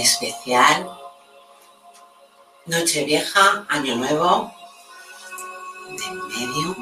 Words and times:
Al 0.00 0.06
especial 0.06 0.98
Nochevieja, 2.66 3.66
Año 3.68 3.96
Nuevo 3.96 4.52
de 5.88 6.10
Medium 6.10 6.74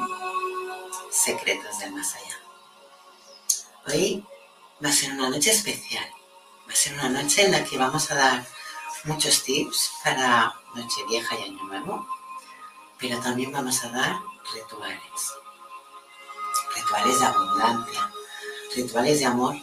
Secretos 1.11 1.79
del 1.79 1.91
Más 1.93 2.15
Allá. 2.15 2.39
Hoy 3.87 4.25
va 4.83 4.89
a 4.89 4.93
ser 4.93 5.11
una 5.11 5.29
noche 5.29 5.51
especial. 5.51 6.05
Va 6.67 6.71
a 6.71 6.75
ser 6.75 6.93
una 6.93 7.09
noche 7.09 7.43
en 7.43 7.51
la 7.51 7.63
que 7.63 7.77
vamos 7.77 8.09
a 8.11 8.15
dar 8.15 8.47
muchos 9.03 9.43
tips 9.43 9.91
para 10.03 10.53
Nochevieja 10.75 11.35
y 11.39 11.43
Año 11.43 11.63
Nuevo, 11.63 12.07
pero 12.99 13.19
también 13.19 13.51
vamos 13.51 13.83
a 13.83 13.89
dar 13.89 14.19
rituales. 14.53 15.33
Rituales 16.75 17.19
de 17.19 17.25
abundancia, 17.25 18.11
rituales 18.75 19.19
de 19.19 19.25
amor 19.25 19.55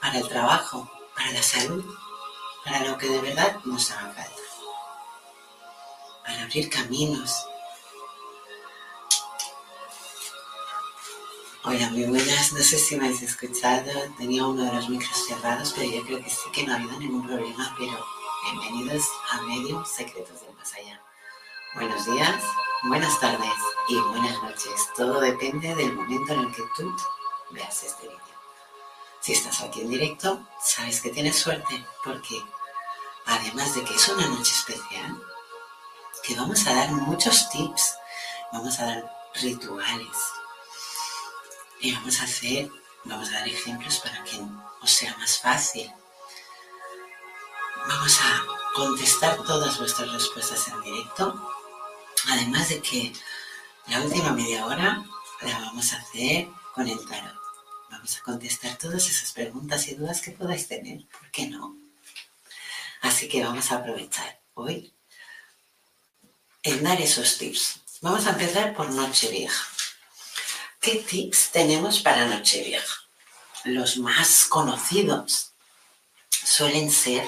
para 0.00 0.18
el 0.18 0.28
trabajo, 0.28 0.90
para 1.14 1.32
la 1.32 1.42
salud, 1.42 1.84
para 2.68 2.84
lo 2.84 2.98
que 2.98 3.08
de 3.08 3.20
verdad 3.20 3.56
nos 3.64 3.90
haga 3.90 4.12
falta, 4.12 4.42
para 6.24 6.42
abrir 6.42 6.68
caminos. 6.68 7.46
Hola, 11.64 11.90
muy 11.90 12.04
buenas, 12.04 12.52
no 12.52 12.62
sé 12.62 12.78
si 12.78 12.96
me 12.96 13.06
habéis 13.06 13.22
escuchado, 13.22 13.90
tenía 14.16 14.46
uno 14.46 14.64
de 14.64 14.72
los 14.72 14.88
micros 14.88 15.26
cerrados, 15.26 15.72
pero 15.74 15.90
yo 15.90 16.04
creo 16.04 16.22
que 16.22 16.30
sí 16.30 16.50
que 16.52 16.64
no 16.64 16.72
ha 16.72 16.76
habido 16.76 16.98
ningún 16.98 17.26
problema, 17.26 17.74
pero 17.78 18.04
bienvenidos 18.44 19.04
a 19.30 19.42
Medium 19.42 19.84
Secretos 19.84 20.40
del 20.40 20.54
Más 20.54 20.72
Allá. 20.74 21.00
Buenos 21.74 22.04
días, 22.06 22.42
buenas 22.84 23.20
tardes 23.20 23.52
y 23.88 23.96
buenas 23.96 24.42
noches. 24.42 24.88
Todo 24.96 25.20
depende 25.20 25.74
del 25.74 25.94
momento 25.94 26.32
en 26.34 26.40
el 26.40 26.54
que 26.54 26.62
tú 26.76 26.94
veas 27.50 27.82
este 27.82 28.08
vídeo. 28.08 28.18
Si 29.20 29.32
estás 29.32 29.60
aquí 29.62 29.80
en 29.80 29.90
directo, 29.90 30.46
sabes 30.62 31.02
que 31.02 31.10
tienes 31.10 31.36
suerte 31.36 31.84
porque 32.04 32.40
además 33.28 33.74
de 33.74 33.84
que 33.84 33.94
es 33.94 34.08
una 34.08 34.26
noche 34.26 34.52
especial, 34.52 35.22
que 36.22 36.34
vamos 36.34 36.66
a 36.66 36.74
dar 36.74 36.90
muchos 36.90 37.48
tips, 37.50 37.94
vamos 38.52 38.78
a 38.80 38.86
dar 38.86 39.12
rituales 39.34 40.16
y 41.80 41.92
vamos 41.92 42.20
a 42.20 42.24
hacer, 42.24 42.70
vamos 43.04 43.28
a 43.28 43.32
dar 43.34 43.48
ejemplos 43.48 43.98
para 43.98 44.24
que 44.24 44.40
os 44.80 44.90
sea 44.90 45.16
más 45.18 45.38
fácil. 45.38 45.92
Vamos 47.86 48.18
a 48.20 48.42
contestar 48.74 49.36
todas 49.44 49.78
vuestras 49.78 50.10
respuestas 50.10 50.68
en 50.68 50.80
directo, 50.80 51.50
además 52.28 52.70
de 52.70 52.80
que 52.80 53.12
la 53.88 54.00
última 54.00 54.32
media 54.32 54.64
hora 54.66 55.04
la 55.42 55.58
vamos 55.60 55.92
a 55.92 55.98
hacer 55.98 56.48
con 56.74 56.88
el 56.88 57.06
tarot. 57.06 57.36
Vamos 57.90 58.16
a 58.16 58.22
contestar 58.22 58.76
todas 58.78 59.06
esas 59.06 59.32
preguntas 59.32 59.86
y 59.88 59.94
dudas 59.94 60.22
que 60.22 60.32
podáis 60.32 60.66
tener. 60.66 61.06
¿Por 61.08 61.30
qué 61.30 61.46
no? 61.48 61.87
Así 63.02 63.28
que 63.28 63.42
vamos 63.42 63.70
a 63.70 63.76
aprovechar 63.76 64.40
hoy 64.54 64.94
en 66.62 66.82
dar 66.82 67.00
esos 67.00 67.38
tips. 67.38 67.80
Vamos 68.00 68.26
a 68.26 68.30
empezar 68.30 68.74
por 68.74 68.90
Nochevieja. 68.90 69.66
¿Qué 70.80 70.96
tips 70.96 71.50
tenemos 71.50 72.00
para 72.00 72.26
Nochevieja? 72.26 72.94
Los 73.64 73.96
más 73.98 74.46
conocidos 74.46 75.52
suelen 76.30 76.90
ser 76.90 77.24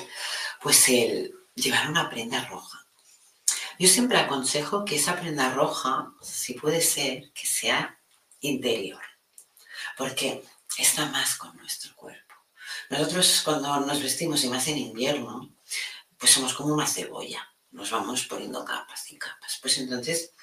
pues 0.63 0.89
el 0.89 1.35
llevar 1.55 1.89
una 1.89 2.09
prenda 2.09 2.45
roja. 2.47 2.87
Yo 3.79 3.89
siempre 3.89 4.19
aconsejo 4.19 4.85
que 4.85 4.97
esa 4.97 5.19
prenda 5.19 5.51
roja, 5.51 6.13
si 6.23 6.55
puede 6.55 6.81
ser, 6.81 7.33
que 7.33 7.47
sea 7.47 7.99
interior 8.41 9.01
porque 10.01 10.43
está 10.79 11.05
más 11.07 11.37
con 11.37 11.55
nuestro 11.59 11.95
cuerpo. 11.95 12.35
Nosotros 12.89 13.43
cuando 13.45 13.81
nos 13.81 14.03
vestimos 14.03 14.43
y 14.45 14.49
más 14.49 14.67
en 14.69 14.79
invierno, 14.79 15.51
pues 16.21 16.33
somos 16.33 16.53
como 16.53 16.75
una 16.75 16.87
cebolla, 16.87 17.49
nos 17.71 17.91
vamos 17.91 18.27
poniendo 18.27 18.63
capas 18.63 19.11
y 19.11 19.19
capas. 19.19 19.59
Pues 19.63 19.79
entonces, 19.79 20.35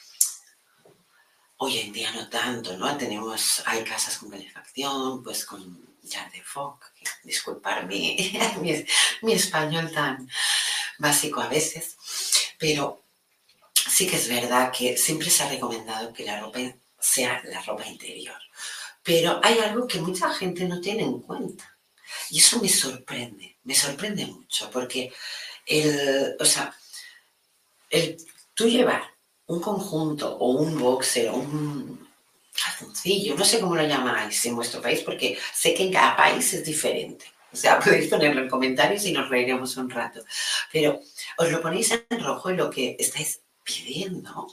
hoy 1.58 1.78
en 1.78 1.94
día 1.94 2.12
no 2.12 2.28
tanto, 2.28 2.76
¿no? 2.76 2.98
Tenemos, 2.98 3.62
hay 3.68 3.84
casas 3.84 4.18
con 4.18 4.32
calefacción, 4.32 5.24
pues 5.24 5.46
con 5.46 5.86
ya 6.02 6.28
de 6.30 6.42
foc, 6.42 6.84
disculpar 7.24 7.86
mi, 7.86 8.18
mi, 8.62 8.84
mi 9.22 9.34
español 9.34 9.92
tan 9.92 10.28
básico 10.98 11.42
a 11.42 11.48
veces, 11.48 11.96
pero 12.58 13.04
sí 13.74 14.08
que 14.08 14.16
es 14.16 14.28
verdad 14.28 14.72
que 14.76 14.98
siempre 14.98 15.30
se 15.30 15.44
ha 15.44 15.50
recomendado 15.50 16.12
que 16.12 16.26
la 16.26 16.40
ropa 16.40 16.60
sea 17.00 17.42
la 17.46 17.62
ropa 17.62 17.86
interior. 17.86 18.40
Pero 19.04 19.40
hay 19.44 19.60
algo 19.60 19.88
que 19.88 20.02
mucha 20.02 20.34
gente 20.34 20.66
no 20.66 20.82
tiene 20.82 21.04
en 21.04 21.22
cuenta. 21.22 21.78
Y 22.30 22.40
eso 22.40 22.60
me 22.60 22.68
sorprende, 22.68 23.58
me 23.64 23.76
sorprende 23.76 24.26
mucho, 24.26 24.70
porque 24.72 25.14
el, 25.68 26.36
o 26.40 26.46
sea, 26.46 26.74
el 27.90 28.18
tú 28.54 28.68
llevar 28.68 29.04
un 29.48 29.62
conjunto 29.62 30.36
o 30.38 30.52
un 30.52 30.78
boxer 30.80 31.30
o 31.30 31.36
un 31.36 32.08
calzoncillo, 32.54 33.36
no 33.36 33.46
sé 33.46 33.60
cómo 33.60 33.76
lo 33.76 33.86
llamáis 33.86 34.46
en 34.46 34.56
vuestro 34.56 34.82
país, 34.82 35.02
porque 35.02 35.38
sé 35.54 35.74
que 35.74 35.84
en 35.84 35.94
cada 35.94 36.16
país 36.16 36.54
es 36.54 36.66
diferente. 36.66 37.26
O 37.52 37.56
sea, 37.56 37.80
podéis 37.84 38.10
ponerlo 38.10 38.42
en 38.42 38.50
comentarios 38.50 39.06
y 39.06 39.12
nos 39.12 39.30
reiremos 39.30 39.78
un 39.78 39.90
rato. 39.90 40.24
Pero 40.72 41.00
os 41.38 41.52
lo 41.52 41.62
ponéis 41.62 41.92
en 41.92 42.24
rojo 42.24 42.52
y 42.52 42.56
lo 42.56 42.70
que 42.70 42.96
estáis 43.00 43.42
pidiendo, 43.64 44.48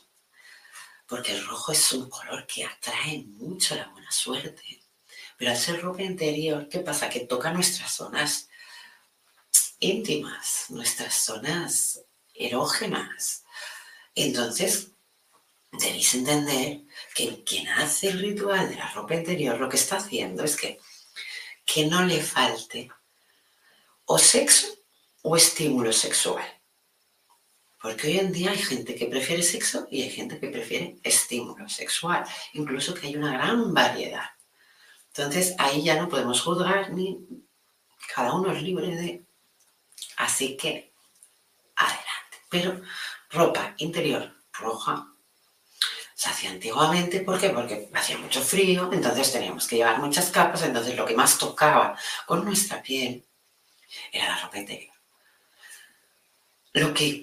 porque 1.07 1.33
el 1.33 1.45
rojo 1.47 1.73
es 1.73 1.93
un 1.93 2.09
color 2.09 2.47
que 2.47 2.65
atrae 2.65 3.25
mucho 3.27 3.75
la 3.75 3.89
buena 3.89 4.11
suerte. 4.11 4.81
Pero 5.37 5.51
al 5.51 5.57
ser 5.57 5.81
ropa 5.81 6.03
interior, 6.03 6.69
¿qué 6.69 6.81
pasa? 6.81 7.09
Que 7.09 7.21
toca 7.21 7.53
nuestras 7.53 7.93
zonas 7.93 8.49
íntimas, 9.85 10.67
nuestras 10.71 11.15
zonas 11.15 12.01
erógenas. 12.33 13.45
Entonces, 14.15 14.93
debéis 15.73 16.15
entender 16.15 16.83
que 17.15 17.45
quien 17.45 17.69
hace 17.69 18.09
el 18.09 18.21
ritual 18.21 18.69
de 18.69 18.77
la 18.77 18.91
ropa 18.91 19.15
interior 19.15 19.59
lo 19.59 19.69
que 19.69 19.77
está 19.77 19.97
haciendo 19.97 20.45
es 20.45 20.57
que, 20.57 20.81
que 21.65 21.87
no 21.87 22.03
le 22.03 22.23
falte 22.23 22.91
o 24.07 24.19
sexo 24.19 24.67
o 25.23 25.37
estímulo 25.37 25.93
sexual. 25.93 26.45
Porque 27.81 28.07
hoy 28.09 28.19
en 28.19 28.33
día 28.33 28.51
hay 28.51 28.59
gente 28.59 28.95
que 28.95 29.07
prefiere 29.07 29.43
sexo 29.43 29.87
y 29.91 30.03
hay 30.03 30.11
gente 30.11 30.41
que 30.41 30.49
prefiere 30.49 30.97
estímulo 31.03 31.69
sexual. 31.69 32.25
Incluso 32.55 32.95
que 32.95 33.09
hay 33.09 33.17
una 33.17 33.33
gran 33.33 33.75
variedad. 33.75 34.31
Entonces 35.09 35.55
ahí 35.59 35.83
ya 35.83 36.01
no 36.01 36.09
podemos 36.09 36.41
juzgar 36.41 36.93
ni 36.93 37.19
cada 38.15 38.33
uno 38.35 38.53
es 38.53 38.63
libre 38.63 38.89
de... 38.89 39.24
Así 40.17 40.57
que 40.57 40.93
adelante. 41.77 42.39
Pero 42.49 42.81
ropa 43.31 43.75
interior 43.79 44.33
roja 44.53 45.09
se 46.15 46.31
hacía 46.31 46.51
antiguamente, 46.51 47.21
¿por 47.21 47.39
qué? 47.39 47.51
Porque 47.51 47.91
hacía 47.93 48.17
mucho 48.17 48.41
frío, 48.41 48.91
entonces 48.93 49.33
teníamos 49.33 49.67
que 49.67 49.77
llevar 49.77 50.01
muchas 50.01 50.31
capas, 50.31 50.63
entonces 50.63 50.97
lo 50.97 51.05
que 51.05 51.15
más 51.15 51.37
tocaba 51.37 51.99
con 52.25 52.45
nuestra 52.45 52.81
piel 52.81 53.27
era 54.11 54.29
la 54.29 54.41
ropa 54.41 54.59
interior. 54.59 54.95
Lo 56.73 56.95
que 56.95 57.21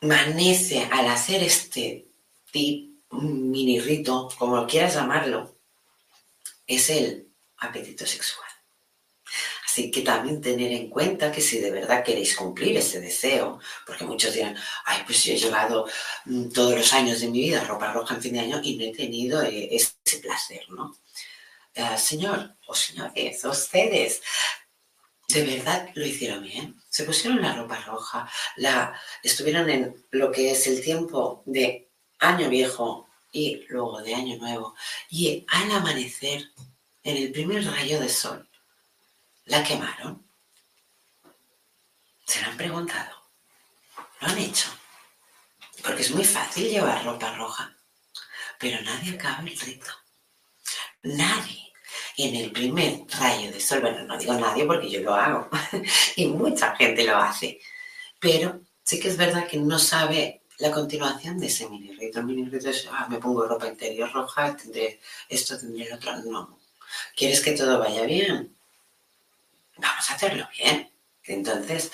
permanece 0.00 0.88
al 0.92 1.08
hacer 1.08 1.42
este 1.42 2.06
tip, 2.52 3.02
mini 3.10 3.80
rito, 3.80 4.28
como 4.38 4.66
quieras 4.66 4.94
llamarlo, 4.94 5.56
es 6.66 6.90
el 6.90 7.28
apetito 7.58 8.06
sexual. 8.06 8.48
Así 9.74 9.90
que 9.90 10.02
también 10.02 10.40
tener 10.40 10.70
en 10.70 10.88
cuenta 10.88 11.32
que 11.32 11.40
si 11.40 11.58
de 11.58 11.72
verdad 11.72 12.04
queréis 12.04 12.36
cumplir 12.36 12.76
ese 12.76 13.00
deseo, 13.00 13.58
porque 13.84 14.04
muchos 14.04 14.32
dirán, 14.32 14.56
ay, 14.84 15.02
pues 15.04 15.24
yo 15.24 15.32
he 15.32 15.36
llevado 15.36 15.88
mm, 16.26 16.50
todos 16.50 16.76
los 16.76 16.92
años 16.92 17.20
de 17.20 17.26
mi 17.26 17.40
vida 17.40 17.64
ropa 17.64 17.92
roja 17.92 18.14
en 18.14 18.22
fin 18.22 18.34
de 18.34 18.38
año 18.38 18.60
y 18.62 18.76
no 18.76 18.84
he 18.84 18.92
tenido 18.92 19.42
eh, 19.42 19.74
ese 19.74 20.18
placer, 20.22 20.62
¿no? 20.70 20.96
Eh, 21.74 21.98
señor 21.98 22.54
o 22.68 22.74
señores, 22.76 23.44
ustedes, 23.44 24.22
de 25.26 25.42
verdad 25.42 25.88
lo 25.94 26.06
hicieron 26.06 26.44
bien. 26.44 26.80
Se 26.88 27.02
pusieron 27.02 27.42
la 27.42 27.56
ropa 27.56 27.80
roja, 27.80 28.30
la, 28.54 28.94
estuvieron 29.24 29.68
en 29.70 30.06
lo 30.12 30.30
que 30.30 30.52
es 30.52 30.68
el 30.68 30.82
tiempo 30.82 31.42
de 31.46 31.90
año 32.20 32.48
viejo 32.48 33.08
y 33.32 33.66
luego 33.68 34.00
de 34.02 34.14
año 34.14 34.36
nuevo. 34.36 34.76
Y 35.10 35.44
al 35.48 35.68
amanecer, 35.72 36.44
en 37.02 37.16
el 37.16 37.32
primer 37.32 37.66
rayo 37.66 37.98
de 37.98 38.08
sol, 38.08 38.48
¿La 39.46 39.62
quemaron? 39.62 40.26
¿Se 42.26 42.40
lo 42.40 42.48
han 42.48 42.56
preguntado? 42.56 43.14
¿Lo 44.20 44.28
han 44.28 44.38
hecho? 44.38 44.68
Porque 45.82 46.02
es 46.02 46.10
muy 46.12 46.24
fácil 46.24 46.70
llevar 46.70 47.04
ropa 47.04 47.34
roja, 47.36 47.76
pero 48.58 48.80
nadie 48.82 49.14
acaba 49.14 49.40
el 49.40 49.58
rito. 49.58 49.90
Nadie. 51.02 51.60
en 52.16 52.34
el 52.36 52.52
primer 52.52 53.00
rayo 53.18 53.50
de 53.52 53.60
sol, 53.60 53.80
bueno, 53.80 54.04
no 54.04 54.16
digo 54.16 54.34
nadie 54.34 54.64
porque 54.64 54.88
yo 54.88 55.00
lo 55.00 55.14
hago, 55.14 55.50
y 56.16 56.26
mucha 56.28 56.74
gente 56.76 57.04
lo 57.04 57.16
hace, 57.16 57.60
pero 58.20 58.60
sí 58.82 59.00
que 59.00 59.08
es 59.08 59.16
verdad 59.16 59.46
que 59.48 59.58
no 59.58 59.78
sabe 59.78 60.42
la 60.58 60.70
continuación 60.70 61.38
de 61.38 61.48
ese 61.48 61.68
mini 61.68 61.92
rito. 61.92 62.20
El 62.20 62.26
mini 62.26 62.48
rito 62.48 62.70
es, 62.70 62.88
ah, 62.90 63.06
me 63.10 63.18
pongo 63.18 63.46
ropa 63.46 63.66
interior 63.66 64.10
roja, 64.12 64.56
tendré 64.56 65.00
esto, 65.28 65.58
tendré 65.58 65.88
lo 65.90 65.96
otro. 65.96 66.16
No. 66.24 66.58
¿Quieres 67.16 67.40
que 67.40 67.52
todo 67.52 67.78
vaya 67.80 68.04
bien? 68.06 68.56
Vamos 69.76 70.10
a 70.10 70.14
hacerlo 70.14 70.48
bien. 70.56 70.90
Entonces, 71.24 71.90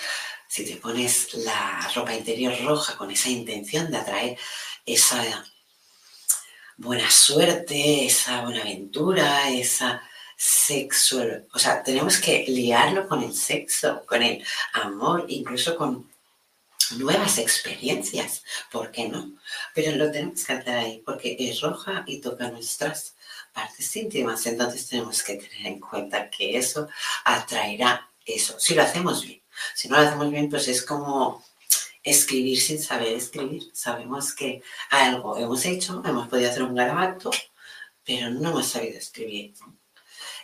si 0.47 0.65
te 0.65 0.75
pones 0.75 1.33
la 1.35 1.89
ropa 1.95 2.13
interior 2.13 2.53
roja 2.63 2.97
con 2.97 3.09
esa 3.11 3.29
intención 3.29 3.89
de 3.89 3.97
atraer 3.97 4.37
esa 4.85 5.45
buena 6.77 7.09
suerte, 7.09 8.05
esa 8.05 8.41
buena 8.41 8.61
aventura, 8.61 9.49
esa 9.49 10.01
sexo, 10.35 11.23
o 11.53 11.59
sea, 11.59 11.83
tenemos 11.83 12.17
que 12.17 12.45
liarlo 12.47 13.07
con 13.07 13.21
el 13.21 13.33
sexo, 13.33 14.03
con 14.07 14.23
el 14.23 14.43
amor, 14.73 15.25
incluso 15.27 15.77
con 15.77 16.09
nuevas 16.97 17.37
experiencias, 17.37 18.43
¿por 18.71 18.91
qué 18.91 19.07
no? 19.07 19.33
Pero 19.75 19.95
lo 19.95 20.11
tenemos 20.11 20.43
que 20.43 20.53
hacer 20.53 20.77
ahí 20.77 21.03
porque 21.05 21.37
es 21.39 21.61
roja 21.61 22.03
y 22.07 22.19
toca 22.19 22.49
nuestras 22.49 23.15
partes 23.53 23.95
íntimas. 23.95 24.45
Entonces 24.45 24.87
tenemos 24.87 25.23
que 25.23 25.35
tener 25.35 25.67
en 25.67 25.79
cuenta 25.79 26.29
que 26.29 26.57
eso 26.57 26.87
atraerá 27.25 28.09
eso, 28.25 28.59
si 28.59 28.75
lo 28.75 28.83
hacemos 28.83 29.23
bien. 29.23 29.41
Si 29.75 29.87
no 29.87 29.97
lo 29.97 30.07
hacemos 30.07 30.31
bien, 30.31 30.49
pues 30.49 30.67
es 30.67 30.81
como 30.81 31.43
escribir 32.03 32.59
sin 32.59 32.81
saber 32.81 33.13
escribir. 33.13 33.69
Sabemos 33.73 34.33
que 34.33 34.63
algo 34.89 35.37
hemos 35.37 35.65
hecho, 35.65 36.01
hemos 36.05 36.27
podido 36.27 36.49
hacer 36.49 36.63
un 36.63 36.75
garabato, 36.75 37.31
pero 38.03 38.29
no 38.29 38.49
hemos 38.49 38.67
sabido 38.67 38.97
escribir. 38.97 39.53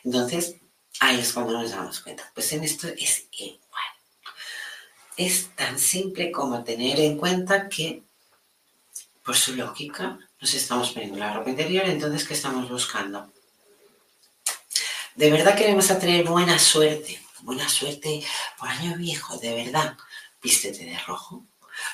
Entonces, 0.03 0.55
ahí 0.99 1.19
es 1.19 1.33
cuando 1.33 1.53
nos 1.53 1.71
damos 1.71 1.99
cuenta. 1.99 2.29
Pues 2.33 2.51
en 2.53 2.63
esto 2.63 2.87
es 2.87 3.27
igual. 3.31 3.57
Es 5.15 5.49
tan 5.55 5.79
simple 5.79 6.31
como 6.31 6.63
tener 6.63 6.99
en 6.99 7.17
cuenta 7.17 7.67
que, 7.67 8.03
por 9.23 9.35
su 9.35 9.55
lógica, 9.55 10.19
nos 10.39 10.53
estamos 10.53 10.91
poniendo 10.91 11.17
la 11.17 11.33
ropa 11.33 11.49
interior, 11.49 11.85
entonces, 11.85 12.27
¿qué 12.27 12.33
estamos 12.33 12.69
buscando? 12.69 13.31
De 15.15 15.31
verdad 15.31 15.57
queremos 15.57 15.89
atraer 15.89 16.25
buena 16.25 16.59
suerte, 16.59 17.19
buena 17.41 17.67
suerte 17.67 18.23
por 18.59 18.69
año 18.69 18.95
viejo, 18.97 19.37
de 19.37 19.55
verdad. 19.55 19.97
Vístete 20.43 20.85
de 20.85 20.97
rojo, 20.99 21.43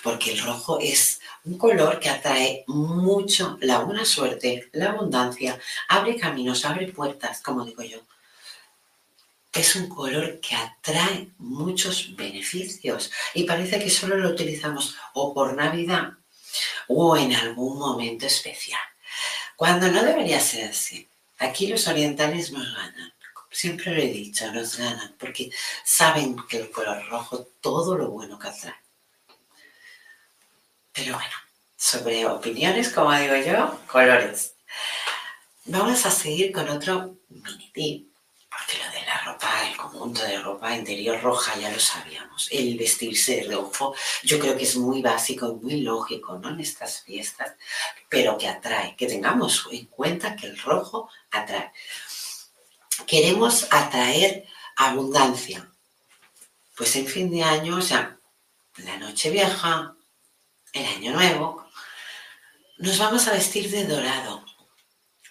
porque 0.04 0.34
el 0.34 0.42
rojo 0.42 0.78
es 0.80 1.22
un 1.46 1.58
color 1.58 2.02
que 2.02 2.10
atrae 2.10 2.66
mucho 2.68 3.58
la 3.62 3.80
buena 3.80 4.04
suerte, 4.04 4.70
la 4.74 4.90
abundancia, 4.90 5.58
abre 5.88 6.18
caminos, 6.18 6.66
abre 6.66 6.92
puertas, 6.92 7.42
como 7.42 7.64
digo 7.64 7.84
yo. 7.84 8.00
Es 9.54 9.78
un 9.78 9.88
color 9.88 10.42
que 10.42 10.58
atrae 10.58 11.30
muchos 11.38 12.16
beneficios 12.18 13.10
y 13.34 13.46
parece 13.46 13.80
que 13.82 13.90
solo 13.90 14.18
lo 14.18 14.30
utilizamos 14.30 14.98
o 15.14 15.34
por 15.34 15.56
Navidad 15.56 16.18
o 16.88 17.18
en 17.18 17.34
algún 17.34 17.78
momento 17.78 18.26
especial. 18.26 18.80
Cuando 19.56 19.88
no 19.90 20.04
debería 20.04 20.40
ser 20.40 20.70
así. 20.70 21.08
Aquí 21.40 21.68
los 21.68 21.88
orientales 21.88 22.52
nos 22.52 22.74
ganan. 22.74 23.14
Siempre 23.52 23.94
lo 23.94 24.02
he 24.02 24.08
dicho, 24.08 24.52
nos 24.52 24.78
ganan 24.78 25.16
porque 25.20 25.52
saben 25.84 26.36
que 26.48 26.58
el 26.58 26.72
color 26.72 27.08
rojo 27.10 27.48
todo 27.62 27.98
lo 27.98 28.10
bueno 28.10 28.40
que 28.40 28.48
atrae. 28.48 28.76
Pero 30.92 31.16
bueno, 31.16 31.34
sobre 31.76 32.26
opiniones, 32.26 32.90
como 32.90 33.12
digo 33.14 33.36
yo, 33.36 33.80
colores. 33.88 34.56
Vamos 35.66 36.06
a 36.06 36.12
seguir 36.12 36.52
con 36.52 36.70
otro 36.70 37.18
mini 37.30 37.72
tip 37.72 38.13
porque 38.64 38.84
lo 38.84 38.92
de 38.92 39.06
la 39.06 39.18
ropa, 39.26 39.70
el 39.70 39.78
conjunto 39.78 40.24
de 40.24 40.40
ropa 40.40 40.76
interior 40.76 41.22
roja 41.22 41.58
ya 41.60 41.70
lo 41.70 41.80
sabíamos. 41.80 42.48
El 42.52 42.78
vestirse 42.78 43.38
de 43.38 43.56
rojo, 43.56 43.96
yo 44.24 44.40
creo 44.40 44.56
que 44.58 44.64
es 44.64 44.76
muy 44.76 45.02
básico 45.02 45.48
y 45.50 45.64
muy 45.64 45.82
lógico, 45.82 46.38
¿no? 46.38 46.50
En 46.50 46.60
estas 46.60 47.02
fiestas, 47.02 47.54
pero 48.10 48.38
que 48.38 48.48
atrae, 48.48 48.96
que 48.96 49.08
tengamos 49.08 49.68
en 49.72 49.86
cuenta 49.88 50.36
que 50.36 50.48
el 50.48 50.58
rojo 50.60 51.10
atrae. 51.32 51.72
Queremos 53.06 53.68
atraer 53.72 54.46
abundancia. 54.78 55.70
Pues 56.76 56.96
en 56.96 57.08
fin 57.08 57.30
de 57.32 57.44
año, 57.44 57.78
o 57.78 57.82
sea, 57.82 58.18
la 58.78 58.98
noche 58.98 59.30
vieja, 59.30 59.96
el 60.72 60.86
año 60.86 61.14
nuevo, 61.14 61.68
nos 62.78 62.98
vamos 62.98 63.28
a 63.28 63.34
vestir 63.34 63.70
de 63.70 63.86
dorado 63.86 64.43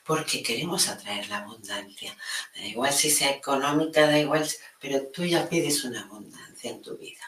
porque 0.05 0.43
queremos 0.43 0.89
atraer 0.89 1.29
la 1.29 1.39
abundancia. 1.39 2.17
Da 2.55 2.63
igual 2.63 2.93
si 2.93 3.11
sea 3.11 3.31
económica, 3.31 4.07
da 4.07 4.19
igual, 4.19 4.49
pero 4.81 5.07
tú 5.09 5.25
ya 5.25 5.49
pides 5.49 5.85
una 5.85 6.03
abundancia 6.03 6.71
en 6.71 6.83
tu 6.83 6.97
vida. 6.97 7.23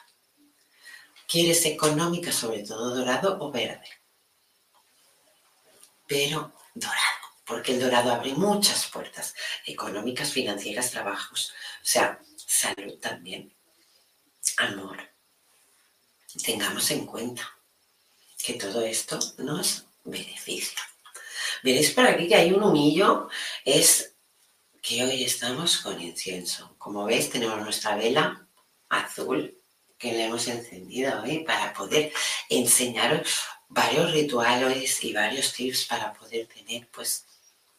¿Quieres 1.29 1.65
económica, 1.67 2.33
sobre 2.33 2.63
todo 2.63 2.95
dorado 2.95 3.39
o 3.41 3.51
verde? 3.51 3.89
Pero 6.07 6.53
dorado, 6.75 7.25
porque 7.45 7.73
el 7.73 7.81
dorado 7.81 8.13
abre 8.13 8.35
muchas 8.35 8.87
puertas, 8.87 9.35
económicas, 9.67 10.33
financieras, 10.33 10.91
trabajos, 10.91 11.53
o 11.83 11.87
sea, 11.87 12.21
salud 12.37 12.99
también, 13.01 13.53
amor. 14.59 14.99
Tengamos 16.45 16.91
en 16.91 17.07
cuenta. 17.07 17.51
que 18.45 18.55
todo 18.55 18.83
esto 18.83 19.19
nos 19.39 19.87
beneficia. 20.05 20.94
Veréis 21.65 21.93
por 21.93 22.05
aquí 22.07 22.29
que 22.29 22.35
hay 22.35 22.53
un 22.53 22.63
humillo, 22.63 23.31
es 23.65 24.15
que 24.83 25.03
hoy 25.03 25.25
estamos 25.25 25.79
con 25.79 25.99
incienso. 25.99 26.75
Como 26.77 27.07
veis, 27.07 27.31
tenemos 27.31 27.59
nuestra 27.59 27.97
vela 27.97 28.47
azul 28.91 29.59
que 29.97 30.13
le 30.13 30.25
hemos 30.27 30.47
encendido 30.47 31.23
hoy 31.23 31.39
para 31.39 31.73
poder 31.73 32.13
enseñaros 32.51 33.31
varios 33.67 34.13
rituales 34.13 35.03
y 35.05 35.15
varios 35.15 35.55
tips 35.55 35.87
para 35.87 36.13
poder 36.13 36.47
tener, 36.49 36.87
pues, 36.89 37.25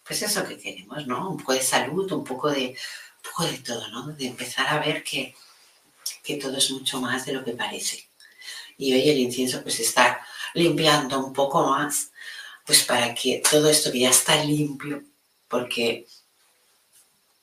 pues 0.03 0.19
eso 0.23 0.47
que 0.47 0.57
queremos, 0.57 1.05
¿no? 1.05 1.29
Un 1.29 1.37
poco 1.37 1.53
de 1.53 1.61
salud, 1.61 2.11
un 2.11 2.23
poco 2.23 2.49
de, 2.49 2.75
poco 3.21 3.45
de 3.45 3.59
todo, 3.59 3.87
¿no? 3.89 4.07
De 4.07 4.25
empezar 4.25 4.65
a 4.67 4.79
ver 4.79 5.03
que, 5.03 5.35
que 6.23 6.37
todo 6.37 6.57
es 6.57 6.71
mucho 6.71 6.99
más 6.99 7.23
de 7.27 7.33
lo 7.33 7.45
que 7.45 7.51
parece. 7.51 8.09
Y 8.79 8.93
hoy 8.95 9.07
el 9.11 9.19
incienso 9.19 9.61
pues 9.61 9.79
está 9.79 10.25
limpiando 10.55 11.23
un 11.23 11.33
poco 11.33 11.67
más, 11.67 12.09
pues 12.65 12.83
para 12.83 13.13
que 13.13 13.41
todo 13.49 13.69
esto 13.69 13.91
que 13.91 13.99
ya 13.99 14.09
está 14.09 14.43
limpio, 14.43 15.03
porque 15.47 16.07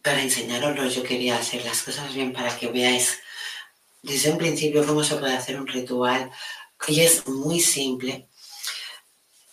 para 0.02 0.20
enseñaroslo 0.20 0.86
yo 0.88 1.02
quería 1.02 1.38
hacer 1.38 1.64
las 1.64 1.82
cosas 1.82 2.12
bien 2.12 2.32
para 2.32 2.56
que 2.56 2.66
veáis 2.66 3.20
desde 4.02 4.32
un 4.32 4.38
principio 4.38 4.84
cómo 4.84 5.04
se 5.04 5.16
puede 5.16 5.34
hacer 5.34 5.60
un 5.60 5.66
ritual 5.66 6.30
y 6.88 7.00
es 7.00 7.26
muy 7.28 7.60
simple. 7.60 8.26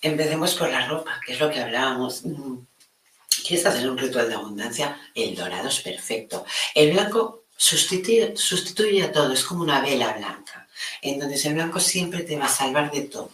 Empecemos 0.01 0.55
por 0.55 0.69
la 0.69 0.87
ropa, 0.87 1.19
que 1.25 1.33
es 1.33 1.39
lo 1.39 1.51
que 1.51 1.59
hablábamos. 1.59 2.25
Mm, 2.25 2.57
¿Quieres 3.45 3.65
hacer 3.65 3.89
un 3.89 3.97
ritual 3.97 4.27
de 4.27 4.35
abundancia? 4.35 4.99
El 5.13 5.35
dorado 5.35 5.67
es 5.67 5.81
perfecto. 5.81 6.45
El 6.73 6.93
blanco 6.93 7.43
sustituye, 7.55 8.35
sustituye 8.35 9.03
a 9.03 9.11
todo, 9.11 9.33
es 9.33 9.43
como 9.43 9.61
una 9.61 9.81
vela 9.81 10.13
blanca. 10.13 10.67
Entonces 11.01 11.45
el 11.45 11.55
blanco 11.55 11.79
siempre 11.79 12.23
te 12.23 12.37
va 12.37 12.45
a 12.45 12.49
salvar 12.49 12.91
de 12.91 13.01
todo. 13.01 13.31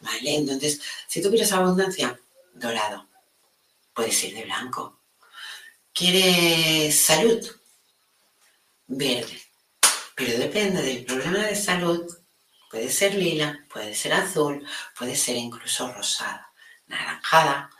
¿Vale? 0.00 0.36
Entonces, 0.36 0.80
si 1.06 1.22
tú 1.22 1.30
quieres 1.30 1.52
abundancia, 1.52 2.18
dorado. 2.54 3.06
Puedes 3.94 4.22
ir 4.24 4.34
de 4.34 4.44
blanco. 4.44 5.00
¿Quieres 5.92 7.00
salud? 7.00 7.44
Verde. 8.86 9.40
Pero 10.14 10.38
depende 10.38 10.82
del 10.82 11.04
problema 11.04 11.38
de 11.38 11.56
salud. 11.56 12.06
Puede 12.70 12.90
ser 12.90 13.14
lila, 13.14 13.64
puede 13.70 13.94
ser 13.94 14.12
azul, 14.12 14.66
puede 14.98 15.16
ser 15.16 15.36
incluso 15.36 15.90
rosada, 15.92 16.52
naranjada. 16.86 17.70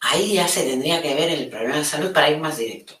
Ahí 0.00 0.34
ya 0.34 0.48
se 0.48 0.62
tendría 0.62 1.02
que 1.02 1.14
ver 1.14 1.30
el 1.30 1.50
problema 1.50 1.76
de 1.76 1.84
salud 1.84 2.12
para 2.12 2.30
ir 2.30 2.38
más 2.38 2.56
directo. 2.56 3.00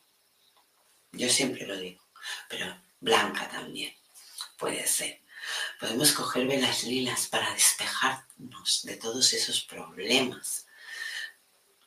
Yo 1.12 1.28
siempre 1.28 1.66
lo 1.66 1.76
digo. 1.76 2.02
Pero 2.48 2.76
blanca 3.00 3.48
también 3.48 3.94
puede 4.58 4.86
ser. 4.86 5.19
Podemos 5.80 6.12
coger 6.12 6.46
velas 6.46 6.84
lilas 6.84 7.26
para 7.26 7.54
despejarnos 7.54 8.82
de 8.84 8.96
todos 8.96 9.32
esos 9.32 9.62
problemas. 9.62 10.66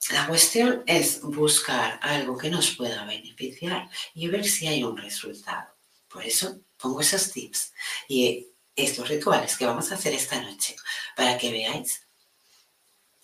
La 0.09 0.27
cuestión 0.27 0.83
es 0.87 1.21
buscar 1.21 1.99
algo 2.01 2.37
que 2.37 2.49
nos 2.49 2.71
pueda 2.71 3.05
beneficiar 3.05 3.89
y 4.15 4.27
ver 4.27 4.45
si 4.45 4.67
hay 4.67 4.83
un 4.83 4.97
resultado. 4.97 5.69
Por 6.09 6.25
eso 6.25 6.59
pongo 6.77 7.01
esos 7.01 7.31
tips 7.31 7.71
y 8.09 8.47
estos 8.75 9.07
rituales 9.07 9.55
que 9.55 9.65
vamos 9.65 9.91
a 9.91 9.95
hacer 9.95 10.13
esta 10.13 10.41
noche 10.41 10.75
para 11.15 11.37
que 11.37 11.51
veáis 11.51 12.01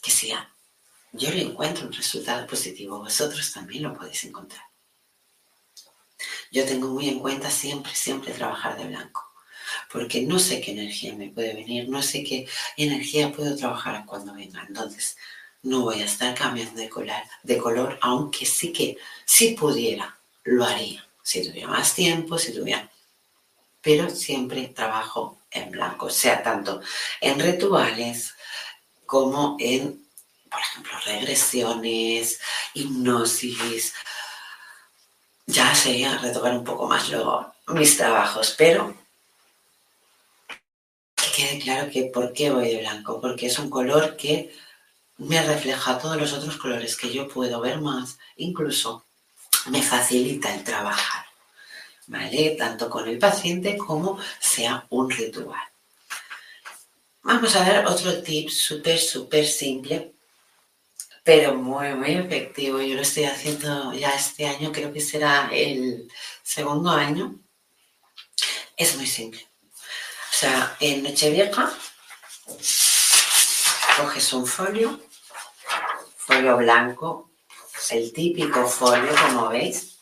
que 0.02 0.12
si 0.12 0.32
yo 1.12 1.32
le 1.32 1.42
encuentro 1.42 1.88
un 1.88 1.94
resultado 1.94 2.46
positivo, 2.46 3.00
vosotros 3.00 3.52
también 3.52 3.84
lo 3.84 3.94
podéis 3.94 4.24
encontrar. 4.24 4.64
Yo 6.52 6.66
tengo 6.66 6.90
muy 6.90 7.10
en 7.10 7.20
cuenta 7.20 7.50
siempre, 7.50 7.94
siempre 7.96 8.34
trabajar 8.34 8.78
de 8.78 8.88
blanco, 8.88 9.29
porque 9.92 10.22
no 10.22 10.40
sé 10.40 10.62
qué 10.62 10.72
energía 10.72 11.14
me 11.16 11.30
puede 11.30 11.54
venir, 11.54 11.90
no 11.90 12.02
sé 12.02 12.24
qué 12.24 12.48
energía 12.78 13.32
puedo 13.32 13.56
trabajar 13.56 14.06
cuando 14.06 14.34
venga. 14.34 14.64
Entonces, 14.68 15.18
no 15.64 15.82
voy 15.82 16.02
a 16.02 16.06
estar 16.06 16.34
cambiando 16.36 16.80
de 16.80 17.58
color, 17.58 17.98
aunque 18.02 18.46
sí 18.46 18.72
que, 18.72 18.98
si 19.26 19.56
pudiera, 19.56 20.18
lo 20.44 20.64
haría 20.64 21.10
si 21.30 21.48
tuviera 21.48 21.68
más 21.68 21.94
tiempo, 21.94 22.38
si 22.40 22.54
tuviera... 22.54 22.90
Pero 23.82 24.10
siempre 24.10 24.68
trabajo 24.70 25.44
en 25.52 25.72
blanco, 25.72 26.10
sea 26.10 26.44
tanto 26.44 26.82
en 27.22 27.40
rituales 27.40 28.34
como 29.06 29.56
en, 29.60 30.06
por 30.52 30.60
ejemplo, 30.60 30.92
regresiones, 31.06 32.42
hipnosis. 32.74 33.94
Ya 35.46 35.74
sería 35.74 36.18
retocar 36.18 36.58
un 36.58 36.64
poco 36.66 36.88
más 36.88 37.10
luego 37.10 37.54
mis 37.68 37.96
trabajos, 37.96 38.56
pero 38.58 38.99
quede 41.40 41.60
claro 41.60 41.90
que 41.90 42.04
por 42.06 42.34
qué 42.34 42.50
voy 42.52 42.68
de 42.68 42.82
blanco, 42.82 43.22
porque 43.22 43.48
es 43.48 43.58
un 43.60 43.70
color 43.70 44.18
que 44.18 44.54
me 45.18 45.42
refleja 45.42 45.98
todos 45.98 46.18
los 46.18 46.34
otros 46.34 46.58
colores 46.58 46.98
que 46.98 47.12
yo 47.12 47.28
puedo 47.28 47.62
ver 47.62 47.80
más, 47.80 48.18
incluso 48.36 49.06
me 49.68 49.82
facilita 49.82 50.54
el 50.54 50.64
trabajar, 50.64 51.26
¿vale? 52.08 52.56
Tanto 52.58 52.90
con 52.90 53.08
el 53.08 53.18
paciente 53.18 53.78
como 53.78 54.20
sea 54.40 54.86
un 54.90 55.10
ritual. 55.10 55.64
Vamos 57.24 57.56
a 57.56 57.64
dar 57.64 57.86
otro 57.86 58.22
tip 58.22 58.50
súper, 58.50 58.98
súper 58.98 59.46
simple, 59.46 60.14
pero 61.24 61.54
muy, 61.54 61.94
muy 61.96 62.14
efectivo. 62.16 62.82
Yo 62.82 62.96
lo 62.96 63.02
estoy 63.02 63.26
haciendo 63.26 63.94
ya 63.94 64.10
este 64.12 64.48
año, 64.48 64.72
creo 64.72 64.92
que 64.92 65.02
será 65.02 65.50
el 65.54 66.10
segundo 66.44 66.90
año. 66.90 67.40
Es 68.76 68.96
muy 68.96 69.06
simple. 69.06 69.49
O 70.40 70.42
sea, 70.42 70.78
en 70.80 71.04
Nochevieja 71.04 71.70
coges 73.98 74.32
un 74.32 74.48
folio, 74.48 75.02
folio 76.16 76.56
blanco, 76.56 77.32
el 77.90 78.14
típico 78.14 78.66
folio, 78.66 79.14
como 79.22 79.50
veis. 79.50 79.98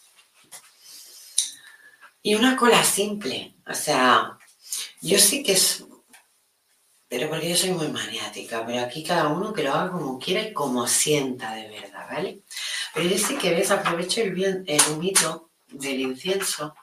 Y 2.22 2.36
una 2.36 2.56
cola 2.56 2.84
simple, 2.84 3.56
o 3.66 3.74
sea, 3.74 4.38
yo 5.02 5.18
sí 5.18 5.42
que 5.42 5.54
es, 5.54 5.84
pero 7.08 7.30
porque 7.30 7.50
yo 7.50 7.56
soy 7.56 7.72
muy 7.72 7.88
maniática, 7.88 8.64
pero 8.64 8.82
aquí 8.82 9.04
cada 9.04 9.30
uno 9.30 9.52
que 9.52 9.64
lo 9.64 9.74
haga 9.74 9.92
como 9.92 10.20
quiera 10.20 10.44
y 10.44 10.54
como 10.54 10.86
sienta 10.88 11.56
de 11.56 11.68
verdad, 11.68 12.08
¿vale? 12.12 12.44
Pero 12.94 13.10
yo 13.10 13.18
sí 13.18 13.40
que 13.40 13.56
ves, 13.56 13.72
aprovecho 13.72 14.22
el, 14.22 14.82
humito 14.92 15.50
del 15.66 16.00
incienso 16.00 16.76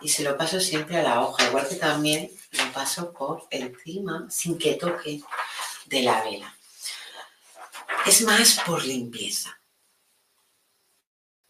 y 0.00 0.08
se 0.08 0.22
lo 0.22 0.36
paso 0.36 0.60
siempre 0.60 0.98
a 0.98 1.02
la 1.02 1.20
hoja, 1.22 1.46
igual 1.46 1.68
que 1.68 1.76
también 1.76 2.30
lo 2.52 2.72
paso 2.72 3.12
por 3.12 3.46
encima 3.50 4.26
sin 4.30 4.58
que 4.58 4.74
toque 4.74 5.22
de 5.86 6.02
la 6.02 6.22
vela. 6.24 6.54
Es 8.06 8.22
más 8.22 8.60
por 8.66 8.84
limpieza. 8.84 9.60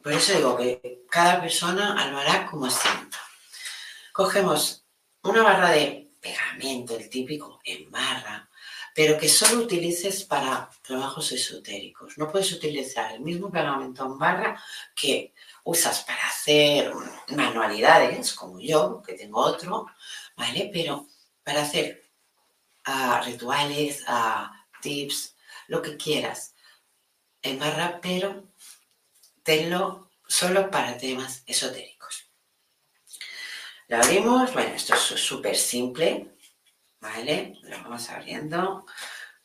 Por 0.02 0.12
eso 0.12 0.34
digo 0.34 0.56
que 0.56 1.04
cada 1.10 1.40
persona 1.40 2.06
lo 2.10 2.18
hará 2.18 2.46
como 2.50 2.68
sienta. 2.70 3.18
Cogemos 4.12 4.84
una 5.22 5.42
barra 5.42 5.70
de 5.70 6.10
pegamento, 6.20 6.96
el 6.96 7.08
típico 7.08 7.60
en 7.64 7.90
barra, 7.90 8.49
pero 8.94 9.18
que 9.18 9.28
solo 9.28 9.62
utilices 9.62 10.24
para 10.24 10.70
trabajos 10.82 11.32
esotéricos. 11.32 12.18
No 12.18 12.30
puedes 12.30 12.52
utilizar 12.52 13.12
el 13.12 13.20
mismo 13.20 13.50
pegamento 13.50 14.04
en 14.04 14.18
barra 14.18 14.62
que 14.94 15.32
usas 15.64 16.04
para 16.04 16.26
hacer 16.26 16.92
manualidades, 17.28 18.32
como 18.34 18.60
yo, 18.60 19.02
que 19.02 19.14
tengo 19.14 19.40
otro, 19.40 19.86
¿vale? 20.36 20.70
Pero 20.72 21.06
para 21.44 21.62
hacer 21.62 22.10
ah, 22.84 23.22
rituales, 23.24 24.04
uh, 24.08 24.48
tips, 24.80 25.36
lo 25.68 25.80
que 25.82 25.96
quieras 25.96 26.54
en 27.42 27.58
barra, 27.58 28.00
pero 28.02 28.48
tenlo 29.42 30.10
solo 30.26 30.70
para 30.70 30.96
temas 30.98 31.42
esotéricos. 31.46 32.30
Lo 33.88 33.96
abrimos, 33.96 34.52
bueno, 34.52 34.74
esto 34.74 34.94
es 34.94 35.00
súper 35.00 35.56
simple, 35.56 36.36
¿vale? 37.00 37.54
Lo 37.62 37.82
vamos 37.82 38.08
abriendo. 38.10 38.86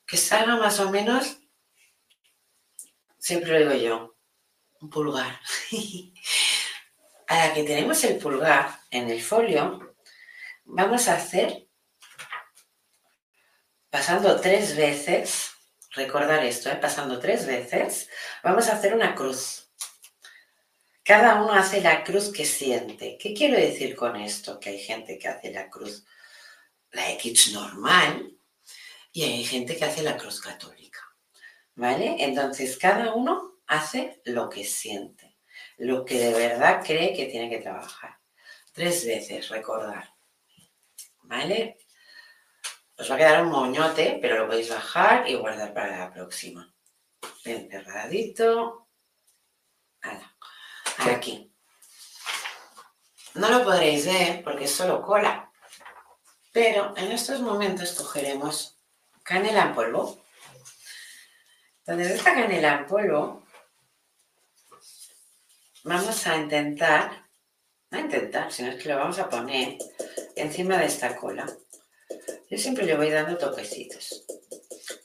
Que 0.05 0.17
salga 0.17 0.55
más 0.57 0.79
o 0.79 0.91
menos, 0.91 1.39
siempre 3.17 3.51
lo 3.51 3.59
digo 3.59 3.83
yo, 3.83 4.15
un 4.81 4.89
pulgar. 4.89 5.39
Ahora 7.27 7.53
que 7.55 7.63
tenemos 7.63 8.03
el 8.03 8.17
pulgar 8.17 8.79
en 8.91 9.09
el 9.09 9.21
folio, 9.21 9.95
vamos 10.65 11.07
a 11.07 11.15
hacer, 11.15 11.67
pasando 13.89 14.39
tres 14.39 14.75
veces, 14.75 15.51
recordar 15.91 16.45
esto, 16.45 16.69
¿eh? 16.69 16.75
pasando 16.75 17.19
tres 17.19 17.47
veces, 17.47 18.09
vamos 18.43 18.69
a 18.69 18.73
hacer 18.73 18.93
una 18.93 19.15
cruz. 19.15 19.71
Cada 21.03 21.41
uno 21.41 21.53
hace 21.53 21.81
la 21.81 22.03
cruz 22.03 22.31
que 22.31 22.45
siente. 22.45 23.17
¿Qué 23.19 23.33
quiero 23.33 23.57
decir 23.57 23.95
con 23.95 24.15
esto? 24.15 24.59
Que 24.59 24.69
hay 24.69 24.79
gente 24.79 25.17
que 25.17 25.27
hace 25.27 25.51
la 25.51 25.69
cruz, 25.69 26.05
la 26.95 27.11
X 27.11 27.51
normal, 27.53 28.31
y 29.11 29.23
hay 29.23 29.43
gente 29.43 29.77
que 29.77 29.85
hace 29.85 30.01
la 30.01 30.17
cruz 30.17 30.41
católica. 30.41 31.01
¿Vale? 31.75 32.15
Entonces, 32.19 32.77
cada 32.77 33.13
uno 33.13 33.59
hace 33.67 34.21
lo 34.25 34.49
que 34.49 34.63
siente, 34.63 35.37
lo 35.77 36.05
que 36.05 36.17
de 36.17 36.33
verdad 36.33 36.81
cree 36.85 37.13
que 37.13 37.25
tiene 37.25 37.49
que 37.49 37.59
trabajar. 37.59 38.17
Tres 38.71 39.05
veces, 39.05 39.49
recordar. 39.49 40.13
¿Vale? 41.23 41.77
Os 42.97 43.09
va 43.11 43.15
a 43.15 43.17
quedar 43.17 43.43
un 43.43 43.51
moñote, 43.51 44.19
pero 44.21 44.37
lo 44.37 44.47
podéis 44.47 44.69
bajar 44.69 45.29
y 45.29 45.35
guardar 45.35 45.73
para 45.73 45.97
la 45.97 46.13
próxima. 46.13 46.73
Bien 47.43 47.69
cerradito. 47.69 48.87
Aquí. 50.99 51.51
No 53.33 53.49
lo 53.49 53.63
podréis 53.65 54.05
ver 54.05 54.43
porque 54.43 54.63
es 54.63 54.71
solo 54.71 55.01
cola. 55.01 55.51
Pero 56.55 56.93
en 56.95 57.11
estos 57.11 57.41
momentos 57.41 57.91
cogeremos 57.91 58.79
canela 59.23 59.63
en 59.63 59.75
polvo. 59.75 60.23
Entonces, 61.79 62.11
esta 62.11 62.33
canela 62.33 62.75
en 62.75 62.85
polvo 62.85 63.43
vamos 65.83 66.25
a 66.27 66.37
intentar, 66.37 67.27
a 67.91 67.99
intentar, 67.99 68.53
sino 68.53 68.69
es 68.69 68.81
que 68.81 68.87
lo 68.87 68.95
vamos 68.95 69.19
a 69.19 69.29
poner 69.29 69.77
encima 70.37 70.77
de 70.77 70.85
esta 70.85 71.17
cola. 71.17 71.45
Yo 72.49 72.57
siempre 72.57 72.85
le 72.85 72.95
voy 72.95 73.09
dando 73.09 73.37
toquecitos, 73.37 74.25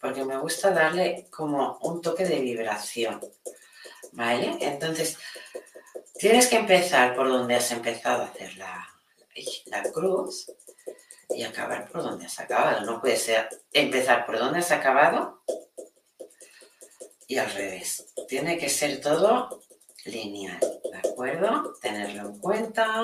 porque 0.00 0.24
me 0.24 0.38
gusta 0.38 0.70
darle 0.70 1.26
como 1.30 1.78
un 1.78 2.00
toque 2.00 2.26
de 2.26 2.38
vibración. 2.38 3.20
¿Vale? 4.12 4.56
Entonces, 4.60 5.18
tienes 6.16 6.46
que 6.46 6.58
empezar 6.58 7.16
por 7.16 7.28
donde 7.28 7.56
has 7.56 7.72
empezado 7.72 8.22
a 8.22 8.26
hacer 8.26 8.56
la, 8.56 8.88
la 9.66 9.82
cruz 9.90 10.46
y 11.34 11.42
acabar 11.42 11.88
por 11.90 12.02
donde 12.02 12.26
has 12.26 12.38
acabado. 12.40 12.84
No 12.84 13.00
puede 13.00 13.16
ser 13.16 13.48
empezar 13.72 14.26
por 14.26 14.38
donde 14.38 14.60
has 14.60 14.70
acabado 14.70 15.42
y 17.26 17.38
al 17.38 17.50
revés. 17.52 18.12
Tiene 18.28 18.58
que 18.58 18.68
ser 18.68 19.00
todo 19.00 19.62
lineal, 20.04 20.58
¿de 20.58 21.10
acuerdo? 21.10 21.74
Tenerlo 21.80 22.22
en 22.22 22.38
cuenta. 22.38 23.02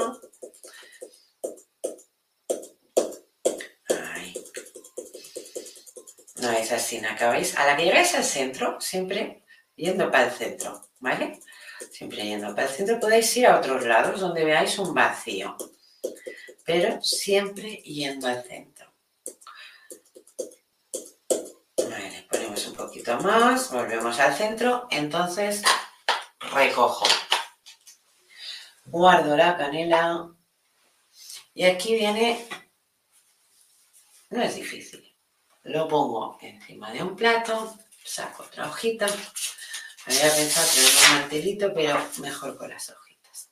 Ahí. 3.89 4.35
No 6.37 6.51
es 6.51 6.73
así, 6.73 7.01
¿no 7.01 7.09
acabáis? 7.09 7.57
A 7.57 7.67
la 7.67 7.77
que 7.77 7.85
llegáis 7.85 8.15
al 8.15 8.25
centro, 8.25 8.81
siempre 8.81 9.45
yendo 9.77 10.11
para 10.11 10.27
el 10.27 10.33
centro, 10.33 10.89
¿vale? 10.99 11.41
Siempre 11.93 12.25
yendo 12.25 12.55
para 12.55 12.67
el 12.67 12.75
centro, 12.75 12.99
podéis 12.99 13.37
ir 13.37 13.47
a 13.47 13.59
otros 13.59 13.85
lados 13.85 14.21
donde 14.21 14.45
veáis 14.45 14.79
un 14.79 14.93
vacío, 14.93 15.57
pero 16.67 17.01
siempre 17.01 17.77
yendo 17.77 18.27
al 18.27 18.43
centro. 18.43 18.93
Vale, 21.79 22.27
ponemos 22.29 22.67
un 22.67 22.75
poquito 22.75 23.17
más, 23.21 23.71
volvemos 23.71 24.19
al 24.19 24.35
centro, 24.35 24.89
entonces 24.91 25.63
recojo. 26.41 27.07
Guardo 28.87 29.37
la 29.37 29.57
canela. 29.57 30.29
Y 31.55 31.65
aquí 31.65 31.95
viene, 31.95 32.45
no 34.31 34.43
es 34.43 34.57
difícil. 34.57 35.17
Lo 35.63 35.87
pongo 35.87 36.37
encima 36.41 36.91
de 36.91 37.03
un 37.03 37.15
plato, 37.15 37.79
saco 38.05 38.43
otra 38.43 38.69
hojita. 38.69 39.07
Había 40.07 40.35
pensado 40.35 40.69
tener 40.69 40.91
un 40.91 41.21
mantelito, 41.21 41.73
pero 41.73 42.11
mejor 42.19 42.59
con 42.59 42.71
las 42.71 42.91
hojitas. 42.91 43.51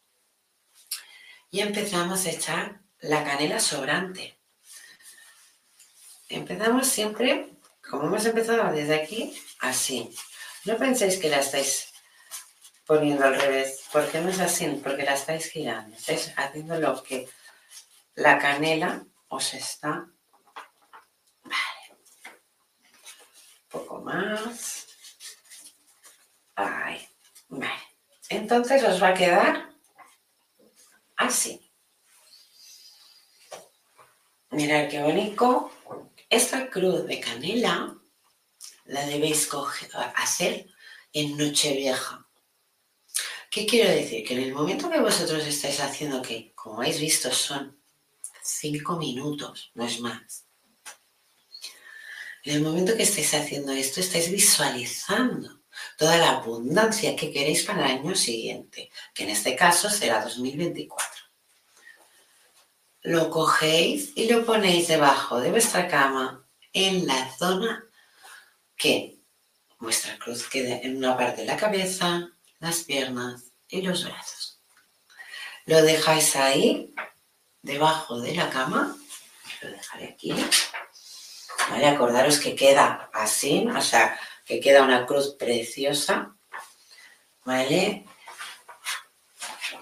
Y 1.50 1.61
empezamos 1.61 2.26
a 2.26 2.30
echar 2.30 2.84
la 3.04 3.23
canela 3.23 3.61
sobrante. 3.61 4.38
Empezamos 6.28 6.87
siempre, 6.88 7.50
como 7.88 8.04
hemos 8.06 8.25
empezado 8.25 8.73
desde 8.73 8.94
aquí, 8.94 9.38
así. 9.61 10.14
No 10.64 10.78
penséis 10.78 11.18
que 11.18 11.28
la 11.28 11.40
estáis 11.40 11.92
poniendo 12.86 13.26
al 13.26 13.38
revés. 13.38 13.84
¿Por 13.93 14.10
qué 14.10 14.21
no 14.21 14.30
es 14.30 14.40
así? 14.40 14.67
Porque 14.82 15.04
la 15.04 15.14
estáis 15.14 15.50
girando. 15.50 15.95
Estáis 15.95 16.32
haciendo 16.36 16.80
lo 16.80 17.02
que 17.02 17.28
la 18.14 18.38
canela 18.38 19.04
os 19.28 19.52
está... 19.52 20.08
Vale. 21.43 21.86
Un 21.90 23.69
poco 23.69 24.00
más. 24.00 24.86
Ahí. 26.54 27.06
Vale. 27.49 27.82
Entonces 28.30 28.82
os 28.82 29.02
va 29.02 29.08
a 29.08 29.14
quedar 29.14 29.75
así. 31.17 31.64
Mirad 34.54 34.88
qué 34.88 35.02
bonito. 35.02 35.73
Esta 36.30 36.71
cruz 36.71 37.06
de 37.08 37.19
canela 37.19 37.99
la 38.84 39.06
debéis 39.06 39.49
hacer 40.14 40.67
en 41.12 41.36
Nochevieja. 41.36 42.25
¿Qué 43.50 43.67
quiero 43.67 43.90
decir? 43.90 44.25
Que 44.25 44.34
en 44.34 44.45
el 44.45 44.54
momento 44.54 44.88
que 44.88 45.00
vosotros 45.00 45.45
estáis 45.45 45.80
haciendo, 45.80 46.23
que 46.23 46.52
como 46.54 46.76
habéis 46.80 47.00
visto 47.00 47.32
son 47.32 47.80
cinco 48.45 48.97
minutos, 48.97 49.73
no 49.75 49.86
es 49.86 49.99
más. 49.99 50.45
En 52.45 52.54
el 52.54 52.62
momento 52.62 52.97
que 52.97 53.02
estáis 53.02 53.34
haciendo 53.34 53.73
esto, 53.73 53.99
estáis 53.99 54.30
visualizando 54.30 55.62
toda 55.99 56.17
la 56.17 56.30
abundancia 56.30 57.17
que 57.17 57.32
queréis 57.32 57.64
para 57.64 57.86
el 57.86 57.99
año 57.99 58.14
siguiente, 58.14 58.88
que 59.12 59.25
en 59.25 59.30
este 59.30 59.56
caso 59.56 59.90
será 59.90 60.23
2024. 60.23 61.14
Lo 63.04 63.28
cogéis 63.28 64.12
y 64.14 64.30
lo 64.30 64.47
ponéis 64.47 64.88
debajo 64.88 65.38
de 65.38 65.50
vuestra 65.50 65.88
cama 65.88 66.49
en 66.73 67.06
la 67.06 67.30
zona 67.36 67.84
que 68.78 69.19
vuestra 69.78 70.19
cruz 70.19 70.49
quede 70.49 70.80
en 70.86 70.97
una 70.97 71.14
parte 71.14 71.43
de 71.43 71.47
la 71.47 71.58
cabeza, 71.58 72.30
las 72.60 72.84
piernas 72.84 73.52
y 73.69 73.82
los 73.82 74.04
brazos. 74.04 74.58
Lo 75.67 75.82
dejáis 75.82 76.34
ahí, 76.34 76.95
debajo 77.60 78.21
de 78.21 78.36
la 78.36 78.49
cama. 78.49 78.97
Lo 79.60 79.71
dejaré 79.71 80.08
aquí. 80.08 80.34
¿Vale? 81.69 81.86
Acordaros 81.86 82.38
que 82.38 82.56
queda 82.56 83.10
así, 83.12 83.69
o 83.69 83.82
sea, 83.82 84.19
que 84.47 84.60
queda 84.60 84.82
una 84.82 85.04
cruz 85.04 85.34
preciosa. 85.38 86.34
¿Vale? 87.45 88.06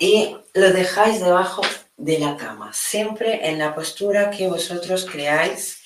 Y 0.00 0.36
lo 0.54 0.72
dejáis 0.72 1.20
debajo 1.20 1.62
de 2.02 2.18
la 2.18 2.36
cama, 2.36 2.72
siempre 2.72 3.48
en 3.48 3.60
la 3.60 3.74
postura 3.74 4.30
que 4.30 4.48
vosotros 4.48 5.06
creáis 5.10 5.78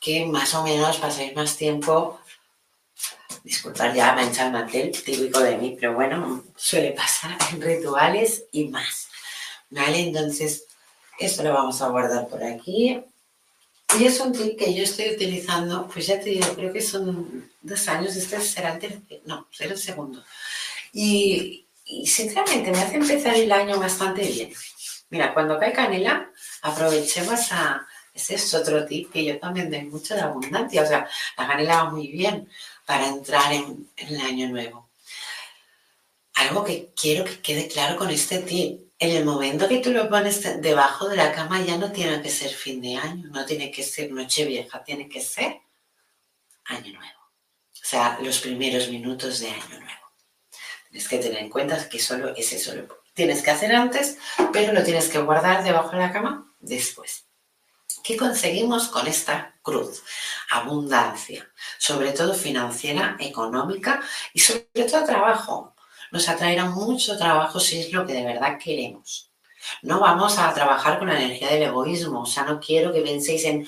que 0.00 0.24
más 0.24 0.54
o 0.54 0.64
menos 0.64 0.96
paséis 0.96 1.36
más 1.36 1.56
tiempo 1.58 2.18
disculpad 3.44 3.94
ya 3.94 4.14
manchar 4.14 4.46
el 4.46 4.52
mantel, 4.52 4.92
típico 4.92 5.40
de 5.40 5.58
mí, 5.58 5.76
pero 5.78 5.94
bueno, 5.94 6.44
suele 6.56 6.92
pasar 6.92 7.36
en 7.52 7.60
rituales 7.60 8.44
y 8.52 8.68
más. 8.68 9.08
¿Vale? 9.68 10.00
Entonces, 10.00 10.64
esto 11.18 11.42
lo 11.42 11.52
vamos 11.52 11.82
a 11.82 11.88
guardar 11.88 12.28
por 12.28 12.42
aquí. 12.42 13.02
Y 13.98 14.04
es 14.04 14.20
un 14.20 14.32
tip 14.32 14.58
que 14.58 14.72
yo 14.72 14.84
estoy 14.84 15.10
utilizando, 15.14 15.86
pues 15.88 16.06
ya 16.06 16.18
te 16.18 16.30
digo, 16.30 16.46
creo 16.54 16.72
que 16.72 16.80
son 16.80 17.50
dos 17.60 17.88
años, 17.88 18.16
este 18.16 18.40
será 18.40 18.74
el 18.74 18.78
tercero, 18.78 19.20
no, 19.26 19.46
será 19.50 19.72
el 19.72 19.78
segundo. 19.78 20.24
Y, 20.94 21.66
y 21.92 22.06
sinceramente 22.06 22.70
me 22.70 22.80
hace 22.80 22.96
empezar 22.96 23.34
el 23.34 23.52
año 23.52 23.78
bastante 23.78 24.22
bien. 24.22 24.52
Mira, 25.10 25.34
cuando 25.34 25.58
cae 25.58 25.72
canela, 25.72 26.30
aprovechemos 26.62 27.52
a, 27.52 27.86
ese 28.14 28.36
es 28.36 28.54
otro 28.54 28.86
tip 28.86 29.12
que 29.12 29.24
yo 29.24 29.38
también 29.38 29.70
doy 29.70 29.82
mucho 29.82 30.14
de 30.14 30.22
abundancia. 30.22 30.82
O 30.82 30.86
sea, 30.86 31.06
la 31.36 31.46
canela 31.46 31.84
va 31.84 31.90
muy 31.90 32.08
bien 32.08 32.48
para 32.86 33.08
entrar 33.08 33.52
en, 33.52 33.90
el 33.96 34.20
año 34.20 34.48
nuevo. 34.48 34.88
Algo 36.34 36.64
que 36.64 36.92
quiero 36.96 37.24
que 37.24 37.40
quede 37.40 37.68
claro 37.68 37.96
con 37.96 38.10
este 38.10 38.38
tip. 38.38 38.80
En 38.98 39.16
el 39.16 39.24
momento 39.24 39.68
que 39.68 39.78
tú 39.78 39.90
lo 39.90 40.08
pones 40.08 40.62
debajo 40.62 41.08
de 41.08 41.16
la 41.16 41.32
cama 41.32 41.60
ya 41.60 41.76
no 41.76 41.90
tiene 41.90 42.22
que 42.22 42.30
ser 42.30 42.50
fin 42.50 42.80
de 42.80 42.96
año, 42.96 43.28
no 43.30 43.44
tiene 43.44 43.70
que 43.70 43.82
ser 43.82 44.12
noche 44.12 44.44
vieja, 44.44 44.82
tiene 44.84 45.08
que 45.08 45.20
ser 45.20 45.60
año 46.66 46.92
nuevo. 46.92 47.20
O 47.74 47.84
sea, 47.84 48.18
los 48.22 48.38
primeros 48.38 48.88
minutos 48.88 49.40
de 49.40 49.50
año 49.50 49.80
nuevo. 49.80 50.01
Tienes 50.92 51.08
que 51.08 51.18
tener 51.18 51.38
en 51.38 51.48
cuenta 51.48 51.88
que 51.88 51.98
solo 51.98 52.34
es 52.36 52.52
eso. 52.52 52.74
Lo 52.74 52.86
tienes 53.14 53.42
que 53.42 53.50
hacer 53.50 53.74
antes, 53.74 54.18
pero 54.52 54.74
lo 54.74 54.84
tienes 54.84 55.08
que 55.08 55.22
guardar 55.22 55.64
debajo 55.64 55.92
de 55.92 55.96
la 55.96 56.12
cama 56.12 56.52
después. 56.60 57.24
¿Qué 58.04 58.14
conseguimos 58.14 58.88
con 58.88 59.06
esta 59.06 59.54
cruz? 59.62 60.02
Abundancia, 60.50 61.50
sobre 61.78 62.12
todo 62.12 62.34
financiera, 62.34 63.16
económica 63.20 64.02
y 64.34 64.40
sobre 64.40 64.66
todo 64.90 65.06
trabajo. 65.06 65.74
Nos 66.10 66.28
atraerá 66.28 66.66
mucho 66.66 67.16
trabajo 67.16 67.58
si 67.58 67.80
es 67.80 67.90
lo 67.90 68.06
que 68.06 68.12
de 68.12 68.24
verdad 68.26 68.58
queremos. 68.62 69.32
No 69.80 69.98
vamos 69.98 70.36
a 70.36 70.52
trabajar 70.52 70.98
con 70.98 71.08
la 71.08 71.18
energía 71.18 71.48
del 71.48 71.62
egoísmo. 71.62 72.22
O 72.22 72.26
sea, 72.26 72.42
no 72.44 72.60
quiero 72.60 72.92
que 72.92 73.00
penséis 73.00 73.46
en 73.46 73.66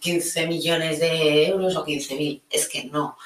15 0.00 0.46
mm, 0.46 0.48
millones 0.48 1.00
de 1.00 1.48
euros 1.48 1.74
o 1.74 1.84
15 1.84 2.14
mil. 2.14 2.44
Es 2.48 2.68
que 2.68 2.84
no. 2.84 3.16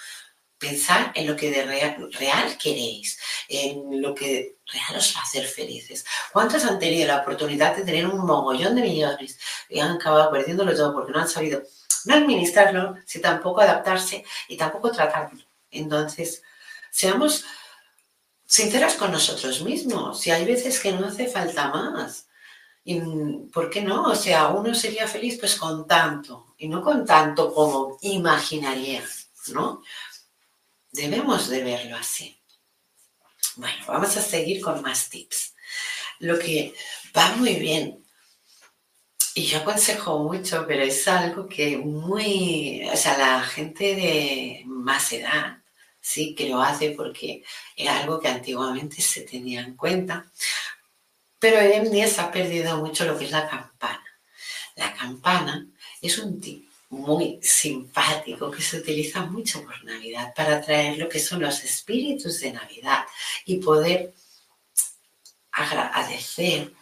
Pensar 0.64 1.12
en 1.14 1.27
lo 1.27 1.37
que 1.37 1.50
de 1.50 1.62
real, 1.64 2.57
queréis, 2.57 3.18
en 3.48 4.00
lo 4.00 4.14
que 4.14 4.57
real 4.72 4.96
os 4.96 5.14
va 5.14 5.20
a 5.20 5.24
hacer 5.24 5.46
felices. 5.46 6.07
¿Cuántos 6.33 6.64
han 6.64 6.79
tenido 6.79 7.07
la 7.07 7.18
oportunidad 7.18 7.77
de 7.77 7.83
tener 7.83 8.07
un 8.07 8.24
mogollón 8.24 8.74
de 8.74 8.83
millones 8.83 9.38
y 9.68 9.81
han 9.81 9.92
acabado 9.96 10.31
perdiéndolo 10.31 10.74
todo 10.74 10.94
porque 10.94 11.12
no 11.12 11.20
han 11.20 11.29
sabido 11.29 11.62
no 12.07 12.14
administrarlo, 12.14 12.96
si 13.05 13.20
tampoco 13.20 13.61
adaptarse 13.61 14.24
y 14.48 14.57
tampoco 14.57 14.90
tratarlo? 14.90 15.44
Entonces, 15.70 16.42
seamos 16.90 17.44
sinceros 18.46 18.94
con 18.94 19.12
nosotros 19.12 19.61
mismos. 19.61 20.20
Si 20.20 20.31
hay 20.31 20.46
veces 20.46 20.81
que 20.81 20.92
no 20.92 21.09
hace 21.09 21.27
falta 21.27 21.68
más. 21.68 22.27
¿Y 22.85 23.00
por 23.53 23.68
qué 23.68 23.83
no? 23.83 24.05
O 24.05 24.14
sea, 24.14 24.48
uno 24.48 24.74
sería 24.74 25.09
feliz 25.09 25.38
pues 25.38 25.57
con 25.57 25.87
tanto, 25.87 26.55
y 26.59 26.68
no 26.68 26.83
con 26.83 27.05
tanto 27.05 27.53
como 27.53 27.98
imaginaría, 28.03 29.03
¿no? 29.53 29.83
Debemos 30.94 31.48
de 31.48 31.64
verlo 31.64 31.96
así. 31.96 32.40
Bueno, 33.57 33.85
vamos 33.88 34.16
a 34.16 34.22
seguir 34.22 34.61
con 34.61 34.80
más 34.80 35.09
tips. 35.09 35.57
Lo 36.20 36.38
que 36.38 36.72
va 37.16 37.35
muy 37.35 37.57
bien, 37.57 38.04
y 39.35 39.44
yo 39.44 39.59
aconsejo 39.59 40.20
mucho, 40.20 40.64
pero 40.68 40.85
es 40.85 41.09
algo 41.09 41.48
que 41.48 41.78
muy, 41.78 42.88
o 42.92 42.96
sea, 42.96 43.18
la 43.18 43.40
gente 43.42 43.96
de 43.96 44.62
más 44.66 45.12
edad 45.12 45.59
sí 46.00 46.37
que 46.37 46.48
lo 46.48 46.62
hace 46.62 46.92
porque 46.92 47.42
era 47.74 48.00
algo 48.00 48.20
que 48.20 48.28
antiguamente 48.28 49.02
se 49.02 49.22
tenía 49.22 49.62
en 49.62 49.74
cuenta, 49.74 50.30
pero 51.40 51.59
en 51.59 51.90
día 51.90 52.07
se 52.07 52.20
ha 52.20 52.30
perdido 52.30 52.76
mucho 52.76 53.04
lo 53.04 53.18
que 53.18 53.24
es 53.24 53.33
la 53.33 53.48
campana. 53.48 54.04
La 54.76 54.94
campana 54.94 55.66
es 56.00 56.18
un 56.18 56.40
tipo 56.40 56.73
muy 56.94 57.40
simpático 57.42 58.50
que 58.50 58.62
se 58.62 58.78
utiliza 58.78 59.26
mucho 59.26 59.62
por 59.64 59.85
Navidad 59.85 60.33
para 60.35 60.57
atraer 60.57 60.98
lo 60.98 61.09
que 61.09 61.18
son 61.18 61.42
los 61.42 61.62
espíritus 61.64 62.40
de 62.40 62.52
Navidad 62.52 63.04
y 63.44 63.57
poder 63.57 64.14
agradecer 65.52 66.72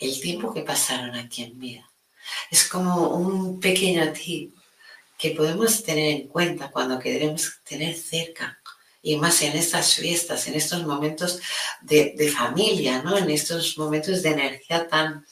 el 0.00 0.20
tiempo 0.20 0.52
que 0.52 0.62
pasaron 0.62 1.14
aquí 1.14 1.44
en 1.44 1.58
vida. 1.58 1.90
Es 2.50 2.64
como 2.64 3.10
un 3.10 3.60
pequeño 3.60 4.12
tip 4.12 4.54
que 5.18 5.32
podemos 5.32 5.82
tener 5.82 6.20
en 6.20 6.28
cuenta 6.28 6.70
cuando 6.70 6.98
queremos 6.98 7.60
tener 7.64 7.94
cerca 7.94 8.58
y 9.02 9.16
más 9.16 9.42
en 9.42 9.56
estas 9.56 9.94
fiestas, 9.94 10.46
en 10.46 10.54
estos 10.54 10.86
momentos 10.86 11.40
de, 11.82 12.32
familia, 12.34 13.02
¿no? 13.02 13.16
En 13.16 13.30
estos 13.30 13.78
momentos 13.78 14.22
de 14.22 14.30
energía 14.30 14.88
tan, 14.88 15.26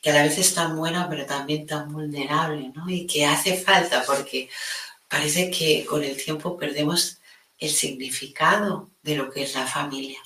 que 0.00 0.10
a 0.10 0.14
la 0.14 0.22
vez 0.22 0.38
es 0.38 0.54
tan 0.54 0.76
buena, 0.76 1.08
pero 1.08 1.26
también 1.26 1.66
tan 1.66 1.92
vulnerable, 1.92 2.72
¿no? 2.74 2.88
Y 2.88 3.06
que 3.06 3.26
hace 3.26 3.56
falta 3.56 4.02
porque 4.06 4.48
parece 5.08 5.50
que 5.50 5.84
con 5.84 6.02
el 6.02 6.16
tiempo 6.16 6.56
perdemos 6.56 7.18
el 7.58 7.70
significado 7.70 8.88
de 9.02 9.16
lo 9.16 9.30
que 9.30 9.42
es 9.42 9.54
la 9.54 9.66
familia. 9.66 10.18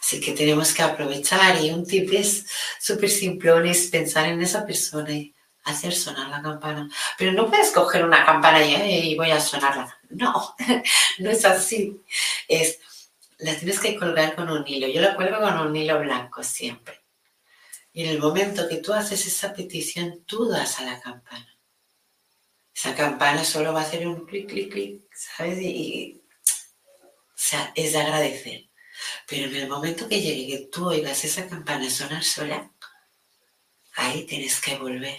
Así 0.00 0.20
que 0.20 0.32
tenemos 0.32 0.72
que 0.72 0.82
aprovechar 0.82 1.62
y 1.62 1.70
un 1.70 1.84
tip 1.84 2.12
es 2.12 2.46
súper 2.80 3.10
simple, 3.10 3.70
es 3.70 3.88
pensar 3.88 4.26
en 4.26 4.40
esa 4.40 4.64
persona 4.64 5.10
y 5.10 5.34
hacer 5.64 5.92
sonar 5.94 6.28
la 6.30 6.40
campana. 6.40 6.88
Pero 7.18 7.32
no 7.32 7.50
puedes 7.50 7.72
coger 7.72 8.04
una 8.04 8.24
campana 8.24 8.64
y, 8.64 9.16
voy 9.16 9.32
a 9.32 9.40
sonarla. 9.40 9.98
No, 10.10 10.54
no 11.18 11.30
es 11.30 11.44
así. 11.44 12.00
Es, 12.48 12.78
la 13.38 13.54
tienes 13.56 13.80
que 13.80 13.96
colgar 13.96 14.34
con 14.36 14.48
un 14.48 14.66
hilo. 14.66 14.86
Yo 14.86 15.00
la 15.00 15.16
cuelgo 15.16 15.40
con 15.40 15.58
un 15.58 15.74
hilo 15.74 15.98
blanco 15.98 16.42
siempre. 16.42 17.00
Y 17.96 18.04
en 18.04 18.10
el 18.10 18.18
momento 18.18 18.68
que 18.68 18.76
tú 18.76 18.92
haces 18.92 19.26
esa 19.26 19.54
petición, 19.54 20.22
tú 20.26 20.46
das 20.46 20.78
a 20.78 20.84
la 20.84 21.00
campana. 21.00 21.56
Esa 22.74 22.94
campana 22.94 23.42
solo 23.42 23.72
va 23.72 23.80
a 23.80 23.84
hacer 23.84 24.06
un 24.06 24.26
clic, 24.26 24.46
clic, 24.50 24.70
clic, 24.70 25.02
¿sabes? 25.16 25.58
Y, 25.62 26.20
o 26.44 27.34
sea, 27.34 27.72
es 27.74 27.94
de 27.94 27.98
agradecer. 27.98 28.68
Pero 29.26 29.46
en 29.46 29.56
el 29.56 29.68
momento 29.68 30.06
que 30.08 30.20
llegue 30.20 30.46
que 30.46 30.66
tú 30.66 30.88
oigas 30.88 31.24
esa 31.24 31.48
campana 31.48 31.88
sonar 31.88 32.22
sola, 32.22 32.70
ahí 33.94 34.24
tienes 34.24 34.60
que 34.60 34.76
volver 34.76 35.18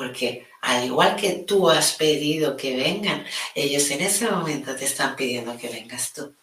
porque 0.00 0.46
al 0.62 0.84
igual 0.86 1.14
que 1.14 1.44
tú 1.46 1.68
has 1.68 1.92
pedido 1.92 2.56
que 2.56 2.74
vengan, 2.74 3.22
ellos 3.54 3.90
en 3.90 4.00
ese 4.00 4.30
momento 4.30 4.74
te 4.74 4.86
están 4.86 5.14
pidiendo 5.14 5.58
que 5.58 5.68
vengas 5.68 6.14
tú. 6.14 6.34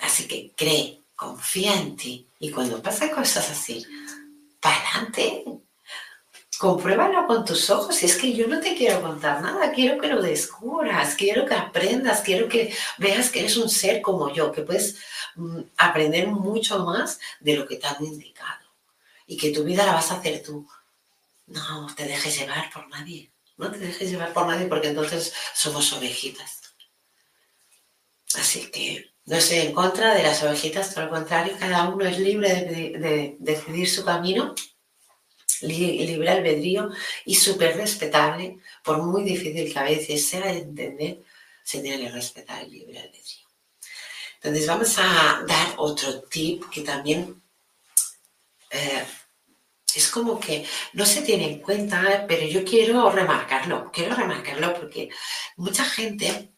Así 0.00 0.26
que 0.26 0.50
cree, 0.56 0.98
confía 1.14 1.72
en 1.74 1.96
ti 1.96 2.26
y 2.40 2.50
cuando 2.50 2.82
pasan 2.82 3.10
cosas 3.10 3.48
así, 3.48 3.86
para 4.64 4.76
adelante. 4.76 5.44
Compruébalo 6.58 7.26
con 7.26 7.44
tus 7.44 7.68
ojos. 7.68 8.02
Es 8.02 8.16
que 8.16 8.32
yo 8.32 8.48
no 8.48 8.60
te 8.60 8.74
quiero 8.74 9.02
contar 9.02 9.42
nada, 9.42 9.70
quiero 9.72 10.00
que 10.00 10.08
lo 10.08 10.22
descubras, 10.22 11.14
quiero 11.16 11.44
que 11.44 11.52
aprendas, 11.52 12.22
quiero 12.22 12.48
que 12.48 12.74
veas 12.96 13.30
que 13.30 13.40
eres 13.40 13.58
un 13.58 13.68
ser 13.68 14.00
como 14.00 14.32
yo, 14.32 14.50
que 14.50 14.62
puedes 14.62 14.96
mm, 15.34 15.60
aprender 15.76 16.28
mucho 16.28 16.78
más 16.78 17.20
de 17.40 17.56
lo 17.56 17.68
que 17.68 17.76
te 17.76 17.86
han 17.86 18.02
indicado 18.02 18.64
y 19.26 19.36
que 19.36 19.50
tu 19.50 19.64
vida 19.64 19.84
la 19.84 19.92
vas 19.92 20.10
a 20.10 20.18
hacer 20.18 20.42
tú 20.42 20.66
no 21.46 21.94
te 21.94 22.06
dejes 22.06 22.38
llevar 22.38 22.70
por 22.72 22.88
nadie. 22.88 23.30
No 23.58 23.70
te 23.70 23.78
dejes 23.78 24.10
llevar 24.10 24.32
por 24.32 24.46
nadie 24.46 24.66
porque 24.66 24.88
entonces 24.88 25.34
somos 25.54 25.92
ovejitas. 25.92 26.62
Así 28.34 28.70
que 28.70 29.13
no 29.26 29.36
estoy 29.36 29.58
en 29.58 29.72
contra 29.72 30.14
de 30.14 30.22
las 30.22 30.42
ovejitas, 30.42 30.92
por 30.92 31.04
el 31.04 31.08
contrario, 31.08 31.56
cada 31.58 31.88
uno 31.88 32.04
es 32.04 32.18
libre 32.18 32.48
de, 32.48 33.36
decidir 33.38 33.88
su 33.88 34.04
camino, 34.04 34.54
libre 35.62 36.30
albedrío 36.30 36.90
y 37.24 37.34
súper 37.34 37.76
respetable, 37.76 38.58
por 38.82 39.02
muy 39.02 39.22
difícil 39.22 39.72
que 39.72 39.78
a 39.78 39.84
veces 39.84 40.26
sea 40.26 40.46
de 40.46 40.58
entender, 40.58 41.22
se 41.62 41.80
tiene 41.80 42.04
que 42.04 42.12
respetar 42.12 42.62
el 42.62 42.70
libre 42.70 42.98
albedrío. 42.98 43.44
Entonces 44.36 44.66
vamos 44.66 44.98
a 44.98 45.42
dar 45.48 45.74
otro 45.78 46.22
tip 46.24 46.68
que 46.68 46.82
también 46.82 47.42
eh, 48.70 49.06
es 49.94 50.08
como 50.08 50.38
que 50.38 50.66
no 50.92 51.06
se 51.06 51.22
tiene 51.22 51.50
en 51.50 51.60
cuenta, 51.60 52.26
pero 52.28 52.46
yo 52.46 52.64
quiero 52.64 53.10
remarcarlo, 53.10 53.90
quiero 53.92 54.14
remarcarlo 54.14 54.74
porque 54.74 55.08
mucha 55.56 55.84
gente, 55.84 56.52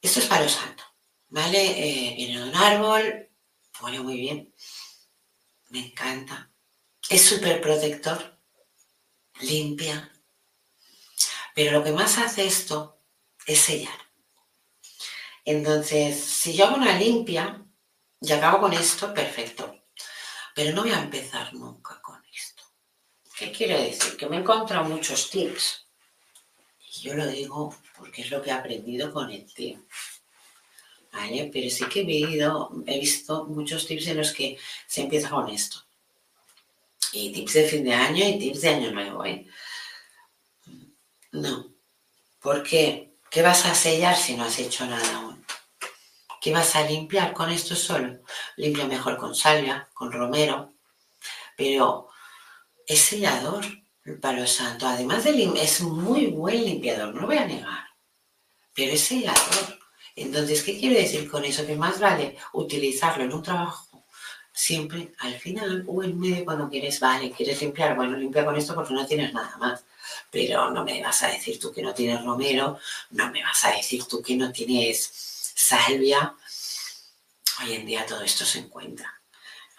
esto 0.00 0.20
es 0.20 0.26
palo 0.26 0.48
santo, 0.48 0.77
¿vale? 1.28 2.10
Eh, 2.10 2.14
viene 2.16 2.40
de 2.40 2.48
un 2.48 2.56
árbol, 2.56 3.28
pone 3.80 4.00
muy 4.00 4.18
bien, 4.18 4.54
me 5.70 5.86
encanta, 5.86 6.50
es 7.08 7.24
súper 7.24 7.60
protector, 7.60 8.38
limpia, 9.40 10.12
pero 11.54 11.72
lo 11.72 11.84
que 11.84 11.92
más 11.92 12.18
hace 12.18 12.46
esto 12.46 13.00
es 13.46 13.60
sellar. 13.60 13.98
Entonces, 15.44 16.22
si 16.22 16.54
yo 16.54 16.66
hago 16.66 16.76
una 16.76 16.98
limpia 16.98 17.64
y 18.20 18.32
acabo 18.32 18.60
con 18.60 18.72
esto, 18.72 19.14
perfecto 19.14 19.78
pero 20.58 20.74
no 20.74 20.82
voy 20.82 20.90
a 20.90 21.00
empezar 21.00 21.54
nunca 21.54 22.02
con 22.02 22.20
esto. 22.34 22.64
¿Qué 23.36 23.52
quiere 23.52 23.80
decir? 23.80 24.16
Que 24.16 24.26
me 24.26 24.34
he 24.34 24.40
encontrado 24.40 24.88
muchos 24.88 25.30
tips. 25.30 25.86
Y 26.80 27.02
yo 27.02 27.14
lo 27.14 27.28
digo 27.28 27.76
porque 27.96 28.22
es 28.22 28.30
lo 28.32 28.42
que 28.42 28.50
he 28.50 28.52
aprendido 28.52 29.12
con 29.12 29.30
el 29.30 29.46
tiempo. 29.54 29.86
Pero 31.52 31.70
sí 31.70 31.84
que 31.86 32.00
he, 32.00 33.00
visto 33.00 33.44
muchos 33.46 33.86
tips 33.86 34.08
en 34.08 34.18
los 34.18 34.32
que 34.32 34.58
se 34.86 35.02
empieza 35.02 35.30
con 35.30 35.48
esto. 35.48 35.84
Y 37.12 37.32
tips 37.32 37.52
de 37.54 37.64
fin 37.64 37.84
de 37.84 37.94
año 37.94 38.28
y 38.28 38.38
tips 38.38 38.60
de 38.60 38.68
año 38.68 38.90
nuevo, 38.92 39.24
¿eh? 39.24 39.46
No. 41.32 41.72
¿Por 42.40 42.62
qué? 42.62 43.14
¿Qué 43.30 43.42
vas 43.42 43.66
a 43.66 43.74
sellar 43.74 44.16
si 44.16 44.34
no 44.34 44.44
has 44.44 44.58
hecho 44.58 44.86
nada 44.86 45.16
aún? 45.16 45.44
¿Qué 46.40 46.52
vas 46.52 46.76
a 46.76 46.82
limpiar 46.82 47.32
con 47.32 47.50
esto 47.50 47.74
solo? 47.74 48.20
Limpia 48.56 48.86
mejor 48.86 49.16
con 49.16 49.34
salvia, 49.34 49.88
con 49.92 50.12
romero, 50.12 50.72
pero 51.56 52.08
es 52.86 53.00
sellador 53.00 53.64
el 54.04 54.18
palo 54.18 54.46
santo. 54.46 54.86
Además 54.86 55.24
de 55.24 55.52
es 55.62 55.80
muy 55.80 56.26
buen 56.26 56.64
limpiador, 56.64 57.14
no 57.14 57.22
lo 57.22 57.26
voy 57.26 57.38
a 57.38 57.46
negar, 57.46 57.84
pero 58.74 58.92
es 58.92 59.00
sellador. 59.00 59.78
Entonces, 60.20 60.62
¿qué 60.62 60.78
quiero 60.78 60.96
decir 60.96 61.30
con 61.30 61.44
eso? 61.44 61.66
Que 61.66 61.76
más 61.76 62.00
vale 62.00 62.36
utilizarlo 62.52 63.24
en 63.24 63.32
un 63.32 63.42
trabajo 63.42 64.04
siempre 64.52 65.12
al 65.20 65.34
final 65.34 65.84
o 65.86 66.02
en 66.02 66.18
medio 66.18 66.44
cuando 66.44 66.68
quieres, 66.68 66.98
vale, 66.98 67.30
quieres 67.30 67.60
limpiar, 67.62 67.94
bueno, 67.94 68.16
limpia 68.16 68.44
con 68.44 68.56
esto 68.56 68.74
porque 68.74 68.92
no 68.92 69.06
tienes 69.06 69.32
nada 69.32 69.56
más. 69.58 69.84
Pero 70.30 70.70
no 70.72 70.84
me 70.84 71.00
vas 71.00 71.22
a 71.22 71.28
decir 71.28 71.60
tú 71.60 71.72
que 71.72 71.82
no 71.82 71.94
tienes 71.94 72.24
romero, 72.24 72.78
no 73.10 73.30
me 73.30 73.42
vas 73.42 73.64
a 73.64 73.70
decir 73.70 74.04
tú 74.04 74.20
que 74.20 74.34
no 74.34 74.50
tienes 74.50 75.52
salvia. 75.54 76.34
Hoy 77.62 77.72
en 77.74 77.86
día 77.86 78.04
todo 78.04 78.22
esto 78.22 78.44
se 78.44 78.58
encuentra. 78.58 79.14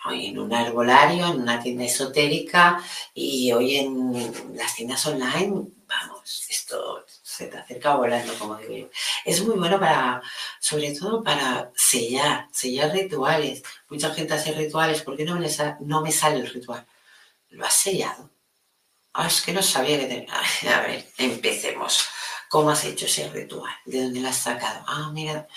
Hoy 0.06 0.28
en 0.28 0.39
un 0.39 0.54
arbolario, 0.54 1.28
en 1.28 1.41
una 1.41 1.62
tienda 1.62 1.84
esotérica 1.84 2.82
y 3.13 3.52
hoy 3.52 3.75
en 3.75 4.56
las 4.56 4.75
tiendas 4.75 5.06
online, 5.06 5.67
vamos, 5.86 6.45
esto 6.49 7.06
se 7.39 7.47
te 7.47 7.58
acerca 7.58 7.95
volando, 7.95 8.34
como 8.38 8.58
digo 8.58 8.75
yo. 8.75 8.89
Es 9.23 9.41
muy 9.41 9.56
bueno 9.56 9.80
para, 9.80 10.21
sobre 10.60 10.93
todo 10.93 11.23
para 11.23 11.71
sellar, 11.73 12.49
sellar 12.52 12.91
rituales. 12.91 13.63
Mucha 13.88 14.13
gente 14.13 14.34
hace 14.34 14.52
rituales, 14.52 15.02
¿por 15.04 15.15
qué 15.15 15.23
no 15.23 15.38
me, 15.38 15.47
no 15.80 16.02
me 16.02 16.12
sale 16.12 16.39
el 16.41 16.49
ritual? 16.49 16.86
¿Lo 17.52 17.65
has 17.65 17.75
sellado? 17.75 18.30
Ah, 19.13 19.28
es 19.28 19.41
que 19.41 19.54
no 19.54 19.63
sabía 19.63 19.97
que 19.99 20.08
tenía. 20.08 20.34
A 20.78 20.82
ver, 20.82 21.06
empecemos. 21.17 22.10
¿Cómo 22.49 22.71
has 22.71 22.84
hecho 22.84 23.06
ese 23.06 23.30
ritual? 23.30 23.73
¿De 23.86 24.04
dónde 24.04 24.19
lo 24.19 24.28
has 24.28 24.38
sacado? 24.38 24.84
Ah, 24.86 25.10
mira. 25.13 25.47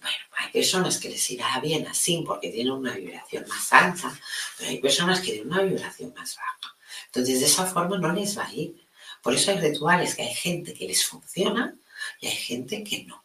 Bueno, 0.00 0.16
hay 0.38 0.50
personas 0.50 0.98
que 0.98 1.08
les 1.08 1.30
irá 1.30 1.58
bien 1.60 1.86
así 1.86 2.22
porque 2.26 2.50
tienen 2.50 2.72
una 2.74 2.92
vibración 2.92 3.46
más 3.48 3.72
alta, 3.72 4.12
pero 4.58 4.70
hay 4.70 4.78
personas 4.80 5.20
que 5.20 5.32
tienen 5.32 5.52
una 5.52 5.62
vibración 5.62 6.12
más 6.14 6.36
baja. 6.36 6.76
Entonces, 7.06 7.40
de 7.40 7.46
esa 7.46 7.64
forma 7.64 7.96
no 7.96 8.12
les 8.12 8.36
va 8.36 8.44
a 8.44 8.52
ir. 8.52 8.81
Por 9.22 9.34
eso 9.34 9.52
hay 9.52 9.58
rituales 9.58 10.14
que 10.14 10.22
hay 10.22 10.34
gente 10.34 10.74
que 10.74 10.86
les 10.86 11.06
funciona 11.06 11.74
y 12.20 12.26
hay 12.26 12.36
gente 12.36 12.82
que 12.82 13.04
no, 13.04 13.24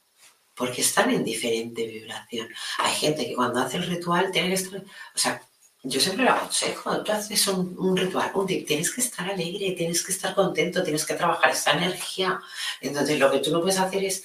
porque 0.56 0.82
están 0.82 1.10
en 1.10 1.24
diferente 1.24 1.86
vibración. 1.86 2.48
Hay 2.80 2.94
gente 2.94 3.28
que 3.28 3.34
cuando 3.34 3.60
hace 3.60 3.78
el 3.78 3.88
ritual 3.88 4.32
tiene 4.32 4.50
que 4.50 4.54
estar, 4.56 4.80
o 4.80 5.18
sea, 5.18 5.42
yo 5.84 6.00
siempre 6.00 6.26
lo 6.26 6.32
aconsejo, 6.32 7.04
tú 7.04 7.12
haces 7.12 7.48
un, 7.48 7.96
ritual, 7.96 8.32
un 8.34 8.46
tienes 8.46 8.92
que 8.92 9.02
estar 9.02 9.30
alegre, 9.30 9.72
tienes 9.72 10.04
que 10.04 10.12
estar 10.12 10.36
contento, 10.36 10.84
tienes 10.84 11.06
que 11.06 11.14
trabajar 11.14 11.52
esa 11.52 11.72
energía. 11.72 12.40
Entonces 12.82 13.20
lo 13.20 13.32
que 13.32 13.40
tú 13.40 13.52
no 13.52 13.62
puedes 13.62 13.80
hacer 13.80 14.04
es, 14.04 14.24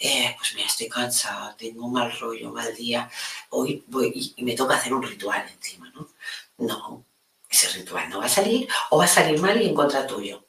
eh, 0.00 0.34
pues 0.38 0.54
mira, 0.54 0.66
estoy 0.66 0.88
cansado, 0.88 1.54
tengo 1.56 1.86
un 1.86 1.92
mal 1.92 2.12
rollo, 2.18 2.50
mal 2.50 2.74
día, 2.74 3.08
hoy 3.50 3.84
voy 3.86 4.34
y 4.36 4.42
me 4.42 4.54
toca 4.54 4.74
hacer 4.74 4.92
un 4.92 5.02
ritual 5.02 5.46
encima, 5.48 5.90
¿no? 5.90 6.08
No, 6.58 7.04
ese 7.48 7.68
ritual 7.68 8.08
no 8.10 8.18
va 8.18 8.26
a 8.26 8.28
salir 8.28 8.68
o 8.90 8.98
va 8.98 9.04
a 9.04 9.08
salir 9.08 9.40
mal 9.40 9.60
y 9.60 9.68
en 9.68 9.74
contra 9.74 10.06
tuyo, 10.06 10.43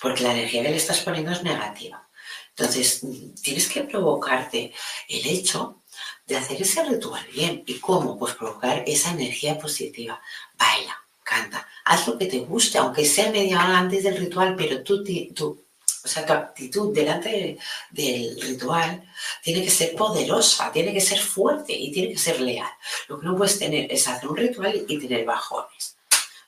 porque 0.00 0.22
la 0.22 0.32
energía 0.32 0.62
que 0.62 0.70
le 0.70 0.76
estás 0.76 1.00
poniendo 1.00 1.32
es 1.32 1.42
negativa. 1.42 2.08
Entonces, 2.50 3.02
tienes 3.42 3.68
que 3.68 3.82
provocarte 3.82 4.72
el 5.08 5.26
hecho 5.26 5.82
de 6.26 6.36
hacer 6.36 6.60
ese 6.60 6.84
ritual 6.84 7.24
bien. 7.32 7.62
¿Y 7.66 7.78
cómo? 7.78 8.18
Pues 8.18 8.34
provocar 8.34 8.84
esa 8.86 9.10
energía 9.12 9.58
positiva. 9.58 10.20
Baila, 10.58 10.96
canta, 11.22 11.66
haz 11.84 12.06
lo 12.06 12.18
que 12.18 12.26
te 12.26 12.40
guste, 12.40 12.78
aunque 12.78 13.04
sea 13.04 13.30
media 13.30 13.60
antes 13.60 14.04
del 14.04 14.16
ritual, 14.16 14.54
pero 14.56 14.82
tú, 14.82 15.02
tú 15.34 15.64
o 16.02 16.08
sea, 16.08 16.24
tu 16.24 16.32
actitud 16.32 16.94
delante 16.94 17.58
del 17.90 18.40
ritual 18.40 19.02
tiene 19.42 19.62
que 19.62 19.70
ser 19.70 19.94
poderosa, 19.94 20.72
tiene 20.72 20.92
que 20.94 21.00
ser 21.00 21.18
fuerte 21.18 21.72
y 21.72 21.92
tiene 21.92 22.12
que 22.12 22.18
ser 22.18 22.40
leal. 22.40 22.70
Lo 23.08 23.20
que 23.20 23.26
no 23.26 23.36
puedes 23.36 23.58
tener 23.58 23.92
es 23.92 24.08
hacer 24.08 24.28
un 24.28 24.36
ritual 24.36 24.84
y 24.88 24.98
tener 24.98 25.24
bajones, 25.24 25.96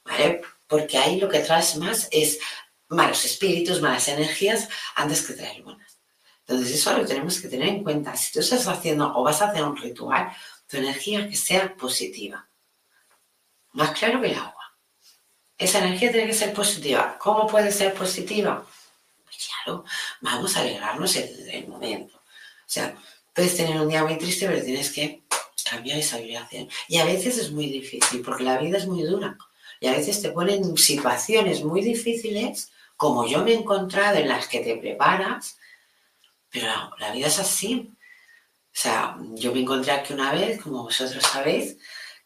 ¿vale? 0.05 0.41
Porque 0.67 0.97
ahí 0.97 1.21
lo 1.21 1.29
que 1.29 1.41
traes 1.41 1.77
más 1.77 2.09
es 2.11 2.39
malos 2.93 3.25
espíritus, 3.25 3.81
malas 3.81 4.09
energías, 4.09 4.69
antes 4.95 5.23
que 5.27 5.35
traer 5.35 5.63
buenas. 5.63 5.99
Entonces 6.47 6.75
eso 6.75 6.97
lo 6.97 7.07
tenemos 7.07 7.41
que 7.41 7.49
tener 7.49 7.69
en 7.69 7.83
cuenta. 7.83 8.17
Si 8.17 8.33
tú 8.33 8.41
estás 8.41 8.67
haciendo 8.67 9.13
o 9.17 9.23
vas 9.23 9.41
a 9.43 9.49
hacer 9.49 9.63
un 9.63 9.77
ritual, 9.77 10.33
tu 10.67 10.77
energía 10.77 11.29
que 11.29 11.37
sea 11.37 11.75
positiva. 11.77 12.49
Más 13.73 13.93
claro 13.93 14.21
que 14.21 14.29
el 14.29 14.37
agua. 14.37 14.77
Esa 15.57 15.79
energía 15.79 16.11
tiene 16.11 16.27
que 16.27 16.35
ser 16.35 16.53
positiva. 16.53 17.17
¿Cómo 17.19 17.47
puede 17.47 17.73
ser 17.73 17.95
positiva? 17.95 18.67
claro, 19.65 19.85
vamos 20.21 20.57
a 20.57 20.61
alegrarnos 20.61 21.17
en 21.17 21.51
el 21.51 21.69
momento. 21.69 22.17
O 22.17 22.67
sea, 22.67 22.97
puedes 23.35 23.57
tener 23.57 23.81
un 23.81 23.89
día 23.89 24.05
muy 24.05 24.19
triste, 24.19 24.47
pero 24.47 24.63
tienes 24.63 24.91
que 24.91 25.23
cambiar 25.69 25.99
esa 25.99 26.19
vibración. 26.19 26.69
Y 26.89 26.99
a 26.99 27.05
veces 27.05 27.39
es 27.39 27.51
muy 27.51 27.67
difícil, 27.67 28.23
porque 28.23 28.45
la 28.45 28.59
vida 28.59 28.79
es 28.79 28.87
muy 28.87 29.03
dura. 29.03 29.37
Y 29.81 29.89
a 29.89 29.93
veces 29.93 30.23
te 30.23 30.31
ponen 30.31 30.77
situaciones 30.77 31.65
muy 31.65 31.83
difíciles, 31.83 32.71
como 33.03 33.27
yo 33.27 33.43
me 33.43 33.51
he 33.51 33.55
encontrado, 33.57 34.17
en 34.19 34.29
las 34.29 34.47
que 34.47 34.61
te 34.61 34.77
preparas, 34.77 35.59
pero 36.49 36.69
la 37.01 37.11
vida 37.11 37.27
es 37.27 37.41
así. 37.41 37.91
O 37.93 38.71
sea, 38.71 39.17
yo 39.35 39.53
me 39.53 39.63
encontré 39.63 39.91
aquí 39.91 40.13
una 40.13 40.31
vez, 40.31 40.63
como 40.63 40.85
vosotros 40.85 41.21
sabéis, 41.25 41.79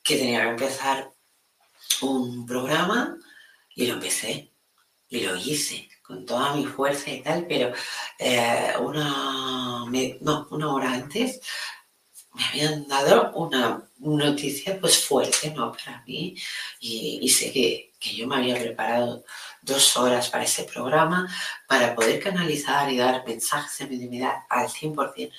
que 0.03 0.19
tenía 0.19 0.43
que 0.43 0.51
empezar 0.51 1.11
un 2.03 2.45
programa 2.45 3.17
y 3.75 3.87
lo 3.87 3.95
empecé 3.95 4.53
y 5.09 5.21
lo 5.21 5.35
hice 5.37 5.89
con 6.03 6.27
toda 6.27 6.55
mi 6.55 6.67
fuerza 6.67 7.09
y 7.11 7.23
tal, 7.23 7.47
pero 7.49 7.73
eh, 8.19 8.75
una, 8.79 9.87
no, 10.21 10.47
una 10.51 10.75
hora 10.75 10.93
antes 10.93 11.41
me 12.35 12.45
habían 12.45 12.87
dado 12.87 13.33
una 13.33 13.89
noticia 13.99 14.79
pues 14.79 15.03
fuerte 15.07 15.53
¿no? 15.53 15.73
para 15.73 16.05
mí 16.07 16.37
y, 16.81 17.27
sé 17.31 17.51
que, 17.51 17.95
que, 17.99 18.15
yo 18.15 18.27
me 18.27 18.37
había 18.37 18.61
preparado 18.61 19.25
dos 19.67 19.97
horas 19.97 20.31
para 20.31 20.45
ese 20.45 20.65
programa 20.65 21.29
para 21.67 21.95
poder 21.95 22.23
canalizar 22.23 22.91
y 22.91 22.97
dar 22.97 23.27
mensajes 23.27 23.79
de 23.79 23.87
mediunidad 23.87 24.35
al 24.49 24.69
100% 24.69 25.31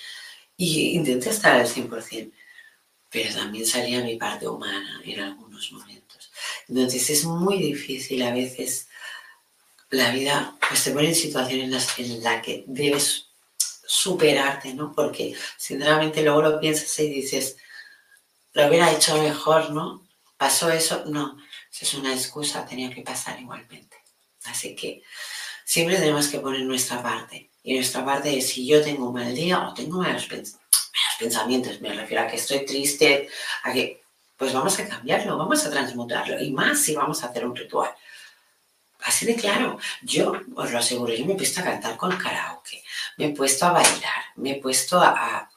y 0.58 0.96
intenté 0.96 1.30
estar 1.32 1.56
al 1.56 1.68
100% 1.68 2.32
pero 3.10 3.34
también 3.34 3.66
salía 3.66 4.04
mi 4.04 4.18
parte 4.18 4.48
humana 4.48 5.02
en 5.04 5.20
algunos 5.22 5.72
momentos 5.72 6.32
entonces 6.68 7.10
es 7.10 7.26
muy 7.26 7.58
difícil 7.58 8.22
a 8.22 8.32
veces 8.32 8.88
la 9.90 10.12
vida 10.12 10.56
pues 10.68 10.84
te 10.84 10.92
pone 10.92 11.10
en 11.10 11.16
situaciones 11.16 11.66
en 11.98 12.24
las 12.24 12.42
que 12.42 12.64
debes 12.68 13.28
superarte, 13.88 14.74
¿no? 14.74 14.92
Porque 14.92 15.34
sinceramente 15.56 16.22
luego 16.22 16.42
lo 16.42 16.60
piensas 16.60 17.00
y 17.00 17.10
dices, 17.10 17.58
lo 18.54 18.68
hubiera 18.68 18.92
hecho 18.92 19.18
mejor, 19.22 19.72
¿no? 19.72 20.06
Pasó 20.36 20.70
eso, 20.70 21.06
no, 21.06 21.38
eso 21.72 21.86
es 21.86 21.94
una 21.96 22.14
excusa, 22.14 22.66
tenía 22.66 22.94
que 22.94 23.02
pasar 23.02 23.40
igualmente. 23.40 23.97
Así 24.48 24.76
que 24.76 25.04
siempre 25.64 25.98
tenemos 25.98 26.28
que 26.28 26.40
poner 26.40 26.62
nuestra 26.62 27.02
parte. 27.02 27.50
Y 27.64 27.76
nuestra 27.76 28.06
parte 28.06 28.38
es 28.38 28.50
si 28.50 28.66
yo 28.66 28.82
tengo 28.82 29.12
mal 29.12 29.36
día 29.36 29.68
o 29.68 29.74
tengo 29.74 29.98
malos, 29.98 30.28
pensamientos, 31.20 31.82
me 31.82 31.94
refiero 31.94 32.24
a 32.24 32.28
que 32.28 32.38
estoy 32.38 32.66
triste, 32.66 33.28
a 33.64 33.74
que, 33.74 34.04
pues 34.38 34.54
vamos 34.54 34.80
a 34.80 34.88
cambiarlo, 34.88 35.38
vamos 35.38 35.66
a 35.66 35.70
transmutarlo. 35.70 36.40
Y 36.40 36.52
más 36.52 36.82
si 36.82 36.96
vamos 36.96 37.24
a 37.24 37.28
hacer 37.28 37.46
un 37.46 37.56
ritual. 37.56 37.92
Así 39.04 39.26
de 39.26 39.36
claro, 39.36 39.80
yo 40.02 40.34
os 40.56 40.72
lo 40.72 40.80
aseguro, 40.80 41.14
yo 41.14 41.26
me 41.26 41.34
he 41.34 41.36
puesto 41.36 41.62
a 41.62 41.64
cantar 41.64 41.98
con 41.98 42.18
karaoke, 42.18 42.84
me 43.18 43.28
he 43.28 43.30
puesto 43.30 43.66
a 43.66 43.72
bailar, 43.72 44.24
me 44.36 44.52
he 44.52 44.56
puesto 44.56 45.00
a, 45.00 45.50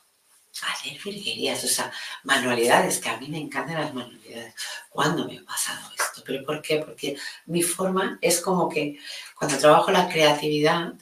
hacer 0.63 0.99
virguerías, 1.03 1.63
o 1.65 1.69
sea, 1.69 1.93
manualidades, 2.25 2.99
que 2.99 3.09
a 3.09 3.17
mí 3.17 3.29
me 3.29 3.39
encantan 3.39 3.81
las 3.81 3.95
manualidades. 3.95 4.55
¿Cuándo 4.89 5.27
me 5.27 5.39
ha 5.39 5.45
pasado 5.45 5.91
esto? 5.99 6.23
¿Pero 6.25 6.45
por 6.45 6.61
qué? 6.63 6.79
Porque 6.79 7.17
mi 7.47 7.63
forma 7.63 8.19
es 8.21 8.41
como 8.41 8.69
que 8.69 8.99
cuando 9.37 9.59
trabajo 9.59 9.91
la 9.91 10.09
creatividad, 10.09 10.95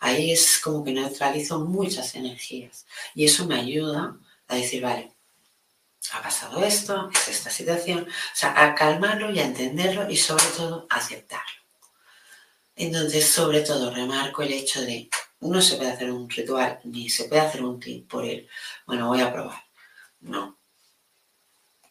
ahí 0.00 0.32
es 0.32 0.58
como 0.58 0.84
que 0.84 0.92
neutralizo 0.92 1.60
muchas 1.60 2.14
energías 2.14 2.86
y 3.14 3.24
eso 3.24 3.46
me 3.46 3.58
ayuda 3.58 4.16
a 4.48 4.56
decir, 4.56 4.82
vale, 4.82 5.12
ha 6.12 6.22
pasado 6.22 6.62
esto, 6.64 7.10
es 7.12 7.28
esta 7.28 7.50
situación, 7.50 8.06
o 8.06 8.36
sea, 8.36 8.62
a 8.62 8.74
calmarlo 8.74 9.30
y 9.30 9.38
a 9.38 9.44
entenderlo 9.44 10.08
y 10.10 10.16
sobre 10.16 10.44
todo 10.56 10.86
aceptarlo. 10.90 11.62
Entonces, 12.76 13.26
sobre 13.26 13.60
todo, 13.60 13.94
remarco 13.94 14.42
el 14.42 14.52
hecho 14.52 14.82
de 14.82 15.08
no 15.52 15.60
se 15.60 15.76
puede 15.76 15.92
hacer 15.92 16.10
un 16.10 16.28
ritual 16.28 16.80
ni 16.84 17.08
se 17.08 17.24
puede 17.24 17.42
hacer 17.42 17.62
un 17.62 17.78
tip 17.78 18.08
por 18.08 18.24
él. 18.24 18.48
Bueno, 18.86 19.08
voy 19.08 19.20
a 19.20 19.32
probar. 19.32 19.62
No. 20.20 20.58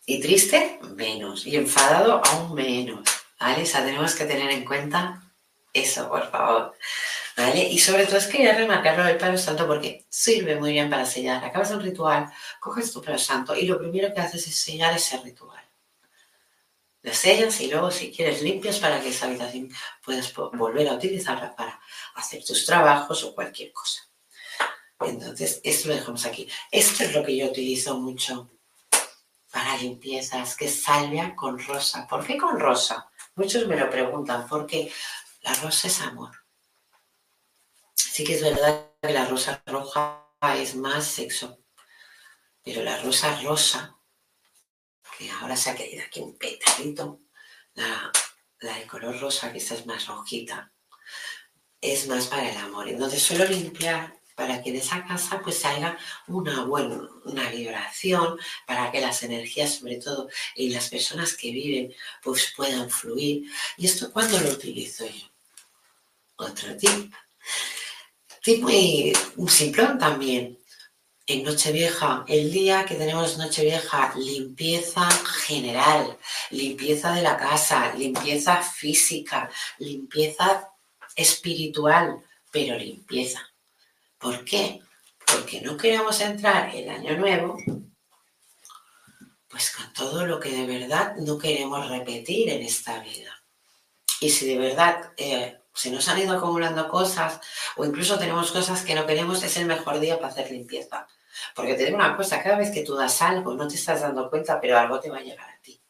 Y 0.06 0.20
triste, 0.20 0.80
menos. 0.96 1.46
Y 1.46 1.56
enfadado, 1.56 2.22
aún 2.26 2.56
menos. 2.56 3.08
¿Vale? 3.40 3.64
O 3.64 3.66
sea, 3.66 3.84
tenemos 3.84 4.16
que 4.16 4.26
tener 4.26 4.50
en 4.50 4.66
cuenta 4.66 5.22
eso, 5.72 6.10
por 6.10 6.30
favor. 6.30 6.76
¿Vale? 7.38 7.64
Y 7.64 7.80
sobre 7.80 8.06
todo 8.06 8.18
es 8.18 8.28
que 8.28 8.38
quería 8.38 8.56
remarcarlo 8.56 9.04
del 9.06 9.18
palo 9.18 9.38
santo 9.38 9.66
porque 9.68 10.06
sirve 10.10 10.56
muy 10.56 10.72
bien 10.72 10.90
para 10.90 11.06
sellar. 11.06 11.44
Acabas 11.44 11.72
un 11.72 11.82
ritual, 11.82 12.32
coges 12.60 12.92
tu 12.92 13.02
palo 13.02 13.18
santo 13.18 13.56
y 13.56 13.66
lo 13.66 13.80
primero 13.80 14.14
que 14.14 14.22
haces 14.22 14.48
es 14.48 14.56
sellar 14.56 14.96
ese 14.96 15.18
ritual 15.18 15.64
las 17.04 17.18
sellas 17.18 17.60
y 17.60 17.70
luego 17.70 17.92
si 17.92 18.12
quieres 18.12 18.42
limpias 18.42 18.80
para 18.80 19.00
que 19.02 19.10
esa 19.10 19.28
habitación 19.28 19.70
puedas 20.04 20.34
volver 20.34 20.88
a 20.88 20.94
utilizarla 20.94 21.54
para 21.56 21.80
hacer 22.16 22.44
tus 22.44 22.66
trabajos 22.66 23.24
o 23.24 23.36
cualquier 23.36 23.72
cosa. 23.72 24.02
Entonces, 25.00 25.60
esto 25.64 25.90
lo 25.90 25.96
dejamos 25.96 26.26
aquí. 26.26 26.48
Esto 26.72 27.04
es 27.04 27.14
lo 27.14 27.24
que 27.24 27.36
yo 27.36 27.48
utilizo 27.48 27.98
mucho 28.00 28.52
para 29.52 29.78
limpiezas, 29.78 30.56
que 30.56 30.66
es 30.66 30.84
con 31.36 31.60
rosa. 31.60 32.08
¿Por 32.08 32.26
qué 32.26 32.38
con 32.38 32.60
rosa? 32.60 33.10
Muchos 33.36 33.68
me 33.68 33.78
lo 33.78 33.90
preguntan, 33.90 34.48
porque 34.48 34.92
la 35.42 35.54
rosa 35.56 35.88
es 35.88 36.02
amor. 36.02 36.32
Sí 37.94 38.24
que 38.24 38.36
es 38.36 38.42
verdad 38.42 38.92
que 39.02 39.14
la 39.14 39.26
rosa 39.26 39.62
roja 39.66 40.28
es 40.56 40.76
más 40.76 41.06
sexo, 41.06 41.60
pero 42.64 42.84
la 42.84 42.98
rosa 43.02 43.40
rosa 43.42 43.98
que 45.18 45.30
ahora 45.30 45.56
se 45.56 45.70
ha 45.70 45.76
quedado 45.76 46.08
aquí 46.08 46.20
un 46.20 46.38
petadito, 46.38 47.22
la, 47.76 48.12
de 48.60 48.88
color 48.88 49.20
rosa, 49.20 49.52
que 49.52 49.60
esta 49.60 49.76
es 49.76 49.86
más 49.86 50.08
rojita, 50.08 50.73
es 51.84 52.08
más 52.08 52.28
para 52.28 52.50
el 52.50 52.58
amor. 52.58 52.88
Entonces 52.88 53.22
suelo 53.22 53.46
limpiar 53.46 54.18
para 54.36 54.64
que 54.64 54.70
en 54.70 54.78
esa 54.78 55.06
casa 55.06 55.42
pues 55.44 55.64
haya 55.66 55.98
una 56.28 56.64
buena 56.64 57.08
una 57.26 57.50
vibración, 57.50 58.40
para 58.66 58.92
que 58.92 59.00
las 59.00 59.22
energías 59.24 59.76
sobre 59.76 59.98
todo 59.98 60.30
y 60.56 60.70
las 60.70 60.90
personas 60.90 61.36
que 61.36 61.52
viven 61.52 61.94
pues 62.24 62.54
puedan 62.56 62.90
fluir. 62.90 63.44
¿Y 63.78 63.86
esto 63.86 64.12
cuándo 64.12 64.40
lo 64.40 64.50
utilizo 64.50 65.06
yo? 65.06 65.30
Otro 66.38 66.76
tip. 66.78 67.14
Tip 68.42 68.62
muy 68.64 69.14
simplón 69.48 70.00
también 70.00 70.58
en 71.26 71.44
Nochevieja, 71.44 72.26
el 72.28 72.52
día 72.52 72.84
que 72.86 72.96
tenemos 72.96 73.38
Nochevieja, 73.38 74.14
limpieza 74.18 75.10
general, 75.46 76.18
limpieza 76.50 77.14
de 77.14 77.22
la 77.22 77.38
casa, 77.38 77.94
limpieza 77.94 78.62
física, 78.62 79.50
limpieza 79.78 80.73
espiritual, 81.16 82.24
pero 82.52 82.78
limpieza. 82.78 83.42
¿Por 84.18 84.44
qué? 84.46 84.82
Porque 85.26 85.62
no 85.62 85.78
queremos 85.78 86.20
entrar 86.22 86.74
el 86.76 86.90
año 86.90 87.18
nuevo, 87.18 87.58
pues 89.48 89.72
con 89.72 89.92
todo 89.94 90.26
lo 90.26 90.40
que 90.40 90.50
de 90.50 90.66
verdad 90.66 91.16
no 91.18 91.38
queremos 91.38 91.88
repetir 91.90 92.50
en 92.50 92.62
esta 92.62 93.00
vida. 93.00 93.32
Y 94.20 94.30
si 94.30 94.48
de 94.48 94.58
verdad 94.58 95.12
eh, 95.18 95.60
se 95.74 95.92
nos 95.92 96.08
han 96.08 96.20
ido 96.20 96.38
acumulando 96.38 96.88
cosas 96.88 97.40
o 97.76 97.86
incluso 97.86 98.18
tenemos 98.18 98.52
cosas 98.52 98.84
que 98.84 98.96
no 98.96 99.06
queremos, 99.06 99.44
es 99.44 99.58
el 99.58 99.66
mejor 99.66 100.00
día 100.00 100.20
para 100.20 100.30
hacer 100.32 100.52
limpieza. 100.52 101.08
Porque 101.56 101.76
te 101.76 101.86
digo 101.86 101.98
una 101.98 102.16
cosa, 102.16 102.42
cada 102.42 102.58
vez 102.58 102.72
que 102.72 102.84
tú 102.84 102.96
das 102.96 103.22
algo, 103.22 103.54
no 103.54 103.68
te 103.68 103.76
estás 103.76 104.02
dando 104.02 104.30
cuenta, 104.30 104.60
pero 104.62 104.78
algo 104.78 105.00
te 105.00 105.10
va 105.10 105.18
a 105.18 105.24
llegar 105.24 105.50
a 105.50 105.62
ti. 105.62 105.82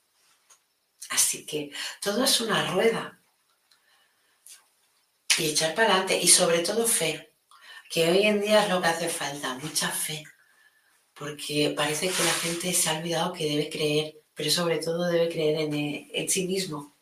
Así 1.09 1.45
que 1.45 1.71
todo 2.01 2.23
es 2.23 2.41
una 2.41 2.71
rueda. 2.71 3.22
Y 5.37 5.49
echar 5.49 5.73
para 5.75 5.89
adelante. 5.89 6.19
Y 6.19 6.27
sobre 6.27 6.59
todo 6.59 6.87
fe. 6.87 7.33
Que 7.89 8.09
hoy 8.09 8.23
en 8.23 8.41
día 8.41 8.63
es 8.63 8.69
lo 8.69 8.81
que 8.81 8.87
hace 8.87 9.09
falta. 9.09 9.55
Mucha 9.55 9.89
fe. 9.89 10.23
Porque 11.13 11.73
parece 11.75 12.09
que 12.09 12.23
la 12.23 12.33
gente 12.33 12.73
se 12.73 12.89
ha 12.89 12.97
olvidado 12.97 13.33
que 13.33 13.49
debe 13.49 13.69
creer. 13.69 14.15
Pero 14.33 14.49
sobre 14.49 14.79
todo 14.79 15.07
debe 15.07 15.29
creer 15.29 15.61
en, 15.61 16.09
en 16.11 16.29
sí 16.29 16.47
mismo. 16.47 16.95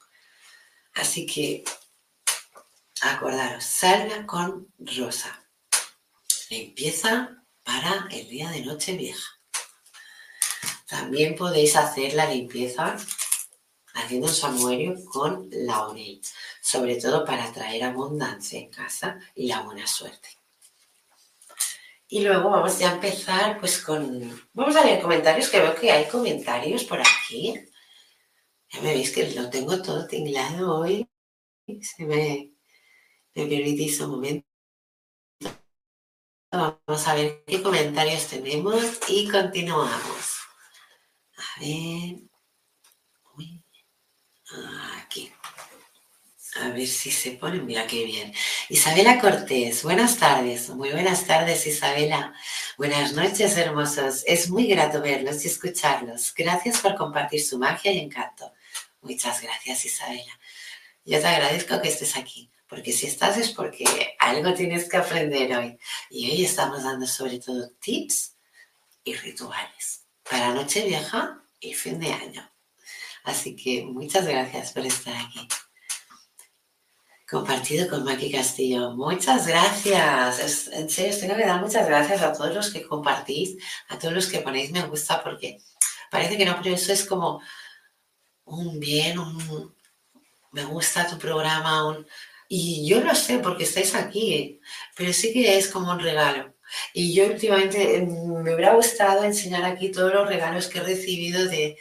Así 0.94 1.26
que 1.26 1.64
acordaros, 3.02 3.64
salga 3.64 4.26
con 4.26 4.68
rosa. 4.78 5.44
Limpieza 6.50 7.44
para 7.64 8.08
el 8.12 8.28
día 8.28 8.50
de 8.50 8.62
noche 8.62 8.98
vieja. 8.98 9.40
También 10.88 11.36
podéis 11.36 11.76
hacer 11.78 12.14
la 12.14 12.30
limpieza 12.30 12.98
haciendo 13.94 14.28
un 14.28 14.34
samuerio 14.34 15.04
con 15.06 15.50
laurel, 15.52 16.22
sobre 16.62 16.96
todo 16.96 17.26
para 17.26 17.52
traer 17.52 17.84
abundancia 17.84 18.60
en 18.60 18.70
casa 18.70 19.20
y 19.36 19.48
la 19.48 19.62
buena 19.62 19.88
suerte. 19.88 20.30
Y 22.08 22.22
luego 22.22 22.50
vamos 22.50 22.82
a 22.82 22.94
empezar 22.94 23.58
pues 23.60 23.80
con... 23.82 24.48
Vamos 24.54 24.76
a 24.76 24.84
leer 24.84 25.02
comentarios, 25.02 25.50
que 25.50 25.62
veo 25.62 25.74
que 25.74 25.92
hay 25.92 26.10
comentarios 26.10 26.84
por 26.84 27.00
aquí. 27.00 27.54
Ya 28.70 28.82
me 28.82 28.94
veis 28.94 29.12
que 29.12 29.32
lo 29.32 29.50
tengo 29.50 29.82
todo 29.82 30.06
tinglado 30.08 30.80
hoy. 30.80 31.08
Se 31.82 32.06
me, 32.06 32.52
me 33.34 33.46
permitís 33.46 34.02
un 34.02 34.12
momento. 34.12 34.48
Vamos 36.52 37.08
a 37.08 37.16
ver 37.16 37.46
qué 37.48 37.64
comentarios 37.64 38.28
tenemos 38.28 39.00
y 39.08 39.30
continuamos. 39.30 40.40
A 41.38 41.60
ver. 41.62 42.31
Aquí. 45.02 45.32
A 46.56 46.70
ver 46.70 46.88
si 46.88 47.12
se 47.12 47.32
pone. 47.32 47.62
Mira 47.62 47.88
qué 47.88 48.04
bien. 48.04 48.34
Isabela 48.70 49.20
Cortés, 49.20 49.84
buenas 49.84 50.18
tardes. 50.18 50.70
Muy 50.70 50.92
buenas 50.92 51.26
tardes, 51.26 51.66
Isabela. 51.66 52.34
Buenas 52.78 53.14
noches, 53.14 53.56
hermosos. 53.56 54.24
Es 54.28 54.50
muy 54.50 54.68
grato 54.68 55.02
verlos 55.02 55.46
y 55.46 55.48
escucharlos. 55.48 56.34
Gracias 56.36 56.80
por 56.80 56.96
compartir 56.96 57.42
su 57.42 57.58
magia 57.58 57.94
y 57.94 58.00
encanto. 58.00 58.52
Muchas 59.02 59.42
gracias, 59.42 59.86
Isabela. 59.86 60.40
Yo 61.06 61.20
te 61.20 61.28
agradezco 61.28 61.82
que 61.82 61.88
estés 61.88 62.18
aquí, 62.18 62.52
porque 62.68 62.92
si 62.92 63.08
estás 63.08 63.38
es 63.38 63.50
porque 63.50 64.16
algo 64.20 64.54
tienes 64.54 64.90
que 64.90 64.98
aprender 64.98 65.56
hoy. 65.58 65.78
Y 66.10 66.32
hoy 66.32 66.46
estamos 66.46 66.84
dando 66.84 67.08
sobre 67.08 67.40
todo 67.40 67.70
tips 67.80 68.36
y 69.04 69.16
rituales 69.16 70.04
para 70.30 70.54
Nochevieja 70.54 71.42
y 71.60 71.74
fin 71.74 72.00
de 72.00 72.12
año. 72.12 72.51
Así 73.24 73.56
que 73.56 73.84
muchas 73.86 74.26
gracias 74.26 74.72
por 74.74 74.86
estar 74.86 75.16
aquí. 75.16 75.48
Compartido 77.30 77.88
con 77.88 78.04
Maki 78.04 78.32
Castillo. 78.32 78.92
Muchas 78.92 79.48
gracias. 79.48 80.68
en 80.74 80.90
serio, 80.90 81.18
tengo 81.18 81.36
que 81.36 81.46
dar 81.46 81.62
muchas 81.62 81.88
gracias 81.88 82.22
a 82.22 82.34
todos 82.34 82.54
los 82.54 82.72
que 82.72 82.84
compartís, 82.84 83.58
a 83.88 83.98
todos 83.98 84.14
los 84.14 84.28
que 84.28 84.40
ponéis 84.40 84.72
me 84.72 84.84
gusta, 84.84 85.24
porque 85.24 85.60
parece 86.10 86.38
que 86.38 86.46
no, 86.46 86.58
pero 86.62 86.76
eso 86.76 86.92
es 86.92 87.06
como 87.06 87.42
un 88.46 88.80
bien, 88.80 89.18
un 89.18 89.74
me 90.52 90.66
gusta 90.66 91.08
tu 91.08 91.18
programa, 91.18 91.88
un, 91.88 92.06
y 92.50 92.86
yo 92.86 93.00
lo 93.00 93.16
sé 93.16 93.40
porque 93.40 93.64
estáis 93.64 93.96
aquí, 93.96 94.60
pero 94.98 95.14
sí 95.14 95.32
que 95.32 95.58
es 95.58 95.70
como 95.70 95.92
un 95.92 96.00
regalo. 96.00 96.54
Y 96.94 97.14
yo 97.14 97.28
últimamente 97.28 97.98
em, 97.98 98.10
me 98.44 98.54
hubiera 98.54 98.76
gustado 98.76 99.24
enseñar 99.24 99.64
aquí 99.64 99.90
todos 99.90 100.14
los 100.14 100.28
regalos 100.28 100.68
que 100.68 100.80
he 100.80 100.84
recibido 100.84 101.46
de, 101.46 101.78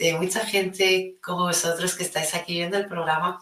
de 0.00 0.14
mucha 0.14 0.46
gente 0.46 1.18
como 1.22 1.44
vosotros 1.44 1.94
que 1.94 2.04
estáis 2.04 2.34
aquí 2.34 2.54
viendo 2.54 2.78
el 2.78 2.86
programa, 2.86 3.38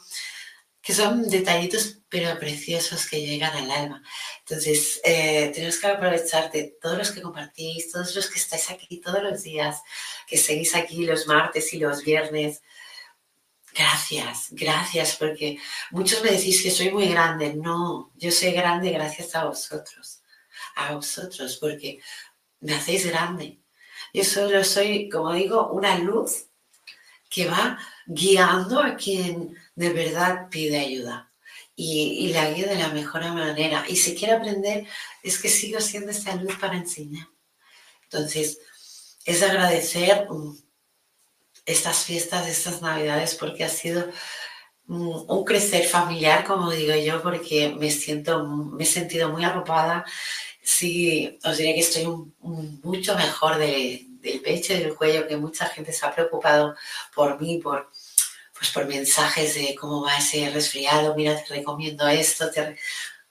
que 0.82 0.92
son 0.92 1.28
detallitos 1.28 2.00
pero 2.08 2.36
preciosos 2.38 3.06
que 3.08 3.24
llegan 3.24 3.56
al 3.56 3.70
alma. 3.70 4.02
Entonces, 4.40 5.00
eh, 5.04 5.52
tenemos 5.54 5.78
que 5.78 5.86
aprovechar 5.86 6.50
de 6.50 6.76
todos 6.80 6.98
los 6.98 7.12
que 7.12 7.22
compartís, 7.22 7.92
todos 7.92 8.16
los 8.16 8.28
que 8.28 8.40
estáis 8.40 8.70
aquí 8.70 9.00
todos 9.00 9.22
los 9.22 9.42
días, 9.42 9.82
que 10.26 10.36
seguís 10.36 10.74
aquí 10.74 11.04
los 11.06 11.28
martes 11.28 11.72
y 11.74 11.78
los 11.78 12.02
viernes. 12.02 12.62
Gracias, 13.72 14.48
gracias, 14.50 15.14
porque 15.16 15.58
muchos 15.92 16.24
me 16.24 16.32
decís 16.32 16.60
que 16.60 16.72
soy 16.72 16.90
muy 16.90 17.08
grande. 17.08 17.54
No, 17.54 18.10
yo 18.16 18.32
soy 18.32 18.50
grande 18.50 18.90
gracias 18.90 19.34
a 19.36 19.44
vosotros, 19.44 20.22
a 20.74 20.94
vosotros, 20.94 21.58
porque 21.60 22.00
me 22.60 22.74
hacéis 22.74 23.06
grande. 23.06 23.60
Yo 24.12 24.24
solo 24.24 24.64
soy, 24.64 25.08
como 25.08 25.32
digo, 25.34 25.68
una 25.68 25.98
luz 25.98 26.47
que 27.28 27.46
va 27.46 27.78
guiando 28.06 28.80
a 28.80 28.96
quien 28.96 29.56
de 29.74 29.90
verdad 29.90 30.48
pide 30.50 30.78
ayuda 30.78 31.28
y, 31.80 32.32
la 32.32 32.50
guío 32.50 32.66
de 32.66 32.74
la 32.74 32.88
mejor 32.88 33.22
manera. 33.32 33.84
Y 33.88 33.96
si 33.96 34.16
quiere 34.16 34.34
aprender, 34.34 34.84
es 35.22 35.38
que 35.38 35.48
sigo 35.48 35.80
siendo 35.80 36.10
esa 36.10 36.34
luz 36.34 36.56
para 36.56 36.76
enseñar. 36.76 37.28
Entonces, 38.02 38.58
es 39.24 39.42
agradecer 39.42 40.26
estas 41.64 42.04
fiestas, 42.04 42.48
estas 42.48 42.82
navidades, 42.82 43.36
porque 43.36 43.62
ha 43.62 43.68
sido 43.68 44.10
un 44.86 45.44
crecer 45.44 45.84
familiar, 45.86 46.44
como 46.44 46.70
digo 46.70 46.94
yo, 46.96 47.22
porque 47.22 47.74
me 47.78 47.90
siento, 47.90 48.44
me 48.44 48.82
he 48.82 48.86
sentido 48.86 49.28
muy 49.28 49.44
arropada. 49.44 50.04
Sí, 50.62 51.38
os 51.44 51.58
diré 51.58 51.74
que 51.74 51.80
estoy 51.80 52.06
mucho 52.40 53.14
mejor 53.14 53.58
del 53.58 54.07
pecho 54.20 54.74
y 54.74 54.78
del 54.78 54.94
cuello, 54.94 55.26
que 55.26 55.36
mucha 55.36 55.66
gente 55.66 55.92
se 55.92 56.06
ha 56.06 56.14
preocupado 56.14 56.76
por 57.14 57.40
mí, 57.40 57.58
por, 57.58 57.90
pues 58.56 58.70
por 58.70 58.86
mensajes 58.86 59.54
de 59.54 59.74
cómo 59.74 60.02
va 60.02 60.18
ese 60.18 60.50
resfriado, 60.50 61.14
mira, 61.14 61.42
te 61.42 61.54
recomiendo 61.54 62.06
esto, 62.08 62.50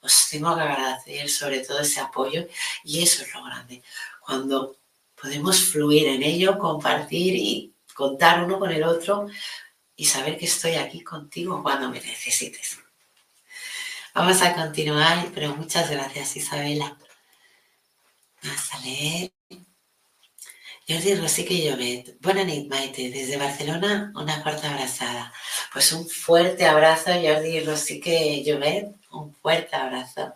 os 0.00 0.28
tengo 0.30 0.54
que 0.54 0.62
agradecer 0.62 1.28
sobre 1.28 1.60
todo 1.60 1.80
ese 1.80 2.00
apoyo 2.00 2.46
y 2.84 3.02
eso 3.02 3.22
es 3.22 3.34
lo 3.34 3.44
grande, 3.44 3.82
cuando 4.20 4.76
podemos 5.20 5.60
fluir 5.60 6.08
en 6.08 6.22
ello, 6.22 6.58
compartir 6.58 7.34
y 7.34 7.74
contar 7.94 8.44
uno 8.44 8.58
con 8.58 8.70
el 8.70 8.84
otro 8.84 9.26
y 9.96 10.04
saber 10.04 10.38
que 10.38 10.46
estoy 10.46 10.76
aquí 10.76 11.02
contigo 11.02 11.62
cuando 11.62 11.88
me 11.88 12.00
necesites. 12.00 12.78
Vamos 14.14 14.40
a 14.42 14.54
continuar, 14.54 15.28
pero 15.34 15.54
muchas 15.56 15.90
gracias 15.90 16.36
Isabela. 16.36 16.96
Vamos 18.42 18.72
a 18.72 18.78
leer. 18.80 19.37
Jordi 20.88 21.14
Rosique 21.16 21.54
Llobet. 21.64 22.16
Buenas 22.22 22.46
noches, 22.46 22.66
Maite. 22.68 23.10
Desde 23.10 23.36
Barcelona, 23.36 24.10
una 24.16 24.42
fuerte 24.42 24.66
abrazada. 24.66 25.30
Pues 25.70 25.92
un 25.92 26.08
fuerte 26.08 26.64
abrazo, 26.64 27.10
Jordi 27.12 27.60
Rosique 27.60 28.42
Llobet. 28.42 28.96
Un 29.10 29.34
fuerte 29.34 29.76
abrazo. 29.76 30.34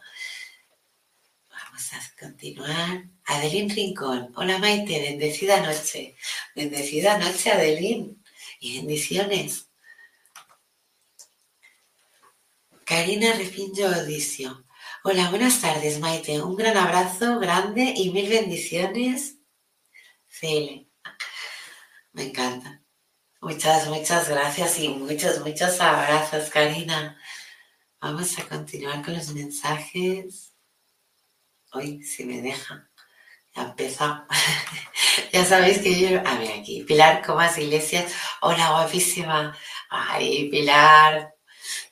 Vamos 1.48 1.92
a 1.94 2.00
continuar. 2.20 3.04
Adelín 3.24 3.70
Rincón. 3.70 4.30
Hola 4.36 4.58
Maite, 4.58 5.00
bendecida 5.00 5.62
noche. 5.62 6.16
Bendecida 6.54 7.16
noche, 7.16 7.50
Adelín. 7.50 8.22
Y 8.60 8.76
bendiciones. 8.76 9.68
Karina 12.84 13.32
Refinjo 13.32 13.86
Odicio. 13.86 14.66
Hola, 15.02 15.30
buenas 15.30 15.62
tardes, 15.62 15.98
Maite. 15.98 16.42
Un 16.42 16.56
gran 16.56 16.76
abrazo 16.76 17.38
grande 17.38 17.94
y 17.96 18.10
mil 18.10 18.28
bendiciones. 18.28 19.38
Me 20.42 22.24
encanta. 22.24 22.82
Muchas, 23.40 23.86
muchas 23.88 24.28
gracias 24.28 24.78
y 24.80 24.88
muchos, 24.88 25.38
muchos 25.40 25.80
abrazos, 25.80 26.50
Karina. 26.50 27.16
Vamos 28.00 28.36
a 28.38 28.48
continuar 28.48 29.04
con 29.04 29.14
los 29.14 29.32
mensajes. 29.34 30.52
Hoy, 31.72 32.02
si 32.02 32.24
me 32.24 32.42
deja. 32.42 32.90
Ya 33.54 33.62
empieza. 33.62 34.26
ya 35.32 35.44
sabéis 35.44 35.78
que 35.78 36.00
yo. 36.00 36.20
A 36.26 36.38
ver, 36.38 36.58
aquí. 36.58 36.82
Pilar 36.82 37.24
Comas 37.24 37.56
Iglesias. 37.58 38.12
Hola, 38.40 38.70
guapísima. 38.70 39.56
Ay, 39.90 40.50
Pilar. 40.50 41.34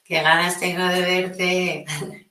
Qué 0.02 0.22
ganas 0.22 0.58
tengo 0.58 0.84
de 0.86 1.00
verte. 1.02 1.84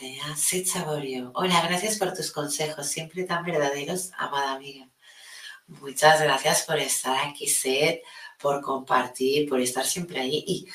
Allá. 0.00 0.36
Sid 0.36 0.66
Saborio. 0.66 1.30
Hola, 1.34 1.62
gracias 1.66 1.96
por 1.96 2.12
tus 2.12 2.30
consejos. 2.30 2.86
Siempre 2.86 3.24
tan 3.24 3.44
verdaderos, 3.44 4.10
amada 4.18 4.52
amiga. 4.52 4.86
Muchas 5.68 6.20
gracias 6.20 6.64
por 6.64 6.78
estar 6.78 7.26
aquí, 7.26 7.46
Seth, 7.46 8.02
por 8.38 8.60
compartir, 8.60 9.48
por 9.48 9.60
estar 9.60 9.86
siempre 9.86 10.20
ahí. 10.20 10.44
Y 10.46 10.66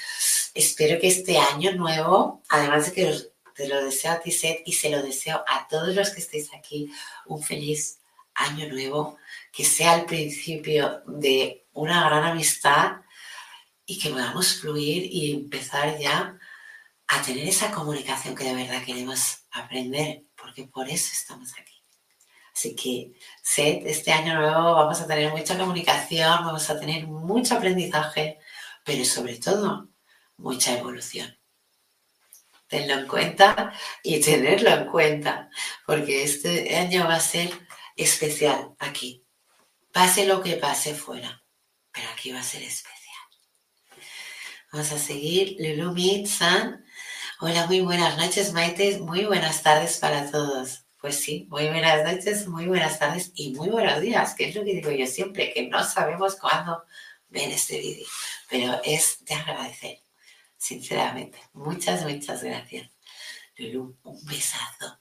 espero 0.55 0.99
que 0.99 1.07
este 1.07 1.37
año 1.37 1.73
nuevo, 1.73 2.41
además 2.49 2.87
de 2.87 2.93
que 2.93 3.31
te 3.53 3.67
lo 3.67 3.83
deseo 3.83 4.13
a 4.13 4.19
ti, 4.19 4.31
Seth, 4.31 4.61
y 4.65 4.73
se 4.73 4.89
lo 4.89 5.03
deseo 5.03 5.43
a 5.47 5.67
todos 5.67 5.93
los 5.95 6.09
que 6.09 6.21
estéis 6.21 6.51
aquí 6.53 6.91
un 7.27 7.43
feliz 7.43 7.99
año 8.33 8.67
nuevo, 8.69 9.17
que 9.51 9.65
sea 9.65 9.95
el 9.95 10.05
principio 10.05 11.03
de 11.05 11.65
una 11.73 12.03
gran 12.07 12.23
amistad 12.23 13.01
y 13.85 13.99
que 13.99 14.09
podamos 14.09 14.55
fluir 14.55 15.05
y 15.05 15.33
empezar 15.33 15.99
ya 15.99 16.39
a 17.11 17.21
tener 17.21 17.45
esa 17.45 17.71
comunicación 17.71 18.35
que 18.35 18.45
de 18.45 18.55
verdad 18.55 18.83
queremos 18.85 19.39
aprender, 19.51 20.23
porque 20.35 20.63
por 20.63 20.87
eso 20.89 21.09
estamos 21.11 21.51
aquí, 21.59 21.83
Así 22.53 22.75
que 22.75 23.13
sé, 23.41 23.81
este 23.85 24.11
año 24.11 24.35
nuevo 24.35 24.75
vamos 24.75 24.99
a 25.01 25.07
tener 25.07 25.31
mucha 25.31 25.57
comunicación, 25.57 26.45
vamos 26.45 26.69
a 26.69 26.79
tener 26.79 27.07
mucho 27.07 27.55
aprendizaje, 27.55 28.39
pero 28.83 29.03
sobre 29.05 29.37
todo 29.37 29.89
mucha 30.37 30.77
evolución. 30.77 31.37
Tenlo 32.67 32.93
en 32.93 33.07
cuenta 33.07 33.73
y 34.03 34.21
tenerlo 34.21 34.69
en 34.69 34.85
cuenta, 34.87 35.49
porque 35.85 36.23
este 36.23 36.75
año 36.75 37.05
va 37.07 37.15
a 37.15 37.19
ser 37.19 37.51
especial 37.95 38.73
aquí. 38.79 39.25
Pase 39.91 40.25
lo 40.25 40.41
que 40.41 40.55
pase 40.55 40.93
fuera, 40.93 41.43
pero 41.91 42.09
aquí 42.09 42.31
va 42.31 42.39
a 42.39 42.43
ser 42.43 42.63
especial. 42.63 43.01
Vamos 44.71 44.91
a 44.93 44.97
seguir. 44.97 45.57
Lulu 45.59 45.93
Mitsan. 45.93 46.85
Hola, 47.43 47.65
muy 47.65 47.81
buenas 47.81 48.19
noches, 48.19 48.53
Maite. 48.53 48.99
Muy 48.99 49.25
buenas 49.25 49.63
tardes 49.63 49.97
para 49.97 50.29
todos. 50.29 50.85
Pues 50.99 51.19
sí, 51.19 51.47
muy 51.49 51.69
buenas 51.69 52.03
noches, 52.03 52.47
muy 52.47 52.67
buenas 52.67 52.99
tardes 52.99 53.31
y 53.33 53.55
muy 53.55 53.69
buenos 53.69 53.99
días, 53.99 54.35
que 54.35 54.47
es 54.47 54.53
lo 54.55 54.63
que 54.63 54.75
digo 54.75 54.91
yo 54.91 55.07
siempre, 55.07 55.51
que 55.51 55.67
no 55.67 55.83
sabemos 55.83 56.35
cuándo 56.35 56.83
ven 57.29 57.49
este 57.49 57.79
vídeo, 57.79 58.05
pero 58.47 58.79
es 58.83 59.25
de 59.25 59.33
agradecer, 59.33 60.03
sinceramente. 60.55 61.39
Muchas, 61.53 62.03
muchas 62.03 62.43
gracias. 62.43 62.91
Lulu, 63.57 63.97
un 64.03 64.25
besazo. 64.25 64.99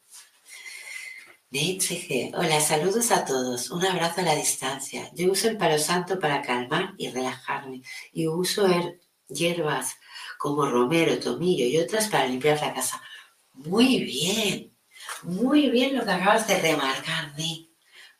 Nate 1.51 2.32
hola, 2.34 2.59
saludos 2.62 3.11
a 3.11 3.26
todos, 3.26 3.70
un 3.70 3.84
abrazo 3.84 4.22
a 4.22 4.24
la 4.24 4.34
distancia. 4.34 5.11
Yo 5.12 5.30
uso 5.30 5.47
el 5.47 5.59
palo 5.59 5.78
santo 5.78 6.18
para 6.18 6.41
calmar 6.41 6.95
y 6.97 7.11
relajarme 7.11 7.82
y 8.14 8.28
uso 8.28 8.64
el 8.64 8.99
hierbas 9.28 9.97
como 10.41 10.64
romero, 10.64 11.20
tomillo 11.20 11.66
y 11.66 11.76
otras 11.76 12.09
para 12.09 12.26
limpiar 12.26 12.59
la 12.62 12.72
casa. 12.72 13.03
Muy 13.53 14.05
bien, 14.05 14.74
muy 15.22 15.68
bien 15.68 15.95
lo 15.95 16.03
que 16.03 16.12
acabas 16.12 16.49
de 16.49 16.59
remarcar, 16.59 17.34
Nick. 17.36 17.68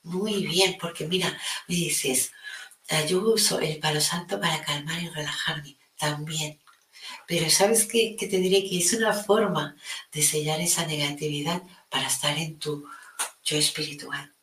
Muy 0.03 0.45
bien, 0.47 0.77
porque 0.79 1.07
mira, 1.07 1.29
me 1.67 1.77
dices, 1.77 2.31
yo 3.09 3.23
uso 3.23 3.59
el 3.61 3.79
palo 3.79 4.03
santo 4.03 4.39
para 4.39 4.63
calmar 4.63 5.03
y 5.03 5.09
relajarme 5.09 5.79
también. 5.97 6.61
Pero 7.27 7.49
¿sabes 7.49 7.87
qué? 7.87 8.17
Que 8.19 8.27
te 8.27 8.37
diré 8.37 8.69
que 8.69 8.77
es 8.77 8.93
una 8.93 9.15
forma 9.15 9.75
de 10.13 10.21
sellar 10.21 10.61
esa 10.61 10.85
negatividad 10.85 11.63
para 11.89 12.09
estar 12.09 12.37
en 12.37 12.59
tu 12.59 12.87
yo 13.43 13.57
espiritual. 13.57 14.35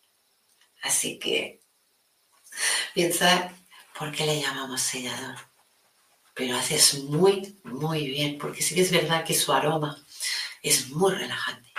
Así 0.81 1.19
que 1.19 1.61
piensa 2.95 3.53
por 3.95 4.11
qué 4.11 4.25
le 4.25 4.41
llamamos 4.41 4.81
sellador 4.81 5.46
pero 6.37 6.55
haces 6.55 6.99
muy, 6.99 7.59
muy 7.63 8.07
bien, 8.07 8.37
porque 8.37 8.61
sí 8.61 8.75
que 8.75 8.81
es 8.81 8.91
verdad 8.91 9.25
que 9.25 9.33
su 9.33 9.51
aroma 9.51 9.97
es 10.61 10.89
muy 10.89 11.13
relajante 11.13 11.73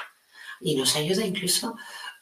y 0.61 0.75
nos 0.75 0.97
ayuda 0.97 1.25
incluso, 1.25 1.77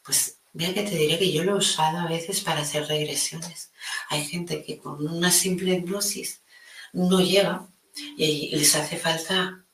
pues 0.04 0.38
mira 0.52 0.74
que 0.74 0.82
te 0.82 0.96
diré 0.96 1.18
que 1.18 1.32
yo 1.32 1.44
lo 1.44 1.52
he 1.52 1.58
usado 1.58 1.98
a 1.98 2.06
veces 2.06 2.40
para 2.40 2.60
hacer 2.60 2.86
regresiones. 2.86 3.70
Hay 4.10 4.26
gente 4.26 4.62
que 4.62 4.78
con 4.78 5.06
una 5.06 5.30
simple 5.30 5.72
hipnosis 5.72 6.42
no 6.92 7.20
llega 7.20 7.66
y 8.16 8.54
les 8.54 8.74
hace 8.74 8.96
falta 8.98 9.64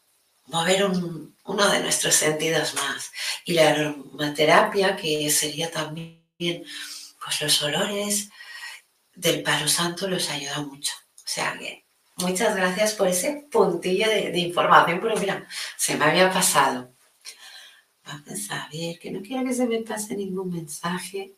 mover 0.47 0.85
uno 0.85 1.71
de 1.71 1.81
nuestros 1.81 2.15
sentidos 2.15 2.75
más. 2.75 3.11
Y 3.45 3.55
la 3.55 3.71
aromaterapia, 3.71 4.97
que 4.97 5.31
sería 5.31 5.71
también 5.71 6.23
pues 6.39 7.41
los 7.41 7.63
olores 7.63 8.29
del 9.15 9.43
palo 9.43 9.69
santo, 9.69 10.09
los 10.09 10.31
ayuda 10.31 10.61
mucho. 10.61 10.93
O 11.17 11.29
sea 11.29 11.57
que 11.59 11.82
Muchas 12.17 12.55
gracias 12.55 12.95
por 12.95 13.09
ese 13.09 13.47
puntillo 13.51 14.07
de, 14.07 14.39
información, 14.39 15.01
pero 15.01 15.17
mira, 15.17 15.49
se 15.77 15.97
me 15.97 16.05
había 16.05 16.31
pasado. 16.33 16.93
Vamos 18.05 18.51
a 18.51 18.69
ver, 18.73 18.99
que 18.99 19.11
no 19.11 19.23
quiero 19.23 19.45
que 19.45 19.55
se 19.55 19.67
me 19.67 19.81
pase 19.81 20.15
ningún 20.15 20.51
mensaje. 20.51 21.35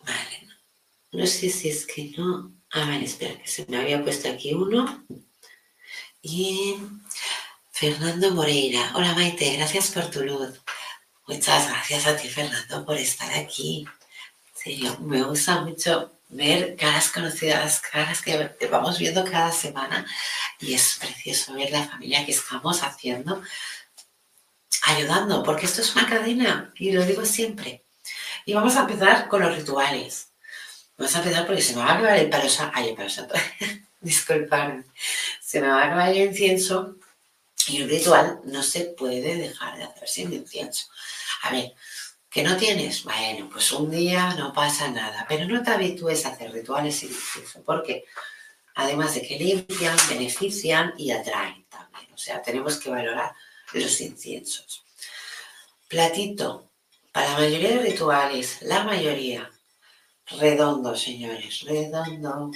Vale, 0.00 0.48
no, 1.12 1.26
sé 1.26 1.50
si 1.50 1.68
es 1.68 1.86
que 1.86 2.12
no. 2.16 2.52
Ah, 2.72 2.86
vale, 2.86 3.04
espera, 3.04 3.38
que 3.40 3.48
se 3.48 3.66
me 3.66 3.76
había 3.76 4.02
puesto 4.02 4.28
aquí 4.28 4.54
uno. 4.54 5.04
Y 6.22 6.76
Fernando 7.70 8.34
Moreira. 8.34 8.92
Hola 8.94 9.14
Maite, 9.14 9.56
gracias 9.56 9.90
por 9.90 10.10
tu 10.10 10.22
luz. 10.22 10.60
Muchas 11.26 11.68
gracias 11.68 12.06
a 12.06 12.16
ti, 12.16 12.28
Fernando, 12.28 12.84
por 12.84 12.96
estar 12.96 13.32
aquí. 13.34 13.84
En 13.84 14.62
serio, 14.62 14.98
me 15.00 15.22
gusta 15.22 15.60
mucho 15.60 16.17
ver 16.28 16.76
caras 16.76 17.10
conocidas, 17.10 17.80
caras 17.80 18.22
que 18.22 18.52
vamos 18.70 18.98
viendo 18.98 19.24
cada 19.24 19.52
semana 19.52 20.06
y 20.60 20.74
es 20.74 20.98
precioso 21.00 21.54
ver 21.54 21.70
la 21.70 21.86
familia 21.86 22.24
que 22.24 22.32
estamos 22.32 22.82
haciendo, 22.82 23.42
ayudando, 24.84 25.42
porque 25.42 25.66
esto 25.66 25.80
es 25.80 25.94
una 25.94 26.08
cadena 26.08 26.72
y 26.76 26.92
lo 26.92 27.04
digo 27.04 27.24
siempre. 27.24 27.84
Y 28.44 28.54
vamos 28.54 28.76
a 28.76 28.80
empezar 28.80 29.28
con 29.28 29.42
los 29.42 29.54
rituales. 29.54 30.28
Vamos 30.96 31.14
a 31.14 31.18
empezar 31.18 31.46
porque 31.46 31.62
se 31.62 31.74
me 31.76 31.82
va 31.82 31.90
a 31.90 31.94
acabar 31.94 32.18
el 32.18 32.30
palo 32.30 32.48
santo. 32.48 32.74
Ay, 32.74 32.88
el 32.88 34.46
palo. 34.46 34.84
Se 35.40 35.60
me 35.60 35.68
va 35.68 35.82
a 35.82 35.86
acabar 35.86 36.10
el 36.10 36.28
incienso 36.28 36.96
y 37.68 37.82
el 37.82 37.88
ritual 37.88 38.40
no 38.44 38.62
se 38.62 38.84
puede 38.84 39.36
dejar 39.36 39.76
de 39.76 39.84
hacer 39.84 40.08
sin 40.08 40.32
incienso. 40.32 40.86
A 41.42 41.50
ver, 41.50 41.74
¿Que 42.30 42.42
no 42.42 42.56
tienes? 42.56 43.04
Bueno, 43.04 43.48
pues 43.50 43.72
un 43.72 43.90
día 43.90 44.34
no 44.34 44.52
pasa 44.52 44.90
nada, 44.90 45.24
pero 45.28 45.46
no 45.46 45.62
te 45.62 45.70
habitúes 45.70 46.26
a 46.26 46.30
hacer 46.30 46.52
rituales 46.52 46.96
sin 46.96 47.08
incienso, 47.08 47.62
porque 47.64 48.04
además 48.74 49.14
de 49.14 49.22
que 49.22 49.38
limpian, 49.38 49.96
benefician 50.08 50.92
y 50.98 51.10
atraen 51.10 51.64
también. 51.68 52.12
O 52.12 52.18
sea, 52.18 52.42
tenemos 52.42 52.76
que 52.76 52.90
valorar 52.90 53.34
los 53.72 54.00
inciensos. 54.00 54.84
Platito, 55.88 56.70
para 57.12 57.30
la 57.32 57.38
mayoría 57.38 57.70
de 57.70 57.78
rituales, 57.78 58.58
la 58.62 58.84
mayoría, 58.84 59.50
redondo, 60.26 60.94
señores, 60.94 61.62
redondo. 61.62 62.50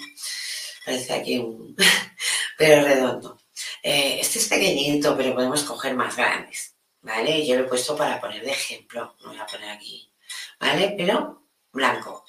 Parece 0.85 1.15
aquí 1.15 1.39
un... 1.39 1.75
pero 2.59 2.83
redondo. 2.85 3.39
Eh, 3.83 4.19
este 4.21 4.39
es 4.39 4.49
pequeñito, 4.49 5.17
pero 5.17 5.35
podemos 5.35 5.63
coger 5.65 5.95
más 5.95 6.15
grandes. 6.17 6.72
¿Vale? 7.03 7.47
Yo 7.47 7.57
lo 7.57 7.63
he 7.63 7.69
puesto 7.69 7.97
para 7.97 8.21
poner 8.21 8.45
de 8.45 8.53
ejemplo, 8.53 9.15
no 9.21 9.29
voy 9.29 9.39
a 9.39 9.47
poner 9.47 9.71
aquí, 9.71 10.11
¿vale? 10.59 10.95
Pero 10.97 11.43
blanco. 11.73 12.25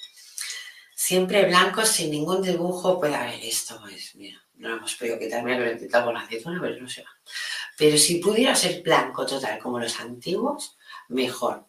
Siempre 0.94 1.44
blanco, 1.46 1.84
sin 1.84 2.10
ningún 2.10 2.42
dibujo, 2.42 2.98
puede 2.98 3.14
haber 3.14 3.42
esto, 3.44 3.78
pues 3.80 4.14
mira, 4.14 4.42
no 4.54 4.70
lo 4.70 4.76
hemos 4.76 4.94
podido 4.94 5.18
quitar, 5.18 5.42
mira 5.42 5.56
que 5.58 5.64
lo 5.64 5.70
he 5.70 5.72
intentado 5.74 6.06
con 6.06 6.14
la 6.14 6.20
aceituna, 6.20 6.60
pero 6.60 6.80
no 6.80 6.88
se 6.88 7.02
va. 7.02 7.10
Pero 7.76 7.98
si 7.98 8.16
pudiera 8.16 8.54
ser 8.54 8.82
blanco 8.82 9.26
total, 9.26 9.58
como 9.58 9.78
los 9.78 9.98
antiguos, 10.00 10.76
mejor. 11.08 11.66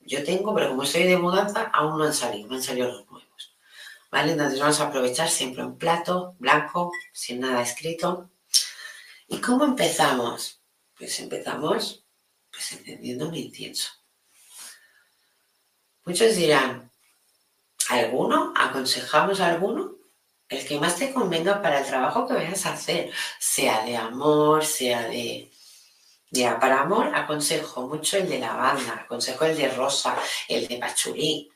Yo 0.00 0.24
tengo, 0.24 0.54
pero 0.54 0.70
como 0.70 0.82
estoy 0.82 1.04
de 1.04 1.16
mudanza, 1.16 1.64
aún 1.64 1.98
no 1.98 2.04
han 2.04 2.14
salido, 2.14 2.48
no 2.48 2.56
han 2.56 2.62
salido 2.62 2.88
los 2.88 3.06
nuevos. 3.10 3.56
¿Vale? 4.10 4.32
Entonces 4.32 4.58
vamos 4.58 4.80
a 4.80 4.88
aprovechar 4.88 5.28
siempre 5.28 5.62
un 5.62 5.76
plato 5.76 6.34
blanco, 6.38 6.92
sin 7.12 7.40
nada 7.40 7.62
escrito. 7.62 8.30
¿Y 9.28 9.38
cómo 9.38 9.64
empezamos? 9.66 10.62
Pues 10.96 11.20
empezamos 11.20 12.06
pues 12.58 12.72
encendiendo 12.72 13.28
un 13.28 13.36
incienso. 13.36 13.88
Muchos 16.04 16.34
dirán, 16.34 16.90
¿alguno? 17.88 18.52
¿Aconsejamos 18.56 19.38
alguno? 19.38 19.92
El 20.48 20.66
que 20.66 20.80
más 20.80 20.96
te 20.96 21.12
convenga 21.12 21.62
para 21.62 21.78
el 21.78 21.86
trabajo 21.86 22.26
que 22.26 22.34
vayas 22.34 22.66
a 22.66 22.72
hacer, 22.72 23.12
sea 23.38 23.84
de 23.84 23.96
amor, 23.96 24.64
sea 24.64 25.06
de... 25.06 25.52
Ya, 26.32 26.58
para 26.58 26.80
amor 26.80 27.14
aconsejo 27.14 27.86
mucho 27.86 28.16
el 28.16 28.28
de 28.28 28.40
lavanda, 28.40 29.02
aconsejo 29.04 29.44
el 29.44 29.56
de 29.56 29.68
rosa, 29.68 30.18
el 30.48 30.66
de 30.66 30.78
pachulí. 30.78 31.48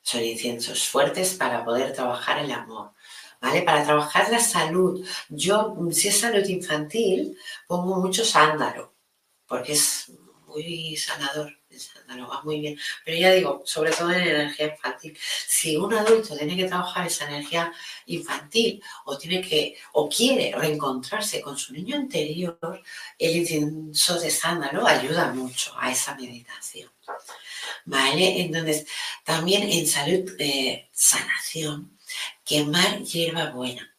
Son 0.00 0.22
inciensos 0.22 0.88
fuertes 0.88 1.34
para 1.34 1.64
poder 1.64 1.92
trabajar 1.92 2.38
el 2.38 2.52
amor. 2.52 2.92
¿Vale? 3.40 3.62
Para 3.62 3.82
trabajar 3.84 4.30
la 4.30 4.38
salud. 4.38 5.04
Yo, 5.28 5.76
si 5.90 6.06
es 6.06 6.20
salud 6.20 6.46
infantil, 6.46 7.36
pongo 7.66 7.96
mucho 7.96 8.24
sándalo, 8.24 8.89
porque 9.50 9.72
es 9.72 10.12
muy 10.46 10.96
sanador, 10.96 11.52
sándalo 11.76 12.28
va 12.28 12.40
muy 12.42 12.60
bien. 12.60 12.78
Pero 13.04 13.18
ya 13.18 13.32
digo, 13.32 13.62
sobre 13.64 13.90
todo 13.90 14.12
en 14.12 14.20
energía 14.20 14.68
infantil. 14.68 15.18
Si 15.48 15.76
un 15.76 15.92
adulto 15.92 16.36
tiene 16.36 16.56
que 16.56 16.68
trabajar 16.68 17.04
esa 17.04 17.26
energía 17.28 17.72
infantil 18.06 18.80
o 19.06 19.18
tiene 19.18 19.40
que 19.42 19.76
o 19.92 20.08
quiere 20.08 20.54
reencontrarse 20.56 21.40
con 21.40 21.58
su 21.58 21.72
niño 21.72 21.96
interior, 21.96 22.58
el 23.18 23.36
incienso 23.38 24.20
de 24.20 24.30
sándalo 24.30 24.86
ayuda 24.86 25.32
mucho 25.32 25.74
a 25.76 25.90
esa 25.90 26.14
meditación. 26.14 26.88
¿Vale? 27.86 28.42
Entonces, 28.42 28.86
también 29.24 29.68
en 29.68 29.84
salud, 29.84 30.30
eh, 30.38 30.88
sanación, 30.92 31.98
quemar 32.44 33.02
hierba 33.02 33.50
buena 33.50 33.89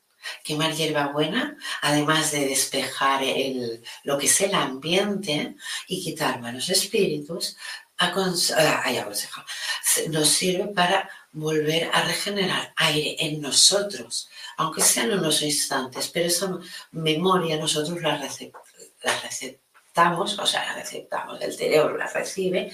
quemar 0.44 0.74
hierbabuena, 0.74 1.58
además 1.82 2.32
de 2.32 2.48
despejar 2.48 3.24
el, 3.24 3.84
lo 4.04 4.18
que 4.18 4.28
es 4.28 4.42
el 4.42 4.56
ambiente 4.56 5.56
y 5.88 6.04
quitar 6.04 6.42
malos 6.42 6.70
espíritus, 6.70 7.58
eh, 8.02 10.10
nos 10.10 10.30
sirve 10.30 10.68
para 10.68 11.10
volver 11.32 11.90
a 11.94 12.02
regenerar 12.02 12.74
aire 12.76 13.16
en 13.20 13.42
nosotros, 13.42 14.30
aunque 14.58 14.82
sean 14.82 15.12
unos 15.12 15.42
instantes, 15.42 16.10
pero 16.10 16.28
esa 16.28 16.58
memoria 16.92 17.58
nosotros 17.58 18.02
la, 18.02 18.18
la 18.18 19.20
receptamos, 19.22 20.40
o 20.40 20.46
sea, 20.46 20.66
la 20.66 20.76
receptamos, 20.76 21.42
el 21.42 21.54
cerebro 21.54 21.96
la 21.96 22.08
recibe 22.08 22.72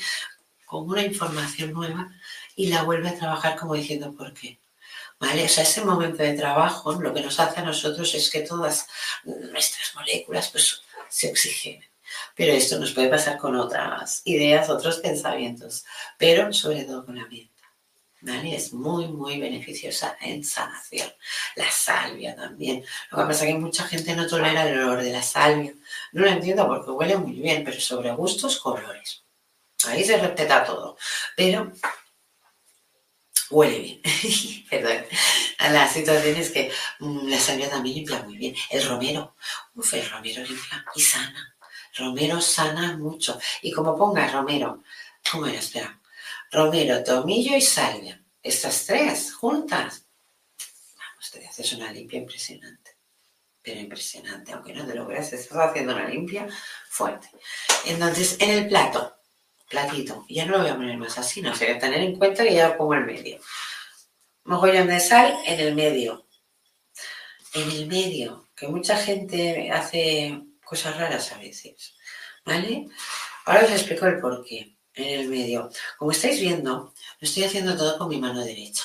con 0.65 0.89
una 0.89 1.01
información 1.01 1.73
nueva 1.73 2.09
y 2.55 2.67
la 2.67 2.83
vuelve 2.83 3.09
a 3.09 3.17
trabajar 3.17 3.57
como 3.57 3.75
diciendo 3.75 4.13
por 4.13 4.33
qué. 4.33 4.59
¿Vale? 5.19 5.45
O 5.45 5.49
sea, 5.49 5.63
ese 5.63 5.83
momento 5.83 6.21
de 6.21 6.33
trabajo 6.33 6.93
lo 6.93 7.13
que 7.13 7.21
nos 7.21 7.39
hace 7.39 7.59
a 7.59 7.63
nosotros 7.63 8.13
es 8.13 8.29
que 8.29 8.41
todas 8.41 8.87
nuestras 9.23 9.95
moléculas 9.95 10.49
pues, 10.49 10.83
se 11.09 11.29
oxigenen. 11.29 11.89
Pero 12.35 12.53
esto 12.53 12.79
nos 12.79 12.93
puede 12.93 13.09
pasar 13.09 13.37
con 13.37 13.55
otras 13.55 14.21
ideas, 14.25 14.69
otros 14.69 14.97
pensamientos, 14.97 15.85
pero 16.17 16.53
sobre 16.53 16.83
todo 16.83 17.05
con 17.05 17.15
la 17.15 17.23
mente. 17.23 17.51
¿Vale? 18.21 18.55
Es 18.55 18.73
muy, 18.73 19.07
muy 19.07 19.39
beneficiosa 19.39 20.17
en 20.21 20.43
sanación. 20.43 21.09
La 21.55 21.69
salvia 21.69 22.35
también. 22.35 22.83
Lo 23.11 23.19
que 23.19 23.23
pasa 23.25 23.45
es 23.45 23.53
que 23.53 23.59
mucha 23.59 23.83
gente 23.83 24.15
no 24.15 24.27
tolera 24.27 24.67
el 24.67 24.79
olor 24.79 25.03
de 25.03 25.11
la 25.11 25.21
salvia. 25.21 25.73
No 26.13 26.23
lo 26.23 26.27
entiendo 26.27 26.67
porque 26.67 26.91
huele 26.91 27.17
muy 27.17 27.33
bien, 27.33 27.63
pero 27.63 27.79
sobre 27.79 28.11
gustos, 28.11 28.59
colores. 28.59 29.23
Ahí 29.87 30.03
se 30.03 30.17
respeta 30.17 30.63
todo. 30.63 30.97
Pero 31.35 31.71
huele 33.49 33.79
bien. 33.79 34.01
Perdón. 34.69 35.05
La 35.59 35.87
situación 35.87 36.35
es 36.35 36.51
que 36.51 36.71
mm, 36.99 37.27
la 37.27 37.39
salvia 37.39 37.69
también 37.69 37.95
limpia 37.95 38.23
muy 38.23 38.37
bien. 38.37 38.55
El 38.69 38.87
romero. 38.87 39.35
Uf, 39.75 39.93
el 39.93 40.09
romero 40.09 40.43
limpia 40.43 40.85
y 40.95 41.01
sana. 41.01 41.55
Romero 41.95 42.41
sana 42.41 42.97
mucho. 42.97 43.39
Y 43.61 43.71
como 43.71 43.97
ponga 43.97 44.27
romero, 44.27 44.83
¿cómo 45.29 45.47
era? 45.47 45.59
Espera 45.59 45.99
romero, 46.51 47.03
tomillo 47.03 47.55
y 47.55 47.61
salvia. 47.61 48.21
Estas 48.41 48.85
tres 48.85 49.33
juntas. 49.33 50.05
Vamos, 50.97 51.31
te 51.31 51.45
haces 51.47 51.73
una 51.73 51.91
limpia 51.91 52.19
impresionante. 52.19 52.95
Pero 53.61 53.81
impresionante, 53.81 54.53
aunque 54.53 54.73
no 54.73 54.85
te 54.85 54.95
lo 54.95 55.05
creas, 55.05 55.33
estás 55.33 55.57
haciendo 55.57 55.93
una 55.93 56.07
limpia 56.07 56.47
fuerte. 56.89 57.29
Entonces, 57.85 58.37
en 58.39 58.51
el 58.51 58.67
plato, 58.69 59.17
platito, 59.69 60.25
ya 60.29 60.45
no 60.45 60.53
lo 60.53 60.59
voy 60.59 60.69
a 60.69 60.75
poner 60.75 60.97
más 60.97 61.17
así, 61.17 61.41
no 61.41 61.55
sé, 61.55 61.75
tener 61.75 62.01
en 62.01 62.17
cuenta 62.17 62.43
que 62.43 62.53
ya 62.53 62.69
lo 62.69 62.77
pongo 62.77 62.95
en 62.95 63.05
medio. 63.05 63.39
Mogollón 64.45 64.87
de 64.87 64.99
sal 64.99 65.37
en 65.45 65.59
el 65.59 65.75
medio. 65.75 66.25
En 67.53 67.69
el 67.71 67.87
medio, 67.87 68.49
que 68.55 68.67
mucha 68.67 68.97
gente 68.97 69.71
hace 69.71 70.41
cosas 70.63 70.97
raras 70.97 71.31
a 71.31 71.37
veces. 71.37 71.95
¿Vale? 72.45 72.87
Ahora 73.45 73.65
os 73.65 73.71
explico 73.71 74.05
el 74.05 74.19
porqué 74.19 74.77
en 74.93 75.19
el 75.19 75.27
medio. 75.27 75.69
Como 75.97 76.11
estáis 76.11 76.39
viendo, 76.39 76.93
lo 77.19 77.27
estoy 77.27 77.43
haciendo 77.43 77.75
todo 77.75 77.97
con 77.97 78.09
mi 78.09 78.19
mano 78.19 78.43
derecha. 78.43 78.83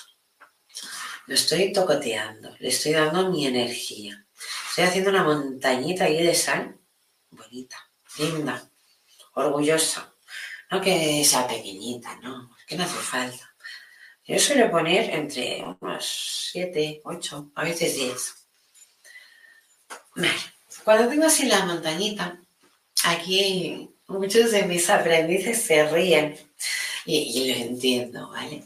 Lo 1.27 1.35
estoy 1.35 1.73
tocoteando, 1.73 2.57
le 2.59 2.69
estoy 2.69 2.93
dando 2.93 3.31
mi 3.31 3.47
energía. 3.47 4.27
Estoy 4.69 4.85
haciendo 4.85 5.11
una 5.11 5.23
montañita 5.23 6.05
ahí 6.05 6.23
de 6.23 6.35
sal, 6.35 6.77
bonita, 7.31 7.77
linda, 8.19 8.69
orgullosa. 9.35 10.12
No 10.73 10.81
que 10.81 11.23
sea 11.23 11.47
pequeñita, 11.47 12.19
no, 12.23 12.51
que 12.67 12.77
no 12.77 12.85
hace 12.85 12.95
falta. 12.95 13.55
Yo 14.25 14.39
suelo 14.39 14.71
poner 14.71 15.11
entre 15.11 15.63
unos 15.63 16.49
7, 16.51 17.03
8, 17.05 17.53
a 17.55 17.65
veces 17.65 17.95
10. 17.95 18.35
Cuando 20.83 21.11
tengo 21.11 21.27
así 21.27 21.45
la 21.45 21.67
montañita, 21.67 22.41
aquí 23.05 23.91
muchos 24.07 24.51
de 24.51 24.63
mis 24.63 24.89
aprendices 24.89 25.61
se 25.63 25.87
ríen 25.91 26.39
y, 27.05 27.53
lo 27.53 27.67
entiendo, 27.67 28.31
¿vale? 28.31 28.65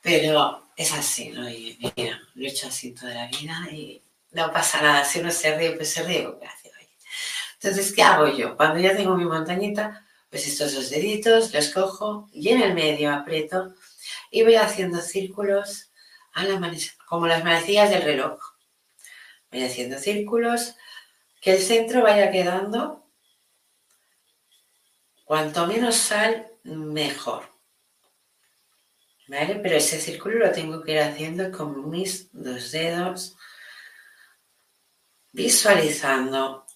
Pero 0.00 0.70
es 0.74 0.94
así, 0.94 1.28
¿no? 1.28 1.46
Y 1.50 1.78
mira, 1.94 2.22
lo 2.34 2.46
he 2.46 2.48
hecho 2.48 2.68
así 2.68 2.92
toda 2.92 3.12
la 3.12 3.26
vida 3.26 3.68
y 3.70 4.02
no 4.32 4.50
pasa 4.50 4.80
nada. 4.80 5.04
Si 5.04 5.20
uno 5.20 5.30
se 5.30 5.54
ríe, 5.58 5.72
pues 5.72 5.92
se 5.92 6.04
ríe. 6.04 6.26
Gracias, 6.40 6.74
Entonces, 7.60 7.92
¿qué 7.92 8.02
hago 8.02 8.28
yo? 8.28 8.56
Cuando 8.56 8.80
ya 8.80 8.96
tengo 8.96 9.14
mi 9.14 9.26
montañita, 9.26 10.04
pues 10.34 10.48
estos 10.48 10.74
dos 10.74 10.90
deditos 10.90 11.54
los 11.54 11.68
cojo 11.68 12.28
y 12.32 12.48
en 12.48 12.60
el 12.60 12.74
medio 12.74 13.12
aprieto 13.12 13.72
y 14.32 14.42
voy 14.42 14.56
haciendo 14.56 15.00
círculos 15.00 15.92
a 16.32 16.42
la 16.42 16.76
como 17.06 17.28
las 17.28 17.44
manecillas 17.44 17.88
del 17.90 18.02
reloj. 18.02 18.40
Voy 19.52 19.62
haciendo 19.62 19.96
círculos, 19.96 20.74
que 21.40 21.52
el 21.52 21.62
centro 21.62 22.02
vaya 22.02 22.32
quedando 22.32 23.04
Cuanto 25.24 25.68
menos 25.68 25.94
sal, 25.94 26.50
mejor. 26.64 27.48
¿Vale? 29.28 29.60
Pero 29.62 29.76
ese 29.76 30.00
círculo 30.00 30.40
lo 30.46 30.50
tengo 30.50 30.82
que 30.82 30.94
ir 30.94 30.98
haciendo 30.98 31.52
con 31.52 31.88
mis 31.88 32.28
dos 32.32 32.72
dedos, 32.72 33.36
visualizando 35.30 36.66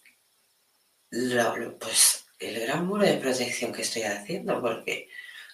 pues, 1.81 2.18
el 2.39 2.61
gran 2.61 2.87
muro 2.87 3.05
de 3.05 3.17
protección 3.17 3.73
que 3.73 3.83
estoy 3.83 4.03
haciendo, 4.03 4.61
porque 4.61 5.09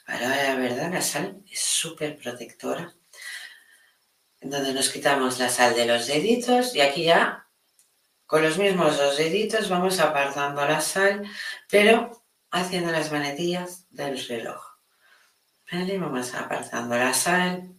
ahora 0.07 0.43
la 0.43 0.57
verdad 0.57 0.93
la 0.93 1.03
sal 1.03 1.43
es 1.51 1.61
súper 1.61 2.17
protectora. 2.17 2.95
Donde 4.41 4.75
nos 4.75 4.91
quitamos 4.91 5.39
la 5.39 5.49
sal 5.49 5.75
de 5.75 5.87
los 5.87 6.07
deditos 6.07 6.75
y 6.75 6.81
aquí 6.81 7.05
ya 7.05 7.49
con 8.27 8.43
los 8.43 8.59
mismos 8.59 8.99
dos 8.99 9.17
deditos 9.17 9.69
vamos 9.69 10.01
apartando 10.01 10.65
la 10.67 10.81
sal, 10.81 11.23
pero 11.71 12.25
haciendo 12.51 12.93
las 12.93 13.11
manetillas 13.11 13.87
del 13.91 14.23
reloj. 14.27 14.75
Vamos 15.73 16.35
apartando 16.35 16.97
la 16.97 17.13
sal 17.13 17.75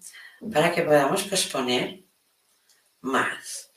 para 0.52 0.74
que 0.74 0.82
podamos 0.82 1.24
posponer 1.24 2.04
más, 3.00 3.72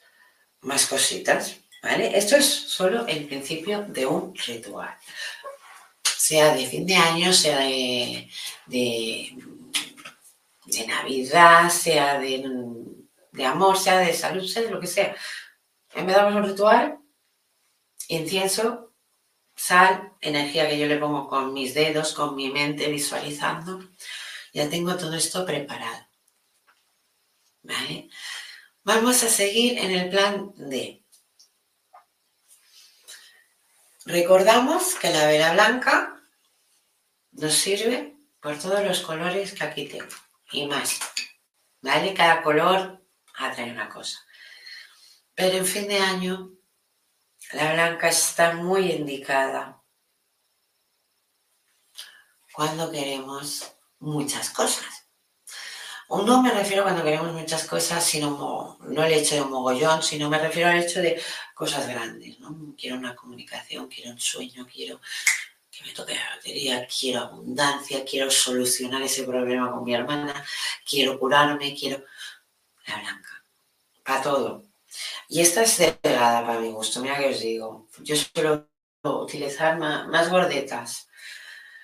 más 0.60 0.86
cositas. 0.86 1.60
¿Vale? 1.82 2.16
Esto 2.16 2.36
es 2.36 2.46
solo 2.46 3.06
el 3.06 3.26
principio 3.26 3.82
de 3.88 4.06
un 4.06 4.34
ritual. 4.34 4.96
Sea 6.04 6.54
de 6.54 6.66
fin 6.66 6.86
de 6.86 6.96
año, 6.96 7.32
sea 7.32 7.60
de, 7.60 8.28
de, 8.66 9.36
Navidad, 10.86 11.70
sea 11.70 12.18
de, 12.18 13.44
amor, 13.44 13.78
sea 13.78 13.98
de 13.98 14.12
salud, 14.12 14.46
sea 14.46 14.62
de 14.62 14.70
lo 14.70 14.80
que 14.80 14.86
sea. 14.86 15.14
Empezamos 15.94 16.34
un 16.34 16.44
ritual, 16.44 16.98
incienso, 18.08 18.92
sal, 19.54 20.12
energía 20.20 20.68
que 20.68 20.78
yo 20.78 20.86
le 20.86 20.98
pongo 20.98 21.28
con 21.28 21.52
mis 21.52 21.74
dedos, 21.74 22.12
con 22.12 22.34
mi 22.34 22.50
mente, 22.50 22.88
visualizando. 22.88 23.80
Ya 24.52 24.68
tengo 24.68 24.96
todo 24.96 25.14
esto 25.14 25.46
preparado. 25.46 26.06
¿Vale? 27.62 28.08
Vamos 28.82 29.22
a 29.22 29.28
seguir 29.28 29.78
en 29.78 29.90
el 29.90 30.10
plan 30.10 30.52
D. 30.56 31.04
Recordamos 34.08 34.94
que 34.94 35.10
la 35.10 35.26
vela 35.26 35.52
blanca 35.52 36.18
nos 37.32 37.52
sirve 37.52 38.16
por 38.40 38.58
todos 38.58 38.82
los 38.82 39.00
colores 39.00 39.52
que 39.52 39.64
aquí 39.64 39.86
tengo 39.86 40.16
y 40.50 40.66
más. 40.66 40.98
¿Vale? 41.82 42.14
Cada 42.14 42.42
color 42.42 43.04
atrae 43.34 43.70
una 43.70 43.90
cosa. 43.90 44.18
Pero 45.34 45.58
en 45.58 45.66
fin 45.66 45.88
de 45.88 45.98
año 45.98 46.52
la 47.52 47.74
blanca 47.74 48.08
está 48.08 48.54
muy 48.54 48.92
indicada 48.92 49.82
cuando 52.54 52.90
queremos 52.90 53.76
muchas 53.98 54.48
cosas. 54.48 55.07
No 56.10 56.42
me 56.42 56.50
refiero 56.50 56.82
cuando 56.84 57.04
queremos 57.04 57.32
muchas 57.32 57.64
cosas, 57.66 58.02
sino 58.04 58.78
no 58.80 59.04
el 59.04 59.12
hecho 59.12 59.34
de 59.34 59.42
un 59.42 59.50
mogollón, 59.50 60.02
sino 60.02 60.30
me 60.30 60.38
refiero 60.38 60.70
al 60.70 60.78
hecho 60.78 61.00
de 61.00 61.20
cosas 61.54 61.86
grandes. 61.86 62.40
¿no? 62.40 62.74
Quiero 62.78 62.96
una 62.96 63.14
comunicación, 63.14 63.88
quiero 63.88 64.12
un 64.12 64.20
sueño, 64.20 64.66
quiero 64.72 65.00
que 65.70 65.84
me 65.84 65.92
toque 65.92 66.14
la 66.14 66.36
batería, 66.36 66.88
quiero 66.88 67.20
abundancia, 67.20 68.04
quiero 68.04 68.30
solucionar 68.30 69.02
ese 69.02 69.24
problema 69.24 69.70
con 69.70 69.84
mi 69.84 69.94
hermana, 69.94 70.44
quiero 70.88 71.18
curarme, 71.18 71.74
quiero 71.74 72.02
la 72.86 72.96
blanca. 73.00 73.42
Para 74.02 74.22
todo. 74.22 74.64
Y 75.28 75.40
esta 75.40 75.62
es 75.62 75.78
delgada 75.78 76.44
para 76.46 76.60
mi 76.60 76.70
gusto, 76.70 77.00
mira 77.00 77.18
que 77.18 77.28
os 77.28 77.40
digo. 77.40 77.86
Yo 78.00 78.16
suelo 78.16 78.66
utilizar 79.02 79.78
más, 79.78 80.30
gordetas, 80.30 81.07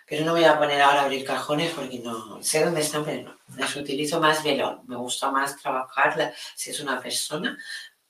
pero 0.07 0.25
no 0.25 0.33
voy 0.33 0.45
a 0.45 0.59
poner 0.59 0.81
ahora 0.83 1.03
a 1.03 1.05
abrir 1.05 1.25
cajones 1.25 1.73
porque 1.73 1.99
no 1.99 2.43
sé 2.43 2.65
dónde 2.65 2.83
están, 2.83 3.05
pero 3.05 3.23
no. 3.23 3.39
Las 3.57 3.75
utilizo 3.77 4.21
más 4.21 4.43
velón. 4.43 4.83
Me 4.87 4.97
gusta 4.97 5.31
más 5.31 5.57
trabajarla 5.57 6.35
si 6.55 6.71
es 6.71 6.81
una 6.81 7.01
persona 7.01 7.59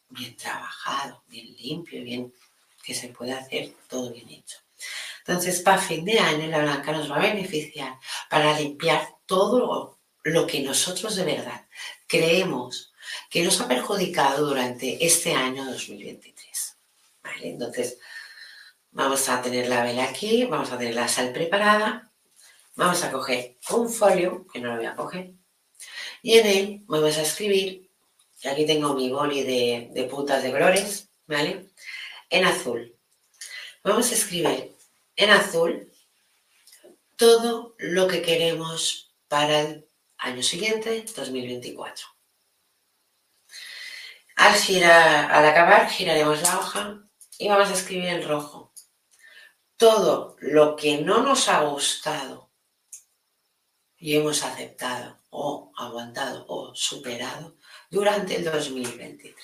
bien 0.08 0.36
trabajado, 0.36 1.22
bien 1.28 1.54
limpio, 1.56 2.02
bien 2.02 2.32
que 2.82 2.94
se 2.94 3.08
puede 3.08 3.32
hacer 3.32 3.72
todo 3.88 4.12
bien 4.12 4.28
hecho. 4.28 4.58
Entonces, 5.26 5.60
para 5.60 5.78
fin 5.78 6.04
de 6.04 6.18
año, 6.18 6.46
la 6.48 6.60
blanca 6.60 6.92
nos 6.92 7.10
va 7.10 7.16
a 7.16 7.32
beneficiar 7.32 7.98
para 8.28 8.58
limpiar 8.58 9.08
todo 9.26 9.98
lo 10.22 10.46
que 10.46 10.60
nosotros 10.60 11.16
de 11.16 11.24
verdad 11.24 11.66
creemos 12.06 12.92
que 13.30 13.42
nos 13.42 13.60
ha 13.60 13.68
perjudicado 13.68 14.46
durante 14.46 15.04
este 15.04 15.32
año 15.34 15.64
2023. 15.64 16.76
¿Vale? 17.22 17.48
Entonces, 17.48 17.98
vamos 18.94 19.28
a 19.28 19.42
tener 19.42 19.68
la 19.68 19.82
vela 19.82 20.04
aquí, 20.04 20.44
vamos 20.44 20.70
a 20.70 20.78
tener 20.78 20.94
la 20.94 21.08
sal 21.08 21.32
preparada, 21.32 22.12
vamos 22.76 23.02
a 23.02 23.10
coger 23.10 23.58
un 23.70 23.92
folio, 23.92 24.46
que 24.52 24.60
no 24.60 24.70
lo 24.70 24.76
voy 24.76 24.86
a 24.86 24.94
coger, 24.94 25.32
y 26.22 26.38
en 26.38 26.46
él 26.46 26.82
vamos 26.86 27.18
a 27.18 27.22
escribir, 27.22 27.90
aquí 28.44 28.64
tengo 28.64 28.94
mi 28.94 29.10
boli 29.10 29.42
de, 29.42 29.90
de 29.92 30.04
puntas 30.04 30.42
de 30.42 30.52
colores, 30.52 31.10
¿vale? 31.26 31.66
En 32.30 32.44
azul. 32.44 32.96
Vamos 33.82 34.10
a 34.10 34.14
escribir 34.14 34.74
en 35.16 35.30
azul 35.30 35.92
todo 37.16 37.74
lo 37.78 38.06
que 38.08 38.22
queremos 38.22 39.12
para 39.28 39.60
el 39.60 39.88
año 40.18 40.42
siguiente, 40.42 41.04
2024. 41.14 42.06
Al 44.36 44.54
girar, 44.54 45.32
al 45.32 45.46
acabar, 45.46 45.90
giraremos 45.90 46.42
la 46.42 46.58
hoja 46.58 47.00
y 47.38 47.48
vamos 47.48 47.68
a 47.70 47.74
escribir 47.74 48.06
en 48.06 48.26
rojo 48.26 48.73
todo 49.76 50.36
lo 50.40 50.76
que 50.76 51.00
no 51.02 51.22
nos 51.22 51.48
ha 51.48 51.62
gustado 51.62 52.50
y 53.96 54.16
hemos 54.16 54.42
aceptado 54.42 55.18
o 55.30 55.72
aguantado 55.76 56.44
o 56.48 56.74
superado 56.74 57.56
durante 57.90 58.36
el 58.36 58.44
2023. 58.44 59.34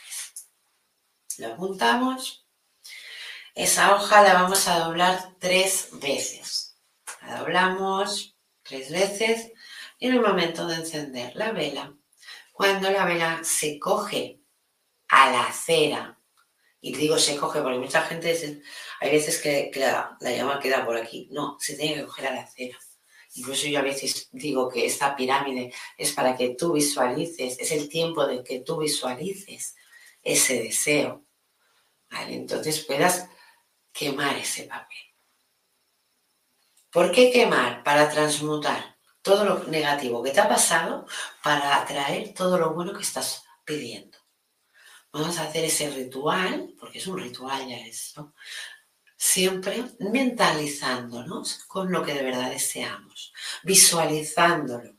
Lo 1.39 1.49
apuntamos. 1.49 2.47
Esa 3.55 3.95
hoja 3.95 4.23
la 4.23 4.35
vamos 4.35 4.69
a 4.69 4.79
doblar 4.81 5.35
tres 5.39 5.89
veces. 5.93 6.77
La 7.23 7.39
doblamos 7.39 8.37
tres 8.63 8.91
veces 8.91 9.53
y 9.99 10.07
en 10.07 10.15
el 10.15 10.21
momento 10.21 10.67
de 10.67 10.77
encender 10.77 11.35
la 11.37 11.53
vela, 11.53 11.95
cuando 12.53 12.91
la 12.91 13.05
vela 13.05 13.41
se 13.43 13.79
coge 13.79 14.41
a 15.09 15.31
la 15.31 15.53
cera, 15.53 16.19
y 16.81 16.95
digo 16.95 17.19
se 17.19 17.37
coge 17.37 17.61
porque 17.61 17.79
mucha 17.79 18.03
gente 18.03 18.29
dice, 18.29 18.63
hay 19.01 19.11
veces 19.11 19.41
que, 19.41 19.71
la, 19.77 20.17
llama 20.21 20.61
queda 20.61 20.85
por 20.85 20.97
aquí. 20.97 21.29
No, 21.33 21.57
se 21.59 21.75
tiene 21.75 21.95
que 21.95 22.05
coger 22.05 22.27
a 22.27 22.35
la 22.35 22.47
cera. 22.47 22.79
Incluso 23.35 23.67
yo 23.67 23.79
a 23.79 23.83
veces 23.83 24.29
digo 24.33 24.69
que 24.69 24.85
esta 24.85 25.17
pirámide 25.17 25.73
es 25.97 26.13
para 26.13 26.37
que 26.37 26.51
tú 26.51 26.75
visualices, 26.75 27.59
es 27.59 27.73
el 27.73 27.89
tiempo 27.89 28.27
de 28.27 28.45
que 28.45 28.61
tú 28.61 28.79
visualices 28.79 29.75
ese 30.23 30.63
deseo. 30.63 31.25
¿Vale? 32.11 32.35
Entonces 32.35 32.85
puedas 32.85 33.27
quemar 33.93 34.37
ese 34.37 34.65
papel. 34.65 34.99
¿Por 36.91 37.11
qué 37.11 37.31
quemar? 37.31 37.83
Para 37.83 38.11
transmutar 38.11 38.99
todo 39.23 39.45
lo 39.45 39.65
negativo 39.65 40.23
que 40.23 40.33
te 40.33 40.41
ha 40.41 40.49
pasado 40.49 41.07
para 41.43 41.77
atraer 41.77 42.35
todo 42.35 42.59
lo 42.59 42.75
bueno 42.75 42.93
que 42.93 43.03
estás 43.03 43.45
pidiendo. 43.65 44.19
Vamos 45.13 45.39
a 45.39 45.45
hacer 45.45 45.65
ese 45.65 45.89
ritual, 45.91 46.75
porque 46.79 46.99
es 46.99 47.07
un 47.07 47.19
ritual 47.19 47.67
ya 47.69 47.79
eso, 47.79 48.35
siempre 49.23 49.85
mentalizándonos 49.99 51.65
con 51.67 51.93
lo 51.93 52.03
que 52.03 52.15
de 52.15 52.23
verdad 52.23 52.51
deseamos, 52.51 53.35
visualizándolo. 53.63 54.95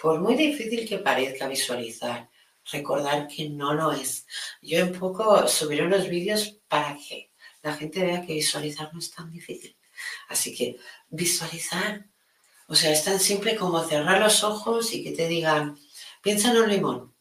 Por 0.00 0.18
muy 0.18 0.34
difícil 0.34 0.88
que 0.88 0.96
parezca 0.96 1.46
visualizar, 1.46 2.30
recordar 2.72 3.28
que 3.28 3.50
no 3.50 3.74
lo 3.74 3.92
es. 3.92 4.26
Yo 4.62 4.78
en 4.78 4.98
poco 4.98 5.46
subiré 5.46 5.84
unos 5.84 6.08
vídeos 6.08 6.56
para 6.68 6.96
que 6.96 7.32
la 7.62 7.74
gente 7.74 8.02
vea 8.02 8.24
que 8.24 8.32
visualizar 8.32 8.90
no 8.94 8.98
es 8.98 9.10
tan 9.10 9.30
difícil. 9.30 9.76
Así 10.30 10.56
que 10.56 10.78
visualizar, 11.10 12.06
o 12.66 12.74
sea, 12.74 12.92
es 12.92 13.04
tan 13.04 13.20
simple 13.20 13.56
como 13.56 13.84
cerrar 13.84 14.22
los 14.22 14.42
ojos 14.42 14.94
y 14.94 15.04
que 15.04 15.12
te 15.12 15.28
digan, 15.28 15.78
piensa 16.22 16.50
en 16.50 16.56
un 16.56 16.70
limón. 16.70 17.13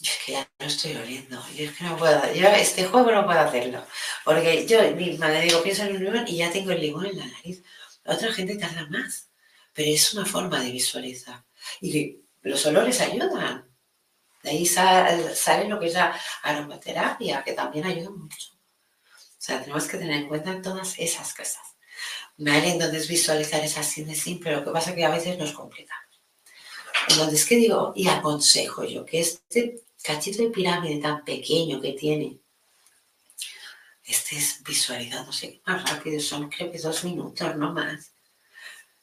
Yo 0.00 0.10
es 0.10 0.18
que 0.24 0.32
ya 0.32 0.50
no 0.58 0.66
estoy 0.66 0.96
oliendo. 0.96 1.44
Yo 1.54 1.64
es 1.64 1.76
que 1.76 1.84
no 1.84 1.96
puedo. 1.96 2.32
Yo 2.32 2.48
este 2.48 2.86
juego 2.86 3.12
no 3.12 3.26
puedo 3.26 3.40
hacerlo. 3.40 3.84
Porque 4.24 4.66
yo 4.66 4.82
misma 4.96 5.28
le 5.28 5.42
digo, 5.42 5.62
pienso 5.62 5.82
en 5.84 5.96
un 5.96 6.04
limón 6.04 6.24
y 6.26 6.38
ya 6.38 6.50
tengo 6.50 6.70
el 6.70 6.80
limón 6.80 7.06
en 7.06 7.18
la 7.18 7.26
nariz. 7.26 7.62
otra 8.06 8.32
gente 8.32 8.56
tarda 8.56 8.86
más. 8.88 9.28
Pero 9.74 9.90
es 9.90 10.14
una 10.14 10.24
forma 10.24 10.60
de 10.60 10.72
visualizar. 10.72 11.44
Y 11.80 12.18
los 12.42 12.64
olores 12.66 13.00
ayudan. 13.00 13.68
De 14.42 14.50
ahí 14.50 14.64
sale, 14.64 15.68
lo 15.68 15.78
que 15.78 15.86
es 15.86 15.94
la 15.94 16.18
aromaterapia, 16.42 17.44
que 17.44 17.52
también 17.52 17.84
ayuda 17.84 18.10
mucho. 18.10 18.52
O 18.52 19.42
sea, 19.42 19.60
tenemos 19.60 19.86
que 19.86 19.98
tener 19.98 20.16
en 20.22 20.28
cuenta 20.28 20.62
todas 20.62 20.98
esas 20.98 21.34
cosas. 21.34 21.62
¿Vale? 22.38 22.70
Entonces 22.70 23.06
visualizar 23.06 23.62
es 23.62 23.76
así 23.76 24.02
de 24.02 24.14
simple. 24.14 24.52
Lo 24.52 24.64
que 24.64 24.70
pasa 24.70 24.90
es 24.90 24.96
que 24.96 25.04
a 25.04 25.10
veces 25.10 25.36
nos 25.36 25.52
complicamos. 25.52 26.00
Entonces, 27.08 27.44
¿qué 27.44 27.56
digo? 27.56 27.92
Y 27.94 28.08
aconsejo 28.08 28.84
yo 28.84 29.04
que 29.04 29.20
este 29.20 29.82
cachito 30.02 30.42
de 30.42 30.50
pirámide 30.50 31.00
tan 31.00 31.24
pequeño 31.24 31.80
que 31.80 31.92
tiene, 31.92 32.40
estés 34.04 34.62
visualizándose 34.64 35.60
más 35.66 35.88
rápido, 35.88 36.20
son 36.20 36.48
creo 36.48 36.70
que 36.70 36.78
dos 36.78 37.04
minutos, 37.04 37.56
no 37.56 37.72
más. 37.72 38.12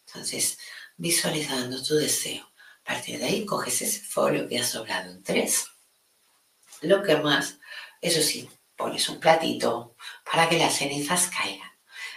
Entonces, 0.06 0.58
visualizando 0.98 1.82
tu 1.82 1.96
deseo. 1.96 2.44
A 2.84 2.94
partir 2.94 3.20
de 3.20 3.26
ahí 3.26 3.46
coges 3.46 3.82
ese 3.82 4.00
folio 4.00 4.48
que 4.48 4.60
has 4.60 4.70
sobrado 4.70 5.12
en 5.12 5.22
tres. 5.24 5.68
Lo 6.82 7.04
que 7.04 7.18
más, 7.18 7.60
eso 8.02 8.22
sí, 8.22 8.50
pones 8.76 9.08
un 9.10 9.20
platito 9.20 9.96
para 10.30 10.48
que 10.48 10.58
las 10.58 10.78
cenizas 10.78 11.28
caigan. 11.28 11.72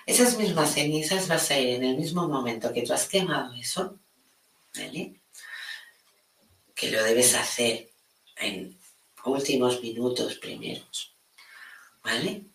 Esas 0.07 0.37
mismas 0.37 0.73
cenizas 0.75 1.29
vas 1.29 1.51
a 1.51 1.59
ir 1.59 1.77
en 1.77 1.85
el 1.85 1.97
mismo 1.97 2.29
momento 2.29 2.73
que 2.73 2.83
tú 2.83 2.93
has 2.93 3.07
quemado 3.07 3.55
eso, 3.55 3.99
¿vale? 4.75 5.21
Que 6.75 6.91
lo 6.91 7.03
debes 7.03 7.35
hacer 7.35 7.90
en 8.41 8.79
últimos 9.25 9.81
minutos 9.83 10.35
primeros. 10.37 11.15
¿Vale? 12.03 12.47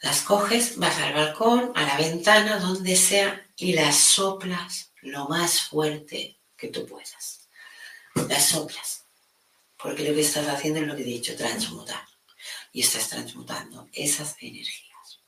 Las 0.00 0.22
coges, 0.22 0.76
vas 0.76 0.96
al 0.98 1.12
balcón, 1.12 1.72
a 1.74 1.82
la 1.82 1.96
ventana, 1.96 2.58
donde 2.58 2.94
sea, 2.94 3.44
y 3.56 3.72
las 3.72 3.96
soplas 3.96 4.92
lo 5.02 5.26
más 5.28 5.62
fuerte 5.62 6.38
que 6.56 6.68
tú 6.68 6.86
puedas. 6.86 7.48
Las 8.28 8.48
soplas. 8.48 9.04
Porque 9.76 10.08
lo 10.08 10.14
que 10.14 10.20
estás 10.20 10.46
haciendo 10.48 10.80
es 10.80 10.86
lo 10.86 10.94
que 10.94 11.02
he 11.02 11.06
dicho, 11.06 11.36
transmutar. 11.36 12.04
Y 12.72 12.82
estás 12.82 13.08
transmutando 13.08 13.88
esas 13.92 14.36
energías. 14.40 15.20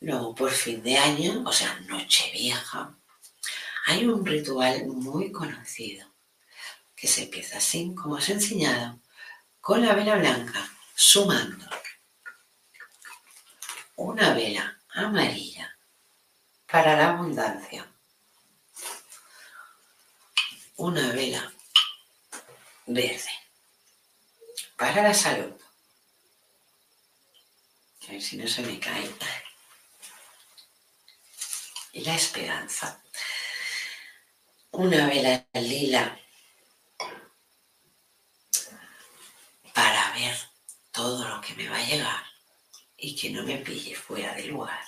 Luego, 0.00 0.34
por 0.34 0.50
fin 0.50 0.82
de 0.82 0.98
año, 0.98 1.44
o 1.46 1.52
sea, 1.52 1.78
noche 1.80 2.30
vieja, 2.32 2.96
hay 3.86 4.06
un 4.06 4.26
ritual 4.26 4.86
muy 4.86 5.30
conocido 5.30 6.13
se 7.06 7.24
empieza 7.24 7.58
así, 7.58 7.94
como 7.94 8.16
os 8.16 8.28
he 8.28 8.32
enseñado, 8.32 9.00
con 9.60 9.84
la 9.84 9.94
vela 9.94 10.16
blanca, 10.16 10.68
sumando 10.94 11.68
una 13.96 14.34
vela 14.34 14.80
amarilla 14.90 15.76
para 16.66 16.96
la 16.96 17.10
abundancia, 17.10 17.86
una 20.76 21.12
vela 21.12 21.52
verde 22.86 23.30
para 24.76 25.02
la 25.02 25.14
salud. 25.14 25.54
A 28.08 28.12
ver 28.12 28.20
si 28.20 28.36
no 28.36 28.46
se 28.46 28.62
me 28.62 28.78
cae. 28.78 29.10
Y 31.92 32.04
la 32.04 32.14
esperanza. 32.16 33.02
Una 34.72 35.06
vela 35.06 35.46
lila 35.54 36.20
para 39.72 40.12
ver 40.12 40.36
todo 40.94 41.28
lo 41.28 41.40
que 41.40 41.54
me 41.56 41.68
va 41.68 41.76
a 41.76 41.84
llegar 41.84 42.24
y 42.96 43.16
que 43.16 43.30
no 43.30 43.42
me 43.42 43.58
pille 43.58 43.96
fuera 43.96 44.32
de 44.34 44.44
lugar. 44.44 44.86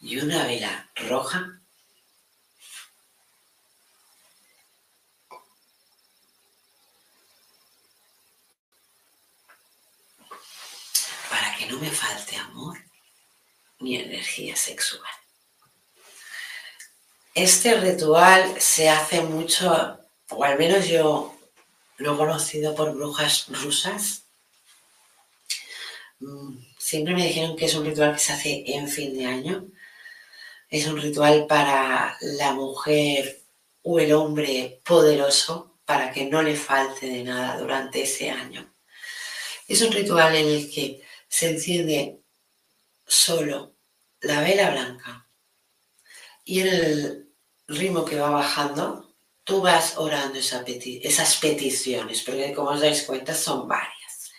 Y 0.00 0.18
una 0.18 0.44
vela 0.44 0.90
roja 0.96 1.60
para 11.30 11.56
que 11.56 11.66
no 11.66 11.78
me 11.78 11.90
falte 11.92 12.36
amor 12.36 12.76
ni 13.78 13.96
energía 13.96 14.56
sexual. 14.56 15.12
Este 17.34 17.80
ritual 17.80 18.60
se 18.60 18.90
hace 18.90 19.20
mucho 19.22 20.00
o 20.30 20.44
al 20.44 20.58
menos 20.58 20.88
yo 20.88 21.38
lo 22.02 22.16
conocido 22.16 22.74
por 22.74 22.94
brujas 22.94 23.46
rusas, 23.48 24.24
mm, 26.20 26.58
siempre 26.78 27.14
me 27.14 27.26
dijeron 27.26 27.56
que 27.56 27.66
es 27.66 27.74
un 27.74 27.86
ritual 27.86 28.14
que 28.14 28.18
se 28.20 28.32
hace 28.32 28.64
en 28.66 28.88
fin 28.88 29.16
de 29.16 29.26
año. 29.26 29.68
Es 30.68 30.86
un 30.86 31.00
ritual 31.00 31.46
para 31.46 32.16
la 32.20 32.52
mujer 32.52 33.42
o 33.82 34.00
el 34.00 34.12
hombre 34.12 34.80
poderoso 34.84 35.78
para 35.84 36.12
que 36.12 36.24
no 36.26 36.42
le 36.42 36.56
falte 36.56 37.06
de 37.06 37.24
nada 37.24 37.58
durante 37.58 38.02
ese 38.02 38.30
año. 38.30 38.72
Es 39.68 39.82
un 39.82 39.92
ritual 39.92 40.34
en 40.36 40.48
el 40.48 40.70
que 40.70 41.02
se 41.28 41.50
enciende 41.50 42.20
solo 43.06 43.74
la 44.20 44.40
vela 44.40 44.70
blanca 44.70 45.26
y 46.44 46.60
el 46.60 47.28
ritmo 47.68 48.04
que 48.04 48.18
va 48.18 48.30
bajando 48.30 49.11
tú 49.44 49.60
vas 49.60 49.96
orando 49.96 50.38
esas 50.38 51.36
peticiones, 51.36 52.22
porque 52.22 52.52
como 52.52 52.70
os 52.70 52.80
dais 52.80 53.02
cuenta 53.02 53.34
son 53.34 53.68
varias. 53.68 54.32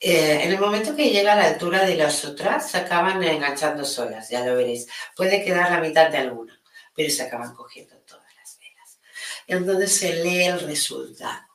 Eh, 0.00 0.42
en 0.42 0.52
el 0.52 0.60
momento 0.60 0.94
que 0.94 1.10
llega 1.10 1.32
a 1.32 1.36
la 1.36 1.46
altura 1.46 1.86
de 1.86 1.96
las 1.96 2.24
otras, 2.24 2.70
se 2.70 2.78
acaban 2.78 3.22
enganchando 3.22 3.84
solas, 3.84 4.28
ya 4.28 4.44
lo 4.44 4.56
veréis. 4.56 4.86
Puede 5.16 5.42
quedar 5.42 5.70
la 5.70 5.80
mitad 5.80 6.10
de 6.10 6.18
alguna, 6.18 6.60
pero 6.94 7.10
se 7.10 7.22
acaban 7.22 7.54
cogiendo 7.54 7.96
todas 8.00 8.26
las 8.36 8.58
velas. 8.58 8.98
Entonces 9.46 9.96
se 9.96 10.22
lee 10.22 10.44
el 10.44 10.60
resultado. 10.60 11.46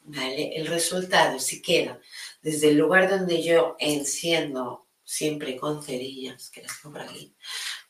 ¿vale? 0.00 0.56
El 0.56 0.66
resultado, 0.68 1.38
si 1.38 1.60
queda 1.60 2.00
desde 2.46 2.68
el 2.68 2.76
lugar 2.76 3.10
donde 3.10 3.42
yo 3.42 3.74
enciendo 3.80 4.86
siempre 5.02 5.56
con 5.56 5.82
cerillas, 5.82 6.48
que 6.50 6.62
las 6.62 6.78
por 6.78 7.00
aquí, 7.00 7.34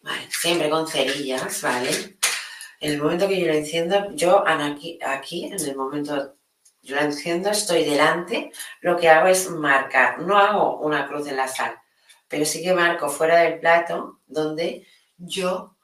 vale, 0.00 0.28
siempre 0.30 0.70
con 0.70 0.88
cerillas, 0.88 1.60
¿vale? 1.60 2.15
En 2.86 2.92
el 2.92 3.02
momento 3.02 3.26
que 3.26 3.40
yo 3.40 3.48
lo 3.48 3.52
enciendo, 3.52 4.12
yo 4.12 4.46
aquí, 4.46 4.96
aquí 5.04 5.46
en 5.46 5.54
el 5.54 5.74
momento 5.74 6.36
yo 6.82 6.94
la 6.94 7.02
enciendo, 7.02 7.50
estoy 7.50 7.82
delante, 7.82 8.52
lo 8.80 8.96
que 8.96 9.08
hago 9.08 9.26
es 9.26 9.50
marcar, 9.50 10.20
no 10.20 10.38
hago 10.38 10.78
una 10.78 11.08
cruz 11.08 11.26
en 11.26 11.34
la 11.34 11.48
sal, 11.48 11.76
pero 12.28 12.44
sí 12.44 12.62
que 12.62 12.74
marco 12.74 13.08
fuera 13.08 13.40
del 13.40 13.58
plato 13.58 14.20
donde 14.28 14.86
yo 15.16 15.75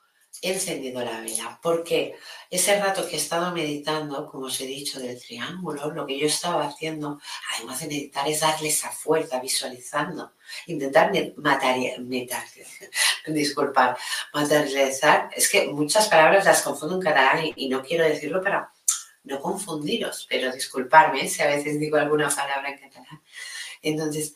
he 0.42 0.52
encendido 0.52 1.02
la 1.04 1.20
vela, 1.20 1.58
porque 1.62 2.16
ese 2.50 2.78
rato 2.80 3.06
que 3.06 3.14
he 3.14 3.18
estado 3.18 3.52
meditando, 3.52 4.26
como 4.28 4.46
os 4.46 4.60
he 4.60 4.66
dicho, 4.66 4.98
del 4.98 5.18
triángulo, 5.18 5.90
lo 5.92 6.04
que 6.04 6.18
yo 6.18 6.26
estaba 6.26 6.66
haciendo, 6.66 7.20
además 7.54 7.80
de 7.80 7.86
meditar, 7.86 8.28
es 8.28 8.40
darle 8.40 8.68
esa 8.68 8.90
fuerza, 8.90 9.40
visualizando, 9.40 10.32
intentar 10.66 11.12
matar, 11.36 11.76
disculpar, 13.26 13.96
materializar. 14.34 15.30
Es 15.34 15.48
que 15.48 15.68
muchas 15.68 16.08
palabras 16.08 16.44
las 16.44 16.62
confundo 16.62 16.96
en 16.96 17.02
catalán 17.02 17.46
y, 17.46 17.52
y 17.56 17.68
no 17.68 17.82
quiero 17.82 18.04
decirlo 18.04 18.42
para 18.42 18.72
no 19.22 19.40
confundiros, 19.40 20.26
pero 20.28 20.52
disculparme 20.52 21.28
si 21.28 21.40
a 21.42 21.46
veces 21.46 21.78
digo 21.78 21.96
alguna 21.96 22.28
palabra 22.28 22.70
en 22.70 22.78
catalán. 22.78 23.22
Entonces, 23.80 24.34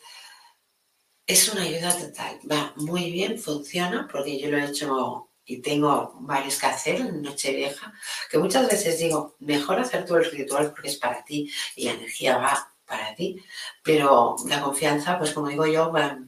es 1.25 1.49
una 1.49 1.63
ayuda 1.63 1.91
total. 1.97 2.39
Va 2.49 2.73
muy 2.77 3.11
bien, 3.11 3.37
funciona, 3.37 4.07
porque 4.09 4.39
yo 4.39 4.49
lo 4.49 4.57
he 4.57 4.65
hecho 4.65 5.26
y 5.47 5.61
tengo 5.61 6.13
varios 6.19 6.59
que 6.59 6.65
hacer 6.65 6.95
en 6.97 7.21
Nochevieja, 7.21 7.93
que 8.29 8.37
muchas 8.37 8.67
veces 8.67 8.99
digo, 8.99 9.37
mejor 9.39 9.79
hacer 9.79 10.05
todo 10.05 10.17
el 10.17 10.29
ritual 10.29 10.71
porque 10.71 10.89
es 10.89 10.97
para 10.97 11.23
ti 11.23 11.49
y 11.75 11.85
la 11.85 11.93
energía 11.93 12.37
va 12.37 12.73
para 12.85 13.15
ti, 13.15 13.41
pero 13.81 14.35
la 14.45 14.61
confianza, 14.61 15.17
pues 15.17 15.31
como 15.31 15.47
digo 15.47 15.65
yo, 15.65 15.89
va, 15.91 16.19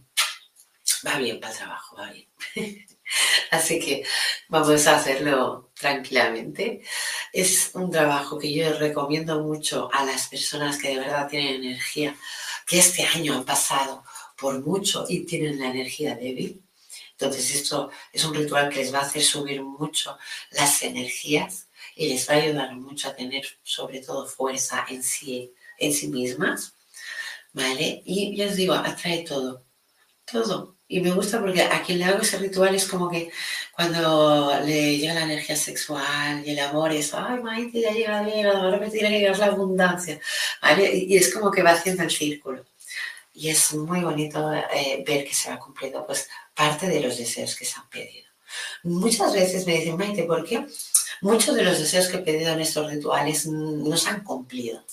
va 1.06 1.18
bien 1.18 1.40
para 1.40 1.52
el 1.52 1.60
trabajo, 1.60 1.98
va 1.98 2.12
bien. 2.12 2.30
Así 3.52 3.80
que 3.80 4.04
vamos 4.48 4.88
a 4.88 4.96
hacerlo 4.96 5.72
tranquilamente. 5.78 6.82
Es 7.34 7.72
un 7.74 7.92
trabajo 7.92 8.38
que 8.38 8.54
yo 8.54 8.72
recomiendo 8.78 9.42
mucho 9.42 9.90
a 9.92 10.06
las 10.06 10.28
personas 10.28 10.78
que 10.78 10.90
de 10.90 11.00
verdad 11.00 11.28
tienen 11.28 11.64
energía, 11.64 12.16
que 12.66 12.80
este 12.80 13.04
año 13.04 13.34
han 13.34 13.46
pasado 13.46 14.04
por 14.38 14.64
mucho 14.66 15.06
y 15.10 15.26
tienen 15.26 15.60
la 15.60 15.68
energía 15.68 16.16
débil. 16.16 16.64
Entonces 17.20 17.54
esto 17.54 17.92
es 18.14 18.24
un 18.24 18.34
ritual 18.34 18.70
que 18.70 18.78
les 18.78 18.94
va 18.94 19.00
a 19.00 19.02
hacer 19.02 19.22
subir 19.22 19.62
mucho 19.62 20.18
las 20.52 20.82
energías 20.84 21.68
y 21.96 22.08
les 22.08 22.30
va 22.30 22.36
a 22.36 22.38
ayudar 22.38 22.76
mucho 22.78 23.10
a 23.10 23.16
tener 23.16 23.46
sobre 23.62 24.00
todo 24.00 24.26
fuerza 24.26 24.86
en 24.88 25.04
sí, 25.04 25.54
en 25.78 25.92
sí 25.92 26.08
mismas. 26.08 26.74
¿Vale? 27.52 28.04
Y 28.06 28.38
yo 28.38 28.48
os 28.48 28.56
digo, 28.56 28.74
atrae 28.74 29.26
todo, 29.28 29.64
todo. 30.32 30.78
Y 30.88 31.02
me 31.02 31.12
gusta 31.12 31.42
porque 31.42 31.62
a 31.62 31.84
quien 31.84 32.00
le 32.00 32.06
hago 32.06 32.22
ese 32.22 32.38
ritual 32.38 32.74
es 32.74 32.88
como 32.88 33.10
que 33.10 33.32
cuando 33.74 34.58
le 34.64 34.98
llega 34.98 35.14
la 35.14 35.24
energía 35.24 35.56
sexual 35.58 36.42
y 36.46 36.52
el 36.52 36.60
amor 36.60 36.92
es, 36.94 37.14
ay, 37.14 37.42
Maite, 37.42 37.82
ya 37.82 37.92
llega 37.92 38.24
bien, 38.24 38.46
ahora 38.46 38.78
me 38.80 38.90
tiene 38.90 39.10
que 39.10 39.20
llegar 39.20 39.40
la 39.40 39.48
abundancia. 39.48 40.20
¿Vale? 40.62 40.96
Y 40.96 41.18
es 41.18 41.34
como 41.34 41.52
que 41.52 41.64
va 41.64 41.72
haciendo 41.72 42.04
el 42.04 42.12
círculo. 42.12 42.66
Y 43.34 43.50
es 43.50 43.74
muy 43.74 44.02
bonito 44.02 44.52
eh, 44.54 45.04
ver 45.06 45.26
que 45.26 45.34
se 45.34 45.50
va 45.50 45.60
cumpliendo 45.60 46.06
pues, 46.06 46.30
parte 46.60 46.90
de 46.90 47.00
los 47.00 47.18
deseos 47.18 47.56
que 47.56 47.64
se 47.64 47.80
han 47.80 47.90
pedido. 47.90 48.28
Muchas 48.84 49.32
veces 49.32 49.66
me 49.66 49.78
dicen, 49.78 49.96
Maite, 49.96 50.24
¿por 50.24 50.44
qué 50.46 50.66
muchos 51.22 51.56
de 51.56 51.64
los 51.64 51.80
deseos 51.80 52.08
que 52.08 52.18
he 52.18 52.28
pedido 52.30 52.52
en 52.52 52.60
estos 52.60 52.92
rituales 52.92 53.46
no 53.46 53.96
se 53.96 54.10
han 54.10 54.26
cumplido? 54.26 54.84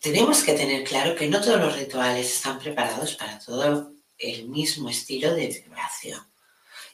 tenemos 0.00 0.42
que 0.42 0.54
tener 0.54 0.82
claro 0.82 1.14
que 1.14 1.28
no 1.28 1.40
todos 1.42 1.60
los 1.60 1.76
rituales 1.76 2.26
están 2.26 2.58
preparados 2.58 3.16
para 3.16 3.38
todo 3.38 3.92
el 4.16 4.48
mismo 4.48 4.88
estilo 4.88 5.34
de 5.34 5.48
vibración. 5.48 6.26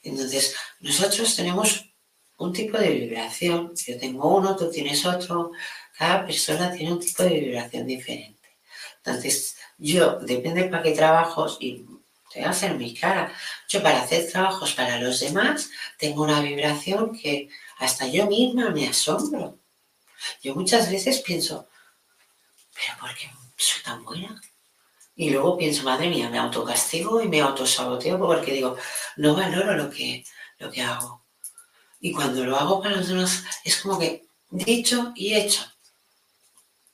Entonces, 0.03 0.57
nosotros 0.80 1.37
tenemos 1.37 1.95
un 2.37 2.53
tipo 2.53 2.76
de 2.78 2.91
vibración. 2.91 3.72
Yo 3.76 3.97
tengo 3.99 4.37
uno, 4.37 4.57
tú 4.57 4.70
tienes 4.70 5.07
otro. 5.07 5.53
Cada 5.97 6.26
persona 6.26 6.72
tiene 6.72 6.93
un 6.93 7.01
tipo 7.01 7.22
de 7.22 7.41
vibración 7.41 7.87
diferente. 7.87 8.49
Entonces, 8.97 9.57
yo, 9.78 10.18
depende 10.18 10.64
para 10.64 10.82
qué 10.82 10.91
trabajos, 10.91 11.59
te 12.37 12.45
a 12.45 12.51
hacer 12.51 12.74
mi 12.74 12.93
cara. 12.95 13.32
Yo 13.66 13.82
para 13.82 14.03
hacer 14.03 14.30
trabajos 14.30 14.74
para 14.74 15.01
los 15.01 15.20
demás 15.20 15.70
tengo 15.99 16.22
una 16.22 16.41
vibración 16.41 17.18
que 17.18 17.49
hasta 17.78 18.07
yo 18.07 18.26
misma 18.26 18.68
me 18.70 18.89
asombro. 18.89 19.59
Yo 20.43 20.55
muchas 20.55 20.91
veces 20.91 21.20
pienso, 21.20 21.68
pero 22.74 22.99
¿por 23.01 23.14
qué 23.14 23.30
soy 23.57 23.82
tan 23.82 24.05
buena? 24.05 24.41
Y 25.14 25.30
luego 25.30 25.57
pienso, 25.57 25.82
madre 25.84 26.11
mía, 26.11 26.28
me 26.28 26.39
autocastigo 26.39 27.22
y 27.22 27.28
me 27.28 27.41
autosaboteo 27.41 28.18
porque 28.18 28.53
digo, 28.53 28.76
no 29.16 29.34
valoro 29.34 29.74
lo 29.74 29.89
que, 29.89 30.22
lo 30.59 30.70
que 30.70 30.82
hago. 30.82 31.24
Y 32.01 32.12
cuando 32.12 32.45
lo 32.45 32.59
hago 32.59 32.82
para 32.82 32.97
los 32.97 33.09
demás, 33.09 33.45
es 33.64 33.78
como 33.78 33.99
que 33.99 34.26
dicho 34.51 35.12
y 35.16 35.34
hecho. 35.34 35.64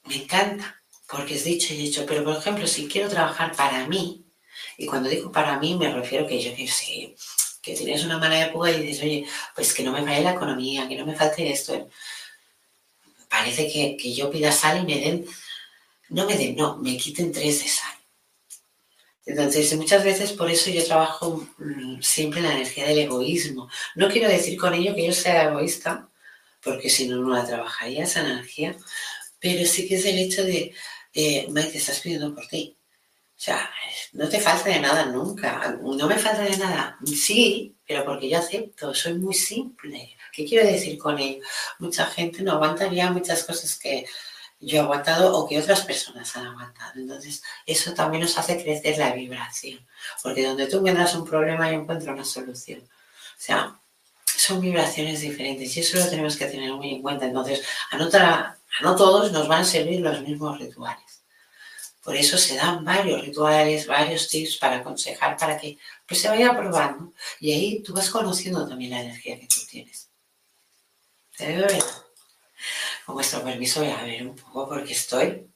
Me 0.05 0.23
encanta, 0.23 0.83
porque 1.09 1.35
es 1.35 1.43
dicho 1.43 1.75
y 1.75 1.89
hecho. 1.89 2.07
Pero, 2.07 2.23
por 2.23 2.37
ejemplo, 2.37 2.67
si 2.69 2.87
quiero 2.87 3.09
trabajar 3.09 3.57
para 3.57 3.89
mí, 3.89 4.32
y 4.79 4.87
cuando 4.87 5.09
digo 5.09 5.31
para 5.33 5.59
mí, 5.59 5.77
me 5.77 5.93
refiero 5.93 6.27
que 6.27 6.41
yo 6.43 6.55
que 6.55 6.69
sé, 6.69 7.15
que 7.63 7.75
tienes 7.75 8.05
una 8.05 8.19
mala 8.19 8.47
época 8.47 8.71
y 8.71 8.83
dices, 8.83 9.03
oye, 9.03 9.27
pues 9.55 9.73
que 9.75 9.83
no 9.83 9.93
me 9.93 10.03
falle 10.03 10.23
la 10.23 10.33
economía, 10.33 10.89
que 10.89 10.97
no 10.97 11.07
me 11.07 11.15
falte 11.15 11.51
esto. 11.51 11.89
Parece 13.29 13.71
que, 13.73 13.97
que 13.97 14.13
yo 14.13 14.31
pida 14.31 14.53
sal 14.53 14.83
y 14.83 14.87
me 14.87 15.01
den 15.01 15.27
no 16.13 16.27
me 16.27 16.37
den, 16.37 16.55
no, 16.57 16.77
me 16.77 16.97
quiten 16.97 17.33
tres 17.33 17.63
de 17.63 17.69
sal. 17.69 17.97
Entonces, 19.25 19.75
muchas 19.77 20.05
veces 20.05 20.33
por 20.33 20.51
eso 20.51 20.71
yo 20.71 20.85
trabajo 20.85 21.47
mm, 21.59 22.01
siempre 22.03 22.41
en 22.41 22.47
la 22.47 22.55
energía 22.55 22.87
del 22.87 22.99
egoísmo. 22.99 23.69
No 23.95 24.09
quiero 24.09 24.29
decir 24.29 24.59
con 24.59 24.75
ello 24.75 24.95
que 24.95 25.07
yo 25.07 25.13
sea 25.13 25.45
egoísta, 25.45 26.11
porque 26.63 26.91
si 26.91 27.09
no, 27.09 27.17
no 27.17 27.35
la 27.35 27.47
trabajaría 27.47 28.05
esa 28.05 28.21
energía, 28.21 28.77
pero 29.41 29.67
sí 29.67 29.89
que 29.89 29.97
es 29.97 30.05
el 30.05 30.19
hecho 30.19 30.45
de, 30.45 30.75
eh, 31.15 31.49
te 31.55 31.79
estás 31.79 32.01
pidiendo 32.01 32.35
por 32.35 32.47
ti. 32.49 32.77
O 33.43 33.45
sea, 33.45 33.69
no 34.13 34.29
te 34.29 34.39
falta 34.39 34.71
de 34.71 34.79
nada 34.79 35.07
nunca. 35.07 35.77
No 35.83 36.07
me 36.07 36.17
falta 36.17 36.43
de 36.43 36.57
nada. 36.59 36.97
Sí, 37.05 37.75
pero 37.85 38.05
porque 38.05 38.29
yo 38.29 38.39
acepto, 38.39 38.95
soy 38.95 39.15
muy 39.15 39.35
simple. 39.35 40.17
¿Qué 40.33 40.45
quiero 40.45 40.65
decir 40.65 40.97
con 40.97 41.19
ello? 41.19 41.43
Mucha 41.81 42.07
gente 42.07 42.43
no 42.43 42.53
aguantaría 42.53 43.11
muchas 43.11 43.43
cosas 43.43 43.77
que, 43.77 44.07
yo 44.61 44.77
he 44.77 44.81
aguantado 44.81 45.37
o 45.37 45.49
que 45.49 45.59
otras 45.59 45.81
personas 45.81 46.37
han 46.37 46.47
aguantado. 46.47 46.93
Entonces, 46.95 47.43
eso 47.67 47.93
también 47.95 48.23
nos 48.23 48.39
hace 48.39 48.63
crecer 48.63 48.97
la 48.97 49.13
vibración, 49.13 49.85
porque 50.23 50.47
donde 50.47 50.69
tú 50.69 50.79
encuentras 50.79 51.13
un 51.17 51.25
problema, 51.25 51.69
yo 51.69 51.81
encuentro 51.81 52.13
una 52.13 52.25
solución. 52.25 52.81
O 52.81 53.41
sea, 53.45 53.77
son 54.25 54.61
vibraciones 54.61 55.21
diferentes 55.21 55.77
y 55.77 55.81
eso 55.81 55.99
lo 55.99 56.09
tenemos 56.09 56.37
que 56.37 56.47
tener 56.47 56.73
muy 56.75 56.95
en 56.95 57.03
cuenta. 57.03 57.27
Entonces, 57.27 57.61
no, 57.99 58.09
a 58.13 58.57
no 58.83 58.95
todos 58.95 59.33
nos 59.33 59.49
van 59.49 59.63
a 59.63 59.65
servir 59.65 60.01
los 60.01 60.23
mismos 60.23 60.61
rituales. 60.61 61.12
Por 62.03 62.17
eso 62.17 62.37
se 62.37 62.57
dan 62.57 62.85
varios 62.85 63.21
rituales, 63.21 63.87
varios 63.87 64.29
tips 64.29 64.57
para 64.59 64.79
aconsejar, 64.79 65.37
para 65.37 65.57
que 65.57 65.79
pues, 66.07 66.21
se 66.21 66.29
vaya 66.29 66.57
probando. 66.57 67.13
Y 67.39 67.53
ahí 67.53 67.83
tú 67.83 67.95
vas 67.95 68.11
conociendo 68.11 68.67
también 68.69 68.91
la 68.91 69.03
energía 69.03 69.39
que 69.39 69.47
tú 69.47 69.61
tienes. 69.69 70.11
¿Te 71.37 71.47
veo 71.47 71.67
con 73.05 73.15
vuestro 73.17 73.43
permiso 73.43 73.81
voy 73.81 73.91
a 73.91 74.03
ver 74.03 74.27
un 74.27 74.37
poco 74.37 74.69
porque 74.69 74.93
estoy. 74.93 75.49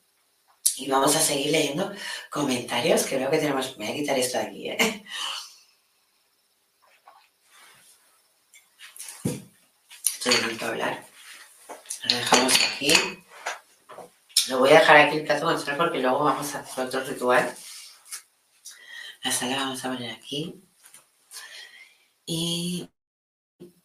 Y 0.76 0.88
vamos 0.88 1.16
a 1.16 1.20
seguir 1.20 1.52
leyendo 1.52 1.92
comentarios 2.30 3.04
que 3.04 3.16
veo 3.16 3.30
que 3.30 3.38
tenemos. 3.38 3.76
Voy 3.76 3.86
a 3.86 3.94
quitar 3.94 4.18
esto 4.18 4.38
de 4.38 4.44
aquí, 4.44 4.68
¿eh? 4.70 5.04
Estoy 10.04 10.36
bonito 10.42 10.66
hablar. 10.66 11.06
Lo 12.04 12.16
dejamos 12.16 12.54
aquí. 12.54 12.92
Lo 14.48 14.60
voy 14.60 14.70
a 14.70 14.80
dejar 14.80 14.96
aquí 14.96 15.16
el 15.18 15.24
plato 15.24 15.46
con 15.46 15.60
sal 15.60 15.76
porque 15.76 15.98
luego 15.98 16.22
vamos 16.22 16.54
a 16.54 16.60
hacer 16.60 16.86
otro 16.86 17.02
ritual. 17.02 17.56
La 19.22 19.32
sala 19.32 19.56
vamos 19.56 19.84
a 19.84 19.88
poner 19.88 20.12
aquí. 20.12 20.62
Y 22.24 22.88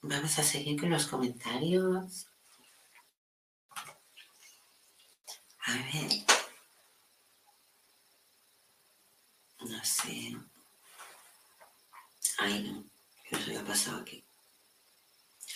vamos 0.02 0.38
a 0.38 0.44
seguir 0.44 0.80
con 0.80 0.92
los 0.92 1.08
comentarios. 1.08 2.28
A 5.66 5.74
ver. 5.74 6.12
No 9.62 9.84
sé. 9.84 10.38
Ay, 12.38 12.64
no. 12.64 12.86
¿Qué 13.24 13.38
nos 13.38 13.62
ha 13.62 13.66
pasado 13.66 14.02
aquí? 14.02 14.24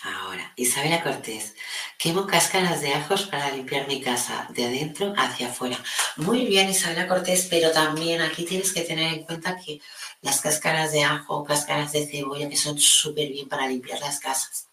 Ahora, 0.02 0.52
Isabela 0.56 1.02
Cortés. 1.02 1.54
Quemo 1.98 2.26
cáscaras 2.26 2.80
de 2.80 2.92
ajos 2.94 3.24
para 3.24 3.50
limpiar 3.50 3.88
mi 3.88 4.00
casa, 4.00 4.46
de 4.50 4.66
adentro 4.66 5.14
hacia 5.16 5.48
afuera. 5.48 5.82
Muy 6.16 6.44
bien, 6.44 6.68
Isabela 6.70 7.08
Cortés, 7.08 7.46
pero 7.50 7.72
también 7.72 8.20
aquí 8.20 8.44
tienes 8.44 8.72
que 8.72 8.82
tener 8.82 9.12
en 9.14 9.24
cuenta 9.24 9.56
que 9.56 9.80
las 10.22 10.40
cáscaras 10.40 10.92
de 10.92 11.02
ajo, 11.04 11.44
cáscaras 11.44 11.92
de 11.92 12.06
cebolla, 12.06 12.48
que 12.48 12.56
son 12.56 12.78
súper 12.78 13.28
bien 13.28 13.48
para 13.48 13.66
limpiar 13.66 14.00
las 14.00 14.20
casas. 14.20 14.68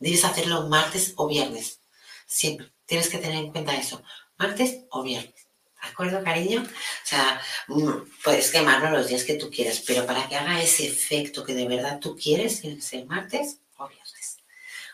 Debes 0.00 0.24
hacerlo 0.24 0.68
martes 0.68 1.12
o 1.16 1.26
viernes. 1.26 1.80
Siempre. 2.26 2.72
Tienes 2.86 3.08
que 3.08 3.18
tener 3.18 3.36
en 3.36 3.52
cuenta 3.52 3.74
eso 3.74 4.02
martes 4.42 4.84
o 4.90 5.02
viernes, 5.02 5.46
¿De 5.82 5.88
acuerdo, 5.88 6.22
cariño? 6.22 6.62
O 6.62 7.06
sea, 7.06 7.40
mm, 7.68 7.90
puedes 8.22 8.50
quemarlo 8.50 8.90
los 8.90 9.08
días 9.08 9.24
que 9.24 9.34
tú 9.34 9.50
quieras, 9.50 9.82
pero 9.86 10.06
para 10.06 10.28
que 10.28 10.36
haga 10.36 10.62
ese 10.62 10.86
efecto 10.86 11.44
que 11.44 11.54
de 11.54 11.66
verdad 11.66 11.98
tú 12.00 12.16
quieres, 12.16 12.60
tiene 12.60 12.76
que 12.76 12.82
ser 12.82 13.06
martes. 13.06 13.58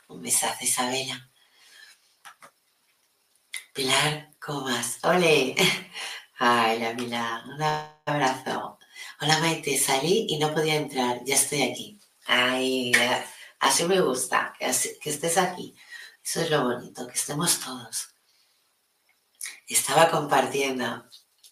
Un 0.09 0.23
besazo, 0.23 0.65
Isabela. 0.65 1.31
Pilar, 3.73 4.31
¿cómo 4.41 4.65
vas? 4.65 4.99
¡Ole! 5.05 5.55
Ay, 6.39 6.79
la 6.81 6.97
Pilar, 6.97 7.45
un 7.47 7.63
abrazo. 7.63 8.79
Hola, 9.21 9.39
Maite, 9.39 9.79
salí 9.79 10.27
y 10.29 10.39
no 10.39 10.53
podía 10.53 10.75
entrar, 10.75 11.21
ya 11.25 11.35
estoy 11.35 11.63
aquí. 11.63 11.99
Ay, 12.27 12.93
así 13.61 13.85
me 13.85 14.01
gusta, 14.01 14.53
que, 14.59 14.67
que 15.01 15.11
estés 15.11 15.39
aquí. 15.39 15.75
Eso 16.25 16.41
es 16.43 16.51
lo 16.51 16.65
bonito, 16.65 17.07
que 17.07 17.15
estemos 17.15 17.61
todos 17.61 18.09
estaba 19.75 20.11
compartiendo. 20.11 21.05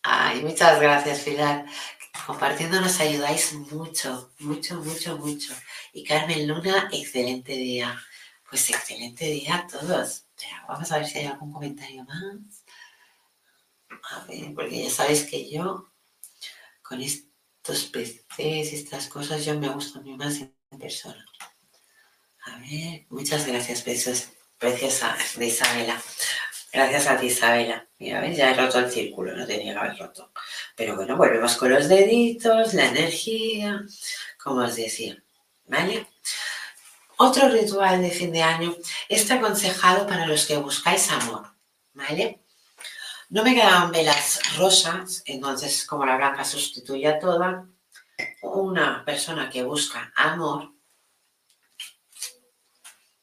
Ay, 0.02 0.42
muchas 0.42 0.80
gracias, 0.80 1.20
Pilar. 1.20 1.66
Compartiendo 2.26 2.80
nos 2.80 2.98
ayudáis 3.00 3.52
mucho, 3.52 4.32
mucho, 4.38 4.76
mucho, 4.76 5.18
mucho. 5.18 5.54
Y 5.92 6.04
Carmen 6.04 6.48
Luna, 6.48 6.88
excelente 6.92 7.52
día. 7.52 8.00
Pues 8.48 8.70
excelente 8.70 9.24
día 9.26 9.56
a 9.56 9.66
todos. 9.66 10.24
vamos 10.68 10.92
a 10.92 10.98
ver 10.98 11.06
si 11.06 11.18
hay 11.18 11.26
algún 11.26 11.52
comentario 11.52 12.04
más. 12.04 12.64
A 14.10 14.24
ver, 14.26 14.54
porque 14.54 14.84
ya 14.84 14.90
sabéis 14.90 15.24
que 15.24 15.50
yo, 15.50 15.88
con 16.82 17.00
estos 17.00 17.84
PCs 17.86 18.72
estas 18.72 19.08
cosas, 19.08 19.44
yo 19.44 19.58
me 19.58 19.68
gusta 19.68 20.00
mí 20.00 20.16
más 20.16 20.40
en 20.40 20.78
persona. 20.78 21.24
A 22.46 22.58
ver, 22.58 23.06
muchas 23.08 23.46
gracias, 23.46 23.84
besos 23.84 24.28
preciosa 24.58 25.16
de 25.36 25.46
Isabela. 25.46 26.00
Gracias 26.72 27.06
a 27.06 27.18
ti, 27.18 27.26
Isabela. 27.26 27.86
Mira, 27.98 28.20
¿ves? 28.20 28.36
Ya 28.36 28.50
he 28.50 28.54
roto 28.54 28.78
el 28.78 28.90
círculo, 28.90 29.34
no 29.34 29.46
tenía 29.46 29.72
que 29.72 29.78
haber 29.78 29.98
roto. 29.98 30.30
Pero 30.76 30.94
bueno, 30.96 31.16
volvemos 31.16 31.56
con 31.56 31.70
los 31.70 31.88
deditos, 31.88 32.74
la 32.74 32.86
energía, 32.88 33.82
como 34.42 34.60
os 34.62 34.76
decía. 34.76 35.22
¿Vale? 35.66 36.06
Otro 37.18 37.48
ritual 37.48 38.02
de 38.02 38.10
fin 38.10 38.32
de 38.32 38.42
año 38.42 38.76
está 39.08 39.34
aconsejado 39.34 40.06
para 40.06 40.26
los 40.26 40.46
que 40.46 40.56
buscáis 40.56 41.10
amor. 41.10 41.50
¿Vale? 41.94 42.44
No 43.30 43.42
me 43.42 43.54
quedaban 43.54 43.90
velas 43.90 44.56
rosas, 44.56 45.22
entonces 45.24 45.84
como 45.86 46.04
la 46.04 46.16
blanca 46.16 46.44
sustituye 46.44 47.08
a 47.08 47.18
toda, 47.18 47.66
una 48.42 49.04
persona 49.04 49.50
que 49.50 49.64
busca 49.64 50.12
amor, 50.14 50.72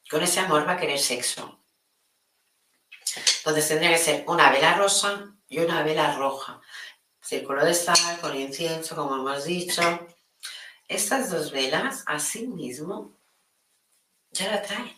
con 0.10 0.22
ese 0.22 0.39
amor 0.39 0.68
va 0.68 0.74
a 0.74 0.78
querer 0.78 1.00
sexo. 1.00 1.60
Entonces 3.38 3.68
tendría 3.68 3.91
que 3.91 3.98
ser 3.98 4.24
una 4.28 4.52
vela 4.52 4.76
rosa 4.76 5.36
y 5.48 5.60
una 5.60 5.84
vela 5.84 6.16
roja. 6.16 6.62
Círculo 7.22 7.64
de 7.66 7.74
sal 7.74 8.20
con 8.22 8.36
incienso, 8.36 8.96
como 8.96 9.16
hemos 9.16 9.46
dicho. 9.46 9.82
Estas 10.88 11.32
dos 11.32 11.52
velas, 11.52 12.04
así 12.06 12.48
mismo, 12.48 13.18
ya 14.34 14.52
la 14.52 14.62
traen. 14.62 14.92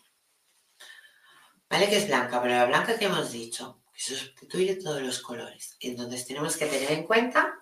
Vale 1.70 1.90
que 1.90 1.98
es 1.98 2.08
blanca, 2.08 2.42
pero 2.42 2.56
la 2.56 2.66
blanca 2.66 2.98
que 2.98 3.06
hemos 3.06 3.32
dicho, 3.32 3.82
que 3.94 4.02
sustituye 4.02 4.76
todos 4.76 5.02
los 5.02 5.20
colores. 5.20 5.78
Entonces 5.80 6.26
tenemos 6.26 6.58
que 6.58 6.68
tener 6.68 6.92
en 6.92 7.04
cuenta 7.06 7.54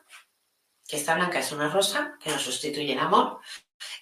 que 0.88 0.98
esta 0.98 1.16
blanca 1.16 1.40
es 1.40 1.52
una 1.52 1.70
rosa 1.70 2.18
que 2.22 2.30
nos 2.30 2.42
sustituye 2.42 2.94
el 2.94 3.00
amor. 3.00 3.40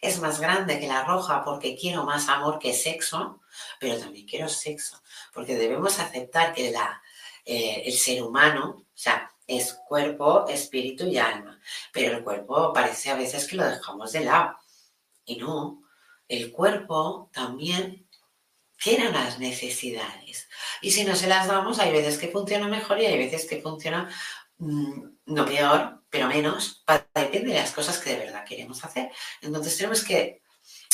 Es 0.01 0.19
más 0.19 0.39
grande 0.39 0.79
que 0.79 0.87
la 0.87 1.03
roja 1.03 1.43
porque 1.43 1.75
quiero 1.75 2.03
más 2.03 2.29
amor 2.29 2.59
que 2.59 2.73
sexo, 2.73 3.41
pero 3.79 3.97
también 3.97 4.27
quiero 4.27 4.49
sexo 4.49 5.01
porque 5.33 5.55
debemos 5.55 5.99
aceptar 5.99 6.53
que 6.53 6.71
la, 6.71 7.01
eh, 7.45 7.83
el 7.85 7.93
ser 7.93 8.21
humano, 8.23 8.85
o 8.85 8.97
sea, 8.97 9.31
es 9.47 9.73
cuerpo, 9.87 10.47
espíritu 10.47 11.05
y 11.05 11.17
alma, 11.17 11.59
pero 11.91 12.17
el 12.17 12.23
cuerpo 12.23 12.71
parece 12.73 13.11
a 13.11 13.15
veces 13.15 13.47
que 13.47 13.55
lo 13.55 13.65
dejamos 13.65 14.11
de 14.11 14.21
lado. 14.21 14.57
Y 15.25 15.37
no, 15.37 15.80
el 16.31 16.51
cuerpo 16.51 17.29
también 17.33 18.07
tiene 18.81 19.09
unas 19.09 19.37
necesidades. 19.37 20.47
Y 20.81 20.91
si 20.91 21.03
no 21.03 21.15
se 21.15 21.27
las 21.27 21.47
damos, 21.47 21.77
hay 21.79 21.91
veces 21.91 22.17
que 22.17 22.29
funciona 22.29 22.67
mejor 22.67 22.99
y 22.99 23.05
hay 23.05 23.17
veces 23.17 23.45
que 23.45 23.61
funciona 23.61 24.09
mm, 24.57 25.03
no 25.25 25.45
peor, 25.45 26.03
pero 26.09 26.27
menos, 26.27 26.83
depende 27.13 27.53
de 27.53 27.59
las 27.59 27.71
cosas 27.71 27.99
que 27.99 28.11
de 28.11 28.25
verdad 28.25 28.45
queremos 28.45 28.83
hacer. 28.83 29.11
Entonces 29.41 29.75
tenemos 29.75 30.03
que 30.03 30.41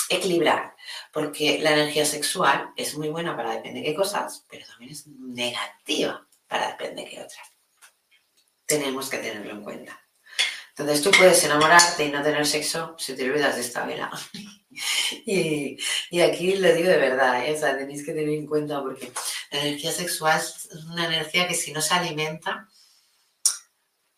equilibrar, 0.10 0.76
porque 1.14 1.60
la 1.60 1.72
energía 1.72 2.06
sexual 2.06 2.72
es 2.76 2.98
muy 2.98 3.10
buena 3.10 3.36
para 3.36 3.52
depende 3.52 3.82
de 3.82 3.86
qué 3.86 3.96
cosas, 3.96 4.44
pero 4.50 4.66
también 4.66 4.92
es 4.92 5.06
negativa 5.08 6.28
para 6.48 6.70
depende 6.70 7.04
de 7.04 7.10
qué 7.10 7.18
otras. 7.22 7.48
Tenemos 8.66 9.10
que 9.10 9.18
tenerlo 9.18 9.52
en 9.52 9.64
cuenta. 9.64 10.02
Entonces 10.70 11.04
tú 11.04 11.12
puedes 11.12 11.44
enamorarte 11.44 12.06
y 12.06 12.12
no 12.12 12.24
tener 12.24 12.46
sexo 12.46 12.96
si 12.98 13.16
te 13.16 13.30
olvidas 13.30 13.56
de 13.56 13.62
esta 13.62 13.86
vela. 13.86 14.10
y, 15.26 15.78
aquí 16.22 16.56
lo 16.56 16.74
digo 16.74 16.90
de 16.90 16.98
verdad, 16.98 17.46
¿eh? 17.46 17.58
tenéis 17.60 18.06
que 18.06 18.14
tener 18.14 18.30
en 18.30 18.46
cuenta 18.46 18.82
porque 18.82 19.12
la 19.52 19.62
energía 19.62 19.92
sexual 19.92 20.40
es 20.40 20.70
una 20.86 21.06
energía 21.06 21.48
que 21.48 21.56
si 21.56 21.72
no 21.72 21.82
se 21.82 21.94
alimenta, 21.94 22.68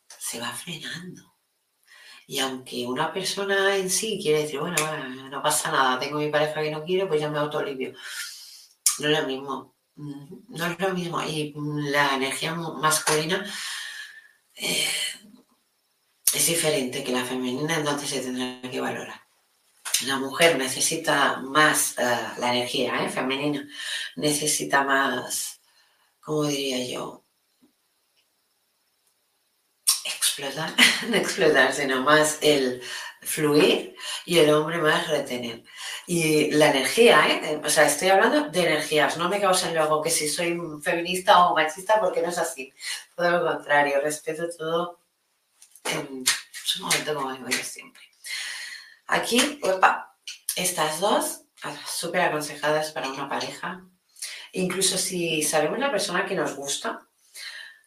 se 0.07 0.39
va 0.39 0.51
frenando. 0.51 1.35
Y 2.27 2.39
aunque 2.39 2.85
una 2.85 3.11
persona 3.11 3.75
en 3.75 3.89
sí 3.89 4.19
quiere 4.21 4.43
decir, 4.43 4.59
bueno, 4.59 4.75
no 5.29 5.41
pasa 5.41 5.71
nada, 5.71 5.99
tengo 5.99 6.19
mi 6.19 6.29
pareja 6.29 6.61
que 6.61 6.71
no 6.71 6.83
quiere, 6.83 7.07
pues 7.07 7.19
ya 7.19 7.29
me 7.29 7.39
autolivio. 7.39 7.93
No 8.99 9.07
es 9.07 9.19
lo 9.19 9.27
mismo. 9.27 9.75
Mm, 9.95 10.35
no 10.49 10.65
es 10.67 10.79
lo 10.79 10.93
mismo. 10.93 11.23
Y 11.23 11.53
la 11.91 12.15
energía 12.15 12.53
masculina 12.53 13.43
eh, 14.55 14.87
es 16.33 16.47
diferente 16.47 17.03
que 17.03 17.11
la 17.11 17.25
femenina, 17.25 17.77
entonces 17.77 18.09
se 18.09 18.21
tendrá 18.21 18.69
que 18.69 18.79
valorar. 18.79 19.28
La 20.05 20.17
mujer 20.17 20.57
necesita 20.57 21.37
más 21.37 21.97
eh, 21.97 22.03
la 22.37 22.53
energía 22.55 23.03
¿eh? 23.03 23.09
femenina, 23.09 23.67
necesita 24.15 24.83
más, 24.83 25.59
¿cómo 26.21 26.45
diría 26.45 26.85
yo? 26.93 27.25
explotar, 30.39 30.73
no 31.09 31.15
explotar, 31.15 31.73
sino 31.73 32.01
más 32.01 32.39
el 32.41 32.81
fluir 33.21 33.95
y 34.25 34.39
el 34.39 34.49
hombre 34.53 34.77
más 34.77 35.07
retener. 35.07 35.63
Y 36.07 36.51
la 36.51 36.69
energía, 36.71 37.27
¿eh? 37.27 37.61
o 37.63 37.69
sea, 37.69 37.85
estoy 37.85 38.09
hablando 38.09 38.49
de 38.49 38.61
energías, 38.61 39.17
no 39.17 39.29
me 39.29 39.41
causen 39.41 39.75
luego 39.75 40.01
que 40.01 40.09
si 40.09 40.29
soy 40.29 40.57
feminista 40.81 41.45
o 41.45 41.55
machista, 41.55 41.99
porque 41.99 42.21
no 42.21 42.29
es 42.29 42.37
así. 42.37 42.73
Todo 43.15 43.31
lo 43.31 43.51
contrario, 43.51 44.01
respeto 44.01 44.47
todo 44.57 44.99
en 45.85 46.23
su 46.51 46.83
momento 46.83 47.13
como 47.13 47.33
digo 47.33 47.49
yo 47.49 47.63
siempre. 47.63 48.08
Aquí, 49.09 49.59
estas 50.55 50.99
dos, 50.99 51.41
súper 51.85 52.21
aconsejadas 52.21 52.91
para 52.91 53.09
una 53.09 53.27
pareja. 53.27 53.85
Incluso 54.53 54.97
si 54.97 55.43
sabemos 55.43 55.79
la 55.79 55.91
persona 55.91 56.25
que 56.25 56.35
nos 56.35 56.55
gusta, 56.55 57.07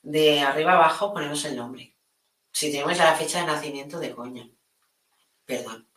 de 0.03 0.41
arriba 0.41 0.73
abajo 0.73 1.12
ponemos 1.12 1.45
el 1.45 1.57
nombre 1.57 1.93
si 2.53 2.70
tenemos 2.70 2.97
la 2.99 3.14
fecha 3.14 3.41
de 3.41 3.47
nacimiento 3.47 3.99
de 3.99 4.11
Goña, 4.11 4.49
perdón, 5.47 5.89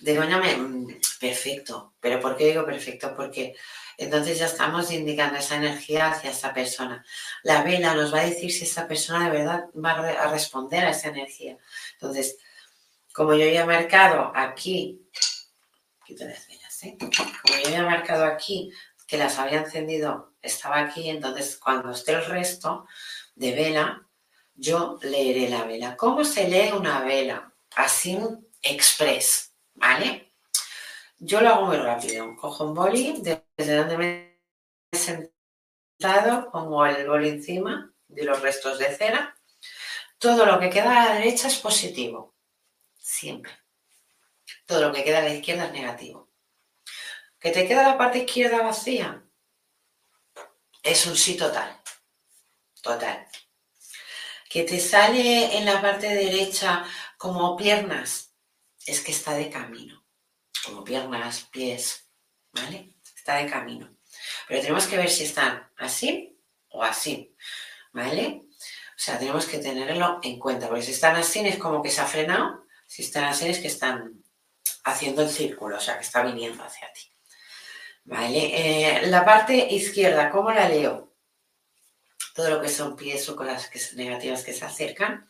de 0.00 0.16
Goña, 0.16 0.38
me, 0.38 0.98
perfecto. 1.20 1.94
¿Pero 2.00 2.20
por 2.20 2.36
qué 2.36 2.46
digo 2.46 2.64
perfecto? 2.64 3.14
Porque 3.14 3.54
entonces 3.96 4.38
ya 4.38 4.46
estamos 4.46 4.90
indicando 4.90 5.38
esa 5.38 5.56
energía 5.56 6.10
hacia 6.10 6.30
esa 6.30 6.52
persona. 6.52 7.04
La 7.42 7.62
vela 7.62 7.94
nos 7.94 8.12
va 8.12 8.20
a 8.20 8.26
decir 8.26 8.50
si 8.50 8.64
esa 8.64 8.88
persona 8.88 9.26
de 9.26 9.38
verdad 9.38 9.66
va 9.72 9.92
a 9.92 10.30
responder 10.30 10.84
a 10.84 10.90
esa 10.90 11.08
energía. 11.08 11.58
Entonces, 11.92 12.38
como 13.14 13.32
yo 13.34 13.44
he 13.44 13.64
marcado 13.64 14.32
aquí, 14.34 15.00
¿eh? 16.84 16.98
Como 16.98 17.58
yo 17.62 17.76
he 17.76 17.82
marcado 17.82 18.24
aquí 18.24 18.72
que 19.06 19.16
las 19.16 19.38
había 19.38 19.60
encendido, 19.60 20.34
estaba 20.42 20.80
aquí, 20.80 21.08
entonces 21.08 21.56
cuando 21.56 21.92
esté 21.92 22.12
el 22.12 22.24
resto 22.24 22.86
de 23.34 23.54
vela, 23.54 24.08
yo 24.54 24.98
leeré 25.02 25.48
la 25.48 25.64
vela. 25.64 25.96
¿Cómo 25.96 26.24
se 26.24 26.48
lee 26.48 26.72
una 26.72 27.02
vela? 27.02 27.52
Así 27.76 28.18
express, 28.62 29.54
¿vale? 29.74 30.32
Yo 31.18 31.40
lo 31.40 31.50
hago 31.50 31.66
muy 31.66 31.76
rápido. 31.76 32.34
Cojo 32.36 32.64
un 32.64 32.74
boli, 32.74 33.22
desde 33.22 33.76
donde 33.76 33.98
me 33.98 34.40
he 34.90 34.96
sentado, 34.96 36.50
pongo 36.50 36.84
el 36.86 37.06
boli 37.08 37.28
encima 37.28 37.92
de 38.08 38.24
los 38.24 38.40
restos 38.40 38.78
de 38.78 38.94
cera. 38.94 39.36
Todo 40.18 40.46
lo 40.46 40.58
que 40.58 40.70
queda 40.70 41.02
a 41.02 41.08
la 41.08 41.14
derecha 41.14 41.48
es 41.48 41.58
positivo, 41.58 42.33
siempre. 43.04 43.52
Todo 44.66 44.80
lo 44.88 44.92
que 44.92 45.04
queda 45.04 45.18
a 45.18 45.22
la 45.22 45.34
izquierda 45.34 45.66
es 45.66 45.72
negativo. 45.72 46.30
¿Que 47.38 47.50
te 47.50 47.68
queda 47.68 47.88
la 47.88 47.98
parte 47.98 48.18
izquierda 48.18 48.62
vacía? 48.62 49.22
Es 50.82 51.06
un 51.06 51.16
sí 51.16 51.36
total. 51.36 51.80
Total 52.82 53.28
que 54.54 54.62
te 54.62 54.78
sale 54.78 55.58
en 55.58 55.64
la 55.64 55.82
parte 55.82 56.06
derecha 56.06 56.84
como 57.16 57.56
piernas, 57.56 58.36
es 58.86 59.00
que 59.00 59.10
está 59.10 59.34
de 59.34 59.50
camino. 59.50 60.06
Como 60.64 60.84
piernas, 60.84 61.48
pies, 61.50 62.08
¿vale? 62.52 62.94
Está 63.16 63.38
de 63.38 63.50
camino. 63.50 63.96
Pero 64.46 64.60
tenemos 64.60 64.86
que 64.86 64.96
ver 64.96 65.10
si 65.10 65.24
están 65.24 65.68
así 65.76 66.38
o 66.68 66.84
así, 66.84 67.34
¿vale? 67.92 68.44
O 68.46 68.96
sea, 68.96 69.18
tenemos 69.18 69.46
que 69.46 69.58
tenerlo 69.58 70.20
en 70.22 70.38
cuenta, 70.38 70.68
porque 70.68 70.82
si 70.82 70.92
están 70.92 71.16
así 71.16 71.44
es 71.44 71.58
como 71.58 71.82
que 71.82 71.90
se 71.90 72.02
ha 72.02 72.06
frenado, 72.06 72.63
si 72.94 73.02
están 73.02 73.24
así 73.24 73.48
es 73.48 73.58
que 73.58 73.66
están 73.66 74.22
haciendo 74.84 75.22
el 75.22 75.28
círculo, 75.28 75.78
o 75.78 75.80
sea, 75.80 75.96
que 75.96 76.04
está 76.04 76.22
viniendo 76.22 76.62
hacia 76.62 76.92
ti. 76.92 77.10
Vale, 78.04 79.00
eh, 79.00 79.06
la 79.08 79.24
parte 79.24 79.66
izquierda, 79.74 80.30
¿cómo 80.30 80.52
la 80.52 80.68
leo? 80.68 81.12
Todo 82.36 82.50
lo 82.50 82.60
que 82.60 82.68
son 82.68 82.94
pies 82.94 83.28
o 83.28 83.34
cosas 83.34 83.94
negativas 83.94 84.44
que 84.44 84.52
se 84.52 84.64
acercan. 84.64 85.28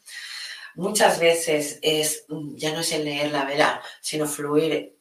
Muchas 0.74 1.18
veces 1.18 1.78
es, 1.80 2.26
ya 2.28 2.74
no 2.74 2.80
es 2.80 2.92
el 2.92 3.06
leer 3.06 3.32
la 3.32 3.46
vela, 3.46 3.82
sino 4.02 4.26
fluir 4.26 4.98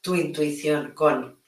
tu 0.00 0.16
intuición 0.16 0.94
con 0.94 1.40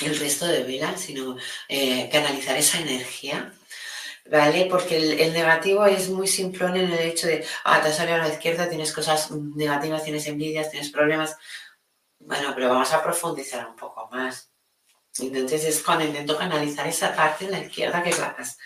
el 0.00 0.18
resto 0.18 0.46
de 0.46 0.64
velas, 0.64 1.02
sino 1.02 1.36
eh, 1.68 2.08
canalizar 2.10 2.56
esa 2.56 2.80
energía 2.80 3.54
¿vale? 4.30 4.66
Porque 4.70 4.96
el, 4.96 5.32
negativo 5.32 5.86
es 5.86 6.08
muy 6.08 6.26
simplón 6.26 6.76
en 6.76 6.92
el 6.92 6.98
hecho 6.98 7.26
de, 7.26 7.44
ah, 7.64 7.80
te 7.82 7.88
has 7.88 7.96
salido 7.96 8.16
a 8.16 8.26
la 8.26 8.32
izquierda, 8.32 8.68
tienes 8.68 8.92
cosas 8.92 9.30
negativas, 9.30 10.04
tienes 10.04 10.26
envidias, 10.26 10.70
tienes 10.70 10.90
problemas. 10.90 11.36
Bueno, 12.18 12.52
pero 12.54 12.68
vamos 12.68 12.92
a 12.92 13.02
profundizar 13.02 13.68
un 13.68 13.76
poco 13.76 14.08
más. 14.10 14.50
Entonces 15.18 15.64
es 15.64 15.82
cuando 15.82 16.04
intento 16.04 16.36
canalizar 16.36 16.86
esa 16.86 17.14
parte 17.14 17.46
de 17.46 17.52
la 17.52 17.60
izquierda 17.60 18.02
que 18.02 18.10
es 18.10 18.18
la 18.18 18.34
más 18.36 18.58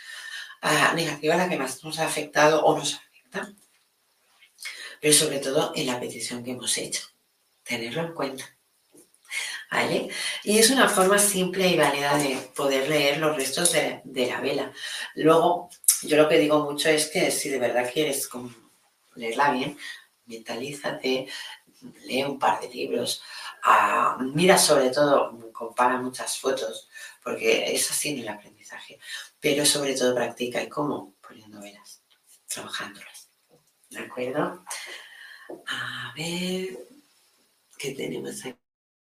ah, 0.62 0.92
negativa, 0.94 1.36
la 1.36 1.48
que 1.48 1.59
más 1.59 1.82
nos 1.84 1.98
ha 1.98 2.06
afectado 2.06 2.64
o 2.64 2.76
nos 2.76 2.94
afecta. 2.94 3.52
Pero 5.00 5.14
sobre 5.14 5.38
todo 5.38 5.72
en 5.74 5.86
la 5.86 6.00
petición 6.00 6.42
que 6.42 6.52
hemos 6.52 6.76
hecho. 6.78 7.02
Tenerlo 7.62 8.02
en 8.02 8.14
cuenta. 8.14 8.57
¿Vale? 9.70 10.08
Y 10.44 10.58
es 10.58 10.70
una 10.70 10.88
forma 10.88 11.18
simple 11.18 11.68
y 11.68 11.76
válida 11.76 12.16
de 12.16 12.36
poder 12.56 12.88
leer 12.88 13.18
los 13.18 13.36
restos 13.36 13.72
de, 13.72 14.26
la 14.26 14.40
vela. 14.40 14.72
Luego, 15.14 15.68
yo 16.02 16.16
lo 16.16 16.28
que 16.28 16.38
digo 16.38 16.64
mucho 16.64 16.88
es 16.88 17.08
que 17.08 17.30
si 17.30 17.50
de 17.50 17.58
verdad 17.58 17.90
quieres 17.92 18.28
leerla 19.14 19.50
bien, 19.52 19.76
mentalízate, 20.24 21.28
lee 22.04 22.24
un 22.24 22.38
par 22.38 22.60
de 22.60 22.68
libros, 22.68 23.22
ah, 23.64 24.16
mira 24.20 24.56
sobre 24.56 24.90
todo, 24.90 25.52
compara 25.52 26.00
muchas 26.00 26.38
fotos, 26.38 26.88
porque 27.22 27.74
es 27.74 27.90
así 27.90 28.10
en 28.10 28.20
el 28.20 28.28
aprendizaje, 28.28 28.98
pero 29.38 29.66
sobre 29.66 29.94
todo 29.94 30.14
practica. 30.14 30.62
¿Y 30.62 30.68
cómo? 30.68 31.14
Poniendo 31.20 31.60
velas, 31.60 32.02
trabajándolas. 32.46 33.28
¿De 33.90 33.98
acuerdo? 33.98 34.64
A 35.66 36.12
ver, 36.16 36.78
¿qué 37.78 37.92
tenemos 37.92 38.44
aquí? 38.46 38.67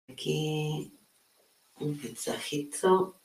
Aquí 0.09 0.91
un 1.79 1.99
mensajito. 2.01 3.21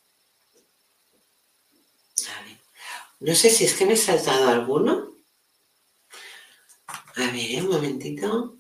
No 3.20 3.35
sé 3.35 3.51
si 3.51 3.64
es 3.64 3.74
que 3.74 3.87
me 3.87 3.95
he 3.95 3.97
saltado 3.97 4.49
alguno. 4.49 5.14
A 7.16 7.30
ver, 7.30 7.62
un 7.62 7.70
momentito. 7.70 8.59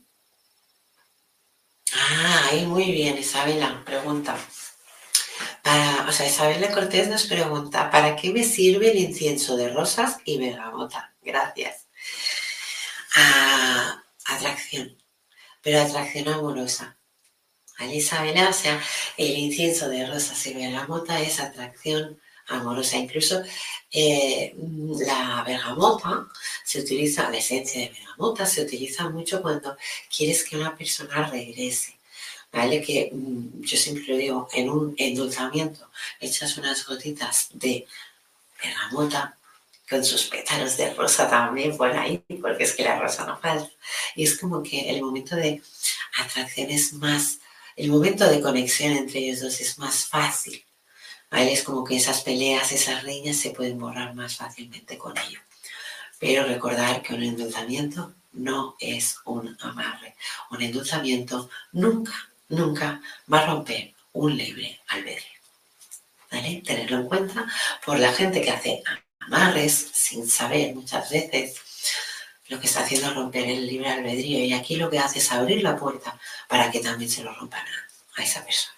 Ah, 1.92 2.48
ahí 2.50 2.66
muy 2.66 2.90
bien, 2.92 3.18
Isabela, 3.18 3.84
pregunta. 3.84 4.36
O 6.06 6.12
sea, 6.12 6.26
Isabela 6.26 6.72
Cortés 6.72 7.08
nos 7.08 7.26
pregunta, 7.26 7.90
¿para 7.90 8.14
qué 8.14 8.32
me 8.32 8.44
sirve 8.44 8.90
el 8.90 8.98
incienso 8.98 9.56
de 9.56 9.70
rosas 9.70 10.18
y 10.24 10.38
bergamota? 10.38 11.16
Gracias. 11.22 11.88
Ah, 13.16 14.02
atracción, 14.26 14.96
pero 15.62 15.80
atracción 15.80 16.28
amorosa. 16.28 16.98
Isabela, 17.80 18.50
o 18.50 18.52
sea, 18.52 18.80
el 19.16 19.36
incienso 19.36 19.88
de 19.88 20.06
rosas 20.06 20.46
y 20.46 20.54
bergamota 20.54 21.20
es 21.20 21.40
atracción 21.40 22.18
amorosa. 22.48 22.96
Incluso 22.96 23.42
eh, 23.90 24.54
la 25.06 25.42
bergamota 25.46 26.28
se 26.64 26.80
utiliza, 26.80 27.30
la 27.30 27.38
esencia 27.38 27.80
de 27.80 27.88
bergamota 27.88 28.46
se 28.46 28.62
utiliza 28.62 29.08
mucho 29.08 29.42
cuando 29.42 29.76
quieres 30.14 30.44
que 30.44 30.56
una 30.56 30.76
persona 30.76 31.28
regrese. 31.28 31.94
¿Vale? 32.52 32.80
Que 32.80 33.10
mm, 33.12 33.62
yo 33.62 33.76
siempre 33.76 34.04
lo 34.06 34.16
digo, 34.16 34.48
en 34.52 34.70
un 34.70 34.94
endulzamiento 34.96 35.88
echas 36.20 36.56
unas 36.56 36.86
gotitas 36.86 37.48
de 37.52 37.86
bergamota 38.62 39.36
con 39.88 40.04
sus 40.04 40.24
pétalos 40.24 40.76
de 40.76 40.94
rosa 40.94 41.28
también 41.28 41.76
por 41.76 41.90
ahí, 41.90 42.22
porque 42.40 42.64
es 42.64 42.72
que 42.74 42.84
la 42.84 42.98
rosa 43.00 43.26
no 43.26 43.38
falta. 43.38 43.70
Y 44.14 44.24
es 44.24 44.38
como 44.38 44.62
que 44.62 44.88
el 44.88 45.02
momento 45.02 45.34
de 45.34 45.62
atracción 46.16 46.70
es 46.70 46.92
más 46.94 47.40
el 47.76 47.90
momento 47.90 48.28
de 48.28 48.40
conexión 48.40 48.92
entre 48.92 49.20
ellos 49.20 49.40
dos 49.40 49.60
es 49.60 49.78
más 49.78 50.06
fácil. 50.06 50.64
¿vale? 51.30 51.52
Es 51.52 51.62
como 51.62 51.84
que 51.84 51.96
esas 51.96 52.22
peleas, 52.22 52.72
esas 52.72 53.02
riñas 53.02 53.36
se 53.36 53.50
pueden 53.50 53.78
borrar 53.78 54.14
más 54.14 54.36
fácilmente 54.36 54.96
con 54.96 55.16
ello. 55.18 55.40
Pero 56.18 56.44
recordar 56.44 57.02
que 57.02 57.14
un 57.14 57.22
endulzamiento 57.22 58.14
no 58.32 58.76
es 58.78 59.18
un 59.24 59.56
amarre. 59.60 60.14
Un 60.50 60.62
endulzamiento 60.62 61.50
nunca, 61.72 62.12
nunca 62.48 63.00
va 63.32 63.40
a 63.40 63.46
romper 63.46 63.94
un 64.12 64.36
libre 64.36 64.80
albedrío. 64.88 65.34
¿Vale? 66.30 66.62
Tenerlo 66.64 66.98
en 66.98 67.08
cuenta 67.08 67.46
por 67.84 67.98
la 67.98 68.12
gente 68.12 68.40
que 68.40 68.50
hace 68.50 68.82
amarres 69.20 69.90
sin 69.92 70.28
saber 70.28 70.74
muchas 70.74 71.10
veces 71.10 71.56
lo 72.48 72.60
que 72.60 72.66
está 72.66 72.80
haciendo 72.80 73.08
es 73.08 73.14
romper 73.14 73.48
el 73.48 73.66
libre 73.66 73.88
albedrío 73.88 74.38
y 74.38 74.52
aquí 74.52 74.76
lo 74.76 74.90
que 74.90 74.98
hace 74.98 75.18
es 75.18 75.32
abrir 75.32 75.62
la 75.62 75.76
puerta 75.76 76.18
para 76.48 76.70
que 76.70 76.80
también 76.80 77.10
se 77.10 77.22
lo 77.22 77.32
rompan 77.34 77.64
a, 78.16 78.22
esa 78.22 78.44
persona. 78.44 78.74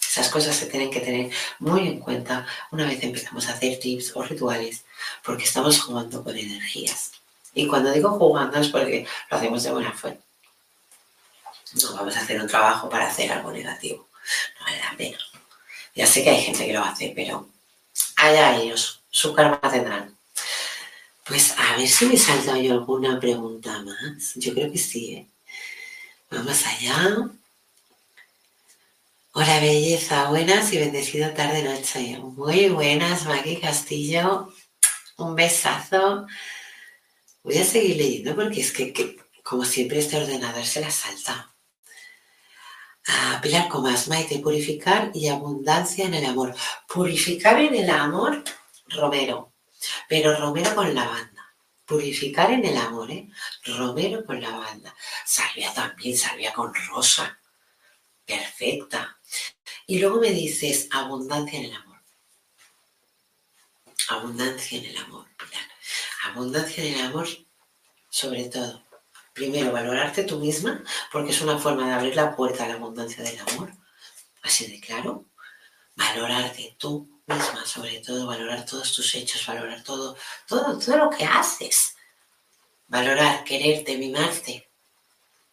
Esas 0.00 0.28
cosas 0.28 0.54
se 0.54 0.66
tienen 0.66 0.90
que 0.90 1.00
tener 1.00 1.30
muy 1.58 1.88
en 1.88 2.00
cuenta 2.00 2.46
una 2.70 2.86
vez 2.86 3.02
empezamos 3.02 3.48
a 3.48 3.52
hacer 3.52 3.80
tips 3.80 4.14
o 4.14 4.22
rituales 4.22 4.84
porque 5.24 5.44
estamos 5.44 5.80
jugando 5.82 6.22
con 6.22 6.36
energías. 6.36 7.12
Y 7.52 7.66
cuando 7.66 7.90
digo 7.92 8.10
jugando 8.10 8.58
es 8.58 8.68
porque 8.68 9.06
lo 9.30 9.36
hacemos 9.36 9.62
de 9.64 9.72
buena 9.72 9.92
fe. 9.92 10.18
No 11.82 11.94
vamos 11.94 12.16
a 12.16 12.20
hacer 12.20 12.40
un 12.40 12.46
trabajo 12.46 12.88
para 12.88 13.08
hacer 13.08 13.32
algo 13.32 13.50
negativo. 13.50 14.08
No 14.58 14.66
vale 14.66 14.78
la 14.78 14.96
pena. 14.96 15.18
Ya 15.94 16.06
sé 16.06 16.22
que 16.22 16.30
hay 16.30 16.42
gente 16.42 16.66
que 16.66 16.72
lo 16.72 16.84
hace, 16.84 17.12
pero 17.14 17.48
allá 18.16 18.56
ellos, 18.56 19.02
su 19.10 19.34
karma 19.34 19.60
tendrán. 19.60 20.16
Pues 21.24 21.54
a 21.56 21.76
ver 21.78 21.88
si 21.88 22.04
me 22.04 22.18
salta 22.18 22.58
yo 22.58 22.74
alguna 22.74 23.18
pregunta 23.18 23.82
más. 23.82 24.34
Yo 24.34 24.52
creo 24.52 24.70
que 24.70 24.76
sí, 24.76 25.14
¿eh? 25.14 25.30
Vamos 26.30 26.66
allá. 26.66 27.30
Hola, 29.32 29.60
belleza. 29.60 30.28
Buenas 30.28 30.70
y 30.74 30.78
bendecido 30.78 31.32
tarde-noche. 31.32 32.18
Muy 32.18 32.68
buenas, 32.68 33.24
Maggie 33.24 33.58
Castillo. 33.58 34.52
Un 35.16 35.34
besazo. 35.34 36.26
Voy 37.42 37.56
a 37.56 37.64
seguir 37.64 37.96
leyendo 37.96 38.34
porque 38.34 38.60
es 38.60 38.72
que, 38.72 39.16
como 39.42 39.64
siempre, 39.64 40.00
este 40.00 40.18
ordenador 40.18 40.66
se 40.66 40.82
la 40.82 40.90
salta. 40.90 41.54
A 43.06 43.40
Pilar 43.40 43.68
Comas, 43.68 44.08
Maite, 44.08 44.40
purificar 44.40 45.10
y 45.14 45.28
abundancia 45.28 46.04
en 46.04 46.14
el 46.14 46.26
amor. 46.26 46.54
Purificar 46.86 47.58
en 47.60 47.74
el 47.76 47.88
amor, 47.88 48.44
Romero. 48.88 49.53
Pero 50.08 50.36
romero 50.36 50.74
con 50.74 50.94
lavanda. 50.94 51.54
Purificar 51.84 52.50
en 52.50 52.64
el 52.64 52.76
amor, 52.76 53.10
¿eh? 53.10 53.28
Romero 53.64 54.24
con 54.24 54.40
lavanda. 54.40 54.94
Salvia 55.26 55.72
también, 55.74 56.16
salvia 56.16 56.52
con 56.52 56.74
rosa. 56.74 57.38
Perfecta. 58.24 59.18
Y 59.86 59.98
luego 59.98 60.20
me 60.20 60.30
dices 60.30 60.88
abundancia 60.90 61.58
en 61.58 61.66
el 61.66 61.74
amor. 61.74 62.00
Abundancia 64.08 64.78
en 64.78 64.84
el 64.86 64.96
amor. 64.96 65.26
Abundancia 66.24 66.84
en 66.84 66.94
el 66.94 67.06
amor, 67.06 67.28
sobre 68.08 68.44
todo. 68.44 68.82
Primero, 69.34 69.72
valorarte 69.72 70.24
tú 70.24 70.38
misma, 70.38 70.82
porque 71.12 71.32
es 71.32 71.40
una 71.42 71.58
forma 71.58 71.86
de 71.86 71.94
abrir 71.94 72.16
la 72.16 72.34
puerta 72.34 72.64
a 72.64 72.68
la 72.68 72.74
abundancia 72.74 73.22
del 73.22 73.38
amor. 73.40 73.72
Así 74.42 74.66
de 74.70 74.80
claro. 74.80 75.26
Valorarte 75.96 76.76
tú 76.78 77.13
misma, 77.26 77.64
sobre 77.64 78.00
todo, 78.00 78.26
valorar 78.26 78.64
todos 78.64 78.92
tus 78.94 79.14
hechos, 79.14 79.46
valorar 79.46 79.82
todo, 79.82 80.16
todo, 80.46 80.78
todo 80.78 80.96
lo 80.96 81.10
que 81.10 81.24
haces. 81.24 81.96
Valorar, 82.86 83.44
quererte, 83.44 83.96
mimarte. 83.96 84.70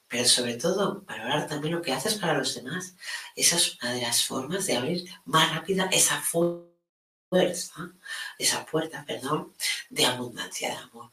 Pero 0.08 0.26
sobre 0.26 0.56
todo, 0.56 1.02
valorar 1.02 1.48
también 1.48 1.76
lo 1.76 1.82
que 1.82 1.94
haces 1.94 2.16
para 2.16 2.34
los 2.34 2.54
demás. 2.56 2.96
Esa 3.36 3.56
es 3.56 3.78
una 3.82 3.94
de 3.94 4.02
las 4.02 4.26
formas 4.26 4.66
de 4.66 4.76
abrir 4.76 5.10
más 5.26 5.56
rápida 5.56 5.90
esa 5.92 6.22
fuerza, 6.22 7.94
esa 8.38 8.66
puerta, 8.66 9.06
perdón, 9.06 9.54
de 9.90 10.06
abundancia 10.06 10.70
de 10.70 10.76
amor. 10.76 11.12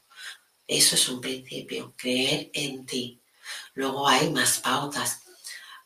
Eso 0.66 0.96
es 0.96 1.09
un 1.09 1.20
principio, 1.20 1.94
creer 1.96 2.50
en 2.52 2.84
ti. 2.84 3.22
Luego 3.74 4.06
hay 4.09 4.30
más 4.30 4.59
pautas. 4.59 5.22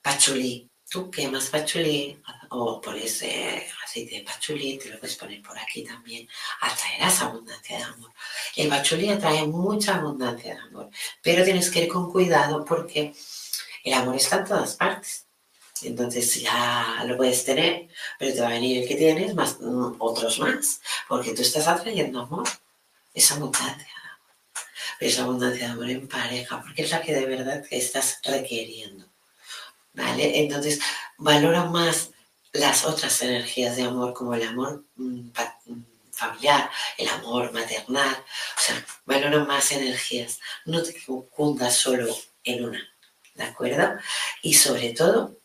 Pachuli, 0.01 0.72
tú 0.93 1.11
quemas 1.11 1.49
pachulí 1.49 2.21
o 2.51 2.79
pones 2.79 3.25
aceite 3.83 4.17
de 4.17 4.25
pachulí, 4.29 4.79
te 4.79 4.91
lo 4.91 4.99
puedes 5.01 5.17
poner 5.17 5.41
por 5.41 5.59
aquí 5.59 5.83
también, 5.83 6.29
atraerás 6.61 7.23
abundancia 7.23 7.79
de 7.79 7.85
amor. 7.85 8.11
El 8.57 8.69
pachulí 8.69 9.09
atrae 9.09 9.47
mucha 9.47 9.97
abundancia 9.97 10.55
de 10.55 10.61
amor, 10.61 10.91
pero 11.23 11.45
tienes 11.45 11.71
que 11.71 11.85
ir 11.85 11.89
con 11.89 12.13
cuidado 12.13 12.63
porque 12.67 13.15
el 13.85 13.95
amor 13.95 14.17
está 14.17 14.37
en 14.37 14.45
todas 14.45 14.75
partes. 14.77 15.25
Entonces 15.83 16.43
ya 16.43 17.03
lo 17.07 17.17
puedes 17.17 17.43
tener, 17.43 17.89
pero 18.19 18.35
te 18.35 18.41
va 18.43 18.49
a 18.49 18.59
venir 18.59 18.83
el 18.83 18.89
que 18.89 18.95
tienes, 18.95 19.35
más 19.35 19.61
mm, 19.61 19.97
otros 19.99 20.39
más, 20.41 20.83
porque 21.09 21.33
tú 21.33 21.41
estás 21.41 21.67
atrayendo 21.69 22.21
amor, 22.21 22.47
esa 23.15 23.35
abundancia, 23.37 23.89
esa 25.01 25.23
abundancia 25.23 25.67
de 25.67 25.73
amor 25.73 25.91
en 25.91 26.07
pareja, 26.07 26.61
porque 26.61 26.83
es 26.83 26.91
la 26.91 27.01
que 27.01 27.15
de 27.15 27.27
verdad 27.27 27.65
estás 27.71 28.21
requiriendo. 28.23 29.12
¿Vale? 29.95 30.41
Entonces, 30.41 30.81
valora 31.19 31.65
más 31.65 32.11
las 32.53 32.85
otras 32.85 33.23
energías 33.23 33.77
de 33.77 33.83
amor, 33.85 34.13
como 34.13 34.35
el 34.35 34.43
amor 34.43 34.85
mm, 34.97 35.31
mm, 35.67 35.85
familiar, 36.13 36.71
el 36.99 37.09
amor 37.09 37.53
maternal, 37.53 38.15
o 38.15 38.61
sea, 38.61 38.87
valora 39.05 39.45
más 39.45 39.73
energías. 39.73 40.41
No 40.65 40.83
te 40.83 40.95
fundas 41.37 41.77
solo 41.77 42.15
en 42.45 42.65
una, 42.65 42.89
¿de 43.35 43.45
acuerdo? 43.45 43.99
Y 44.43 44.55
sobre 44.55 44.91
todo, 44.93 45.39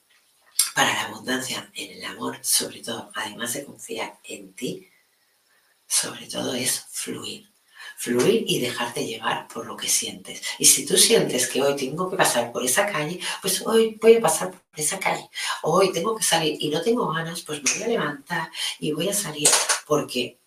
para 0.75 0.93
la 0.93 1.03
abundancia 1.05 1.69
en 1.73 1.97
el 1.97 2.05
amor, 2.05 2.39
sobre 2.41 2.81
todo, 2.81 3.11
además 3.15 3.53
de 3.53 3.65
confiar 3.65 4.19
en 4.23 4.53
ti, 4.53 4.89
sobre 5.87 6.27
todo 6.27 6.53
es 6.53 6.85
fluir. 6.91 7.49
Fluir 7.99 8.43
y 8.47 8.59
dejarte 8.59 9.05
llevar 9.05 9.47
por 9.47 9.65
lo 9.65 9.75
que 9.75 9.87
sientes. 9.87 10.43
Y 10.59 10.65
si 10.65 10.85
tú 10.85 10.95
sientes 10.97 11.47
que 11.47 11.61
hoy 11.63 11.75
tengo 11.75 12.09
que 12.09 12.15
pasar 12.15 12.51
por 12.51 12.63
esa 12.63 12.85
calle, 12.85 13.19
pues 13.41 13.65
hoy 13.65 13.97
voy 13.99 14.17
a 14.17 14.21
pasar 14.21 14.51
por 14.51 14.61
esa 14.75 14.99
calle. 14.99 15.27
Hoy 15.63 15.91
tengo 15.91 16.15
que 16.15 16.23
salir 16.23 16.57
y 16.59 16.69
no 16.69 16.81
tengo 16.81 17.11
ganas, 17.11 17.41
pues 17.41 17.63
me 17.63 17.73
voy 17.73 17.83
a 17.83 17.87
levantar 17.87 18.51
y 18.79 18.91
voy 18.91 19.09
a 19.09 19.13
salir 19.13 19.49
porque 19.87 20.39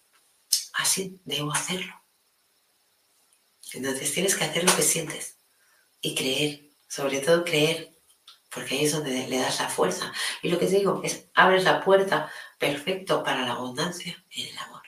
así 0.74 1.18
debo 1.24 1.52
hacerlo. 1.52 1.92
Entonces 3.72 4.12
tienes 4.12 4.36
que 4.36 4.44
hacer 4.44 4.64
lo 4.64 4.74
que 4.76 4.82
sientes 4.82 5.36
y 6.00 6.14
creer, 6.14 6.70
sobre 6.88 7.18
todo 7.18 7.44
creer 7.44 7.90
porque 8.50 8.74
ahí 8.74 8.84
es 8.84 8.92
donde 8.92 9.26
le 9.28 9.38
das 9.38 9.60
la 9.60 9.68
fuerza. 9.68 10.12
Y 10.42 10.48
lo 10.48 10.58
que 10.58 10.66
te 10.66 10.76
digo 10.76 11.00
es, 11.04 11.26
abres 11.34 11.64
la 11.64 11.84
puerta 11.84 12.30
perfecto 12.58 13.22
para 13.22 13.44
la 13.44 13.52
abundancia 13.52 14.24
en 14.30 14.48
el 14.48 14.58
amor, 14.58 14.82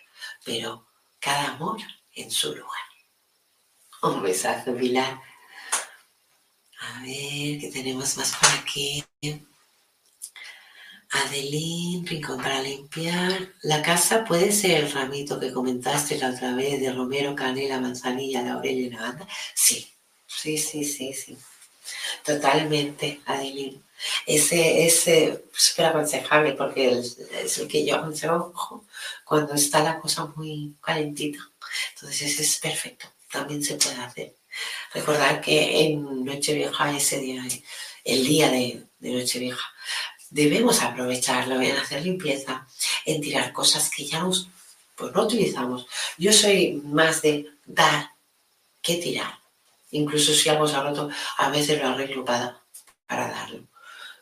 pero 0.45 0.87
cada 1.21 1.53
amor 1.53 1.81
en 2.15 2.31
su 2.31 2.55
lugar. 2.55 2.87
Un 4.03 4.23
besazo, 4.23 4.75
Pilar. 4.77 5.21
A 6.81 7.01
ver, 7.03 7.61
¿qué 7.61 7.71
tenemos 7.73 8.17
más 8.17 8.35
por 8.37 8.51
aquí? 8.51 9.05
Adelín, 11.11 12.07
rincón 12.07 12.39
para 12.39 12.63
limpiar. 12.63 13.53
La 13.63 13.83
casa 13.83 14.25
puede 14.25 14.51
ser 14.51 14.85
el 14.85 14.93
ramito 14.93 15.39
que 15.39 15.53
comentaste 15.53 16.19
la 16.19 16.31
otra 16.31 16.55
vez 16.55 16.81
de 16.81 16.93
romero, 16.93 17.37
canela, 17.37 17.79
manzanilla, 17.79 18.43
laurel 18.43 18.79
y 18.79 18.91
lavanda. 18.91 19.29
Sí, 19.55 19.93
sí, 20.27 20.59
sí, 20.59 20.85
sí, 20.85 21.13
sí. 21.13 21.37
Totalmente, 22.25 23.21
Adeline. 23.27 23.83
Ese 24.27 24.87
es 24.87 25.05
súper 25.53 25.87
aconsejable 25.87 26.53
porque 26.53 26.99
es, 26.99 27.59
el 27.59 27.69
que 27.69 27.85
yo 27.85 27.97
aconsejo 27.97 28.85
cuando 29.25 29.55
está 29.55 29.83
la 29.83 29.99
cosa 29.99 30.27
muy 30.37 30.75
calentita. 30.83 31.39
Entonces 31.95 32.23
ese 32.23 32.43
es 32.43 32.59
perfecto, 32.59 33.09
también 33.31 33.63
se 33.63 33.77
puede 33.77 33.97
hacer. 33.97 34.35
Recordar 34.93 35.41
que 35.41 35.85
en 35.85 36.25
Nochevieja, 36.25 36.97
ese 36.97 37.19
día, 37.19 37.43
el 38.05 38.27
día 38.27 38.51
de, 38.51 38.85
de 38.99 39.11
Nochevieja, 39.11 39.73
debemos 40.31 40.83
aprovecharlo 40.83 41.61
en 41.61 41.77
hacer 41.77 42.03
limpieza, 42.03 42.67
en 43.05 43.21
tirar 43.21 43.53
cosas 43.53 43.91
que 43.91 44.05
ya 44.05 44.21
nos, 44.21 44.49
pues 44.97 45.13
no 45.13 45.25
utilizamos. 45.25 45.87
Yo 46.19 46.33
soy 46.33 46.83
más 46.85 47.23
de 47.23 47.47
dar 47.65 48.11
que 48.81 48.97
tirar. 48.97 49.42
Incluso 49.93 50.33
si 50.33 50.49
algo 50.49 50.67
se 50.67 50.77
ha 50.77 50.83
roto, 50.83 51.09
a 51.39 51.49
veces 51.51 51.81
lo 51.81 51.89
arreglo 51.89 52.25
para, 52.25 52.61
para 53.07 53.29
darlo. 53.29 53.69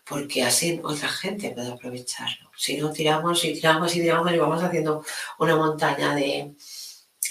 Porque 0.04 0.42
así 0.42 0.80
otra 0.82 1.08
gente 1.08 1.50
puede 1.50 1.72
aprovecharlo. 1.72 2.50
Si 2.56 2.76
no 2.76 2.92
tiramos 2.92 3.44
y 3.44 3.54
tiramos 3.54 3.94
y 3.94 4.00
tiramos 4.00 4.32
y 4.32 4.38
vamos 4.38 4.62
haciendo 4.62 5.04
una 5.38 5.56
montaña 5.56 6.14
de 6.14 6.54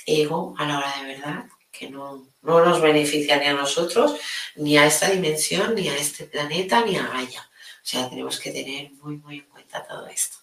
ego 0.05 0.55
a 0.57 0.65
la 0.65 0.77
hora 0.77 0.95
de 0.99 1.13
verdad 1.13 1.45
que 1.71 1.89
no, 1.89 2.27
no 2.41 2.65
nos 2.65 2.81
beneficia 2.81 3.37
ni 3.37 3.45
a 3.45 3.53
nosotros, 3.53 4.19
ni 4.55 4.77
a 4.77 4.85
esta 4.85 5.09
dimensión, 5.09 5.75
ni 5.75 5.87
a 5.87 5.95
este 5.95 6.25
planeta, 6.25 6.83
ni 6.83 6.97
a 6.97 7.07
Gaia. 7.07 7.41
O 7.41 7.85
sea, 7.85 8.09
tenemos 8.09 8.39
que 8.39 8.51
tener 8.51 8.91
muy, 9.01 9.17
muy 9.17 9.39
en 9.39 9.45
cuenta 9.45 9.85
todo 9.85 10.07
esto. 10.07 10.37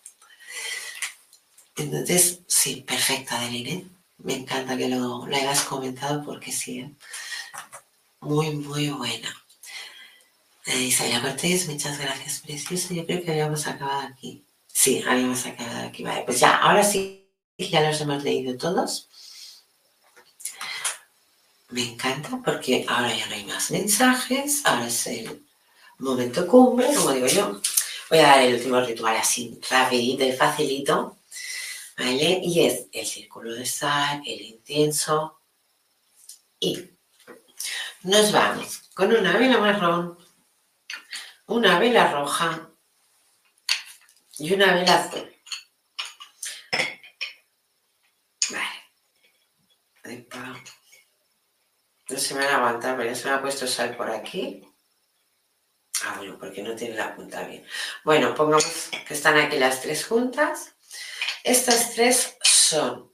Entonces, 1.76 2.40
sí, 2.46 2.82
perfecta, 2.86 3.38
Adeline. 3.38 3.90
Me 4.18 4.34
encanta 4.34 4.78
que 4.78 4.88
lo, 4.88 5.26
lo 5.26 5.36
hayas 5.36 5.62
comentado 5.64 6.24
porque 6.24 6.50
sí, 6.50 6.80
¿eh? 6.80 6.90
Muy, 8.26 8.50
muy 8.50 8.90
buena. 8.90 9.34
Eh, 10.66 10.82
Isabela 10.82 11.22
Cortés, 11.22 11.68
muchas 11.68 11.98
gracias, 11.98 12.40
preciosa. 12.40 12.92
Yo 12.92 13.06
creo 13.06 13.22
que 13.22 13.30
habíamos 13.30 13.66
acabado 13.66 14.08
aquí. 14.08 14.44
Sí, 14.66 15.02
habíamos 15.06 15.46
acabado 15.46 15.86
aquí. 15.86 16.02
Vale, 16.02 16.22
pues 16.22 16.40
ya, 16.40 16.56
ahora 16.56 16.82
sí, 16.82 17.28
ya 17.56 17.80
los 17.80 18.00
hemos 18.00 18.22
leído 18.24 18.56
todos. 18.56 19.08
Me 21.70 21.82
encanta 21.82 22.40
porque 22.44 22.84
ahora 22.88 23.16
ya 23.16 23.26
no 23.26 23.34
hay 23.34 23.44
más 23.44 23.70
mensajes, 23.70 24.62
ahora 24.64 24.86
es 24.86 25.06
el 25.06 25.46
momento 25.98 26.46
cumbre, 26.46 26.94
como 26.94 27.12
digo 27.12 27.26
yo. 27.26 27.60
Voy 28.10 28.18
a 28.20 28.28
dar 28.28 28.42
el 28.42 28.54
último 28.54 28.80
ritual 28.80 29.16
así, 29.16 29.58
rapidito 29.68 30.24
y 30.24 30.32
facilito, 30.32 31.18
¿vale? 31.98 32.40
Y 32.42 32.66
es 32.66 32.86
el 32.92 33.04
círculo 33.04 33.52
de 33.54 33.66
sal, 33.66 34.22
el 34.24 34.40
incienso 34.42 35.40
y 36.60 36.95
nos 38.02 38.32
vamos 38.32 38.82
con 38.94 39.14
una 39.14 39.36
vela 39.36 39.58
marrón, 39.58 40.18
una 41.46 41.78
vela 41.78 42.12
roja 42.12 42.70
y 44.38 44.52
una 44.52 44.74
vela 44.74 44.94
azul. 44.94 45.32
Vale. 48.50 48.86
No 52.08 52.18
se 52.18 52.34
me 52.34 52.44
van 52.44 52.54
a 52.54 52.56
aguantar, 52.56 52.96
pero 52.96 53.10
ya 53.10 53.16
se 53.16 53.28
me 53.28 53.34
ha 53.34 53.42
puesto 53.42 53.66
sal 53.66 53.96
por 53.96 54.10
aquí. 54.10 54.62
Ah, 56.04 56.14
bueno, 56.18 56.38
porque 56.38 56.62
no 56.62 56.76
tiene 56.76 56.94
la 56.94 57.16
punta 57.16 57.42
bien. 57.42 57.66
Bueno, 58.04 58.34
pongamos 58.34 58.90
que 59.06 59.14
están 59.14 59.36
aquí 59.38 59.58
las 59.58 59.80
tres 59.82 60.06
juntas. 60.06 60.74
Estas 61.42 61.94
tres 61.94 62.36
son 62.42 63.12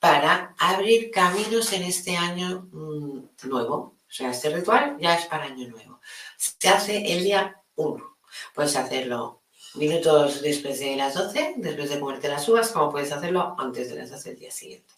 para 0.00 0.54
abrir 0.58 1.12
caminos 1.12 1.72
en 1.72 1.84
este 1.84 2.16
año 2.16 2.68
mm, 2.72 3.28
nuevo, 3.44 4.00
o 4.12 4.14
sea, 4.14 4.30
este 4.30 4.50
ritual 4.50 4.98
ya 5.00 5.14
es 5.14 5.24
para 5.24 5.44
año 5.44 5.68
nuevo. 5.68 5.98
Se 6.36 6.68
hace 6.68 6.98
el 7.14 7.24
día 7.24 7.62
1. 7.76 8.18
Puedes 8.54 8.76
hacerlo 8.76 9.44
minutos 9.72 10.42
después 10.42 10.80
de 10.80 10.96
las 10.96 11.14
12, 11.14 11.54
después 11.56 11.88
de 11.88 11.98
comerte 11.98 12.28
las 12.28 12.46
uvas, 12.46 12.72
como 12.72 12.92
puedes 12.92 13.10
hacerlo 13.10 13.56
antes 13.58 13.88
de 13.88 13.96
las 13.96 14.10
12 14.10 14.28
del 14.28 14.38
día 14.38 14.50
siguiente. 14.50 14.92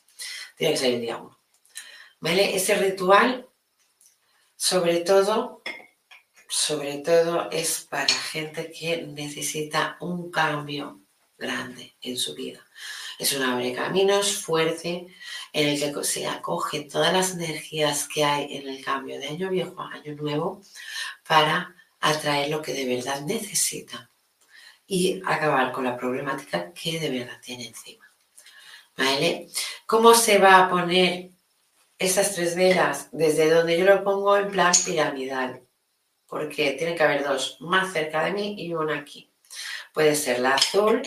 Tiene 0.56 0.74
que 0.74 0.80
ser 0.80 0.94
el 0.94 1.00
día 1.00 1.18
1. 1.18 1.38
¿Vale? 2.18 2.56
Ese 2.56 2.74
ritual, 2.74 3.48
sobre 4.56 5.02
todo, 5.02 5.62
sobre 6.48 6.98
todo 6.98 7.48
es 7.52 7.86
para 7.88 8.12
gente 8.12 8.72
que 8.72 9.00
necesita 9.02 9.96
un 10.00 10.32
cambio 10.32 11.02
grande 11.38 11.94
en 12.00 12.16
su 12.16 12.34
vida. 12.34 12.66
Es 13.20 13.32
un 13.32 13.44
abre 13.44 13.72
caminos 13.72 14.38
fuerte 14.38 15.06
en 15.54 15.68
el 15.68 15.78
que 15.78 16.04
se 16.04 16.26
acoge 16.26 16.80
todas 16.82 17.12
las 17.12 17.32
energías 17.32 18.08
que 18.08 18.24
hay 18.24 18.56
en 18.56 18.68
el 18.68 18.84
cambio 18.84 19.18
de 19.20 19.28
año 19.28 19.48
viejo 19.50 19.80
a 19.80 19.92
año 19.92 20.14
nuevo 20.16 20.60
para 21.26 21.74
atraer 22.00 22.50
lo 22.50 22.60
que 22.60 22.74
de 22.74 22.96
verdad 22.96 23.20
necesita 23.20 24.10
y 24.86 25.22
acabar 25.24 25.70
con 25.70 25.84
la 25.84 25.96
problemática 25.96 26.72
que 26.72 26.98
de 26.98 27.08
verdad 27.08 27.40
tiene 27.40 27.68
encima. 27.68 28.04
¿Vale? 28.96 29.48
¿Cómo 29.86 30.14
se 30.14 30.38
va 30.38 30.58
a 30.58 30.68
poner 30.68 31.30
esas 31.98 32.34
tres 32.34 32.56
velas? 32.56 33.08
Desde 33.12 33.48
donde 33.48 33.78
yo 33.78 33.84
lo 33.84 34.02
pongo 34.02 34.36
en 34.36 34.50
plan 34.50 34.74
piramidal, 34.84 35.62
porque 36.26 36.72
tiene 36.72 36.96
que 36.96 37.02
haber 37.02 37.24
dos 37.24 37.58
más 37.60 37.92
cerca 37.92 38.24
de 38.24 38.32
mí 38.32 38.56
y 38.58 38.74
una 38.74 38.98
aquí. 38.98 39.30
Puede 39.92 40.16
ser 40.16 40.40
la 40.40 40.56
azul 40.56 41.02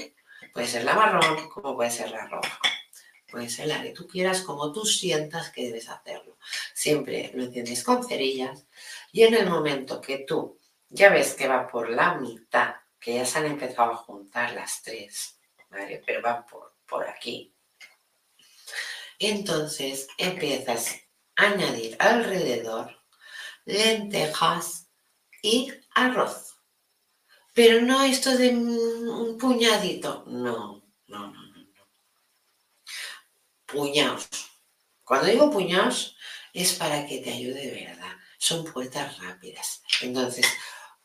Puede 0.53 0.69
ser 0.69 0.85
la 0.85 0.95
marrón, 0.95 1.49
como 1.49 1.75
puede 1.75 1.91
ser 1.91 2.09
la 2.09 2.25
roja. 2.25 2.59
Puede 3.27 3.49
ser 3.49 3.67
la 3.67 3.83
que 3.83 3.91
tú 3.91 4.07
quieras, 4.07 4.41
como 4.41 4.71
tú 4.71 4.85
sientas 4.85 5.51
que 5.51 5.65
debes 5.65 5.89
hacerlo. 5.89 6.37
Siempre 6.73 7.31
lo 7.33 7.43
enciendes 7.43 7.83
con 7.83 8.07
cerillas 8.07 8.65
y 9.11 9.23
en 9.23 9.33
el 9.33 9.49
momento 9.49 9.99
que 9.99 10.19
tú 10.19 10.57
ya 10.89 11.09
ves 11.09 11.33
que 11.33 11.47
va 11.47 11.67
por 11.67 11.89
la 11.89 12.15
mitad, 12.15 12.75
que 12.99 13.15
ya 13.15 13.25
se 13.25 13.39
han 13.39 13.45
empezado 13.45 13.91
a 13.91 13.97
juntar 13.97 14.53
las 14.53 14.81
tres, 14.81 15.39
¿vale? 15.69 16.01
Pero 16.05 16.21
van 16.21 16.45
por, 16.45 16.75
por 16.85 17.07
aquí. 17.07 17.53
Entonces 19.19 20.07
empiezas 20.17 20.95
a 21.35 21.47
añadir 21.47 21.97
alrededor 21.99 22.97
lentejas 23.67 24.89
y 25.43 25.71
arroz. 25.93 26.55
Pero 27.53 27.81
no 27.81 28.03
esto 28.03 28.37
de 28.37 28.49
un 28.49 29.37
puñadito. 29.37 30.23
No, 30.27 30.83
no, 31.07 31.27
no, 31.27 31.31
no. 31.31 31.41
no. 31.41 31.46
Puñados. 33.67 34.27
Cuando 35.03 35.27
digo 35.27 35.51
puñados 35.51 36.17
es 36.53 36.73
para 36.73 37.05
que 37.05 37.19
te 37.19 37.31
ayude 37.31 37.67
de 37.69 37.85
verdad. 37.85 38.15
Son 38.37 38.63
puertas 38.63 39.19
rápidas. 39.19 39.83
Entonces, 40.01 40.45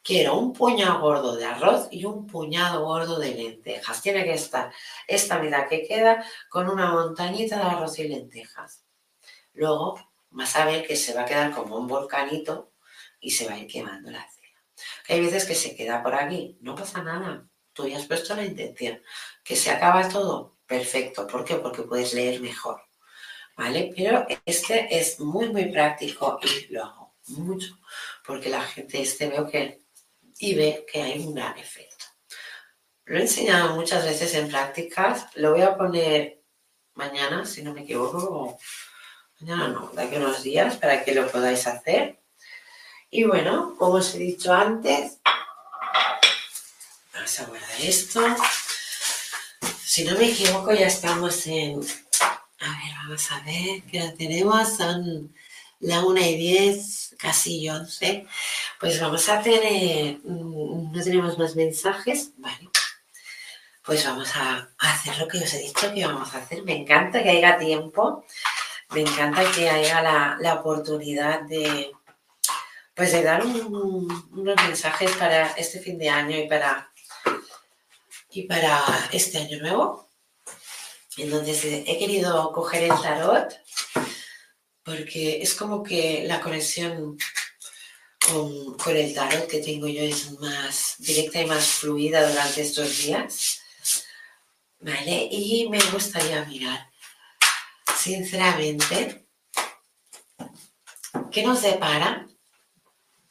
quiero 0.03 0.37
un 0.37 0.53
puñado 0.53 1.01
gordo 1.01 1.37
de 1.37 1.45
arroz 1.45 1.89
y 1.91 2.05
un 2.05 2.27
puñado 2.27 2.85
gordo 2.85 3.19
de 3.19 3.35
lentejas. 3.35 4.01
Tiene 4.01 4.25
que 4.25 4.35
estar 4.35 4.73
esta 5.07 5.39
mitad 5.39 5.69
que 5.69 5.87
queda 5.87 6.25
con 6.49 6.69
una 6.69 6.93
montañita 6.93 7.57
de 7.57 7.63
arroz 7.63 7.99
y 7.99 8.09
lentejas. 8.09 8.85
Luego 9.55 9.99
vas 10.31 10.57
a 10.57 10.65
ver 10.65 10.87
que 10.87 10.97
se 10.97 11.15
va 11.15 11.23
a 11.23 11.27
quedar 11.27 11.53
como 11.53 11.77
un 11.77 11.87
volcanito 11.87 12.73
y 13.21 13.31
se 13.31 13.47
va 13.47 13.55
a 13.55 13.59
ir 13.59 13.67
quemando 13.67 14.11
la 14.11 14.27
cera. 14.31 14.43
Hay 15.09 15.21
veces 15.21 15.45
que 15.45 15.55
se 15.55 15.77
queda 15.77 16.03
por 16.03 16.15
aquí, 16.15 16.59
no 16.61 16.75
pasa 16.75 17.03
nada. 17.03 17.49
Tú 17.73 17.87
ya 17.87 17.99
has 17.99 18.07
puesto 18.07 18.35
la 18.35 18.45
intención. 18.45 19.03
Que 19.45 19.57
se 19.57 19.71
acaba 19.71 20.09
todo, 20.09 20.52
perfecto. 20.73 21.27
¿Por 21.27 21.45
qué? 21.45 21.57
Porque 21.57 21.83
puedes 21.83 22.15
leer 22.15 22.41
mejor. 22.41 22.83
¿Vale? 23.57 23.93
Pero 23.95 24.27
este 24.47 24.89
es 24.99 25.21
muy, 25.21 25.51
muy 25.51 25.67
práctico 25.67 26.41
y 26.43 26.73
lo 26.73 26.85
hago 26.85 27.15
mucho 27.29 27.79
porque 28.27 28.49
la 28.49 28.63
gente 28.63 29.03
este 29.03 29.29
veo 29.29 29.49
que 29.49 29.83
y 30.39 30.55
ve 30.55 30.87
que 30.91 31.03
hay 31.03 31.21
un 31.21 31.35
gran 31.35 31.57
efecto. 31.59 32.07
Lo 33.05 33.19
he 33.19 33.21
enseñado 33.21 33.77
muchas 33.77 34.05
veces 34.05 34.35
en 34.35 34.49
prácticas, 34.49 35.27
lo 35.35 35.53
voy 35.53 35.63
a 35.63 35.77
poner 35.77 36.43
mañana, 36.95 37.45
si 37.45 37.63
no 37.63 37.75
me 37.75 37.83
equivoco, 37.83 38.59
mañana 39.41 39.69
no, 39.69 39.89
de 39.89 40.03
aquí 40.03 40.17
unos 40.17 40.43
días 40.43 40.79
para 40.79 41.05
que 41.05 41.15
lo 41.15 41.31
podáis 41.31 41.67
hacer. 41.67 42.19
Y 43.11 43.25
bueno, 43.25 43.77
como 43.79 43.97
os 43.97 44.15
he 44.15 44.19
dicho 44.19 44.53
antes, 44.53 45.19
vamos 47.13 47.41
a 47.41 47.45
guardar 47.45 47.81
esto. 47.81 48.21
Si 49.95 50.05
no 50.05 50.17
me 50.17 50.31
equivoco, 50.31 50.73
ya 50.73 50.87
estamos 50.87 51.47
en. 51.47 51.79
A 52.61 52.69
ver, 52.81 52.95
vamos 53.03 53.31
a 53.31 53.41
ver 53.41 53.83
qué 53.83 54.01
la 54.01 54.15
tenemos. 54.15 54.79
Son 54.79 55.35
la 55.81 56.03
1 56.03 56.19
y 56.19 56.37
10, 56.37 57.17
casi 57.19 57.69
11. 57.69 58.27
Pues 58.81 58.99
vamos 58.99 59.29
a 59.29 59.43
tener, 59.43 60.17
mm, 60.25 60.93
no 60.93 61.05
tenemos 61.05 61.37
más 61.37 61.57
mensajes, 61.57 62.31
vale. 62.39 62.71
Pues 63.85 64.07
vamos 64.07 64.35
a 64.35 64.71
hacer 64.79 65.19
lo 65.19 65.29
que 65.29 65.37
os 65.37 65.53
he 65.53 65.59
dicho 65.59 65.93
que 65.93 66.07
vamos 66.07 66.35
a 66.35 66.39
hacer. 66.39 66.63
Me 66.63 66.75
encanta 66.75 67.23
que 67.23 67.29
haya 67.29 67.59
tiempo, 67.59 68.25
me 68.95 69.03
encanta 69.03 69.45
que 69.53 69.69
haya 69.69 70.01
la, 70.01 70.55
oportunidad 70.55 71.43
de, 71.43 71.93
pues 72.95 73.13
de 73.13 73.23
dar 73.23 73.45
unos 73.45 74.57
mensajes 74.57 75.13
para 75.17 75.49
este 75.49 75.81
fin 75.81 75.99
de 75.99 76.09
año 76.09 76.39
y 76.39 76.49
para, 76.49 76.92
y 78.33 78.43
para 78.43 79.09
este 79.13 79.39
año 79.39 79.59
nuevo. 79.61 80.09
Entonces 81.17 81.65
he 81.65 81.99
querido 81.99 82.53
coger 82.53 82.85
el 82.85 83.01
tarot 83.01 83.53
porque 84.83 85.43
es 85.43 85.55
como 85.55 85.83
que 85.83 86.25
la 86.27 86.41
conexión 86.41 87.17
con, 88.27 88.97
el 88.97 89.15
tarot 89.15 89.47
que 89.47 89.61
tengo 89.61 89.87
yo 89.89 90.03
es 90.03 90.33
más 90.41 90.97
directa 90.99 91.41
y 91.41 91.47
más 91.47 91.65
fluida 91.67 92.29
durante 92.29 92.63
estos 92.63 92.99
días. 92.99 93.61
¿Vale? 94.81 95.29
Y 95.31 95.69
me 95.69 95.79
gustaría 95.93 96.45
mirar, 96.47 96.91
sinceramente, 97.97 99.29
qué 101.31 101.45
nos 101.45 101.63
depara, 101.63 102.27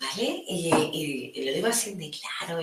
¿vale? 0.02 0.44
Y, 0.48 1.45
lo 1.45 1.53
digo 1.53 1.68
así 1.68 1.94
de 1.94 2.11
claro, 2.11 2.60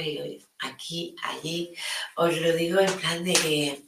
aquí, 0.61 1.15
allí, 1.23 1.75
os 2.17 2.37
lo 2.37 2.53
digo 2.53 2.81
en 2.81 2.93
plan 2.95 3.25
de 3.25 3.33
que, 3.33 3.83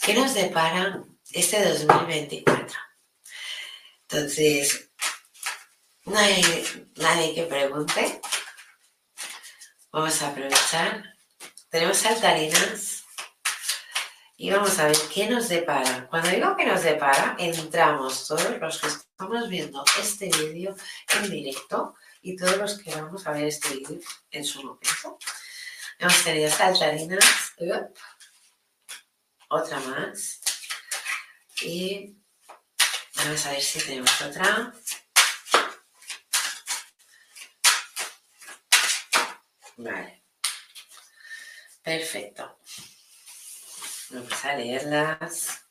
¿qué 0.00 0.14
nos 0.14 0.34
depara 0.34 1.02
este 1.30 1.64
2024? 1.64 2.78
Entonces, 4.08 4.90
no 6.04 6.18
hay 6.18 6.42
nadie 6.96 7.34
que 7.34 7.44
pregunte. 7.44 8.20
Vamos 9.92 10.22
a 10.22 10.28
aprovechar. 10.28 11.14
Tenemos 11.68 11.96
saltarinas 11.96 13.04
y 14.36 14.50
vamos 14.50 14.78
a 14.78 14.86
ver 14.86 14.96
qué 15.12 15.28
nos 15.28 15.48
depara. 15.48 16.06
Cuando 16.08 16.30
digo 16.30 16.56
que 16.56 16.66
nos 16.66 16.82
depara, 16.82 17.36
entramos 17.38 18.26
todos 18.26 18.58
los 18.60 18.80
que 18.80 18.86
estamos 18.86 19.48
viendo 19.48 19.84
este 20.00 20.26
vídeo 20.26 20.76
en 21.14 21.30
directo 21.30 21.94
y 22.26 22.36
todos 22.36 22.56
los 22.56 22.78
que 22.78 22.94
vamos 22.94 23.26
a 23.26 23.32
ver 23.32 23.44
este 23.44 23.68
vídeo 23.70 24.00
en 24.30 24.44
su 24.44 24.62
momento. 24.62 25.18
Hemos 25.98 26.24
tenido 26.24 26.50
saltarinas, 26.50 27.54
otra 29.48 29.80
más 29.80 30.40
y 31.62 32.16
Vamos 33.16 33.46
a 33.46 33.52
ver 33.52 33.62
si 33.62 33.78
tenemos 33.80 34.20
otra. 34.20 34.72
Vale. 39.78 40.22
Perfecto. 41.82 42.58
Vamos 44.10 44.44
a 44.44 44.54
leerlas. 44.54 45.66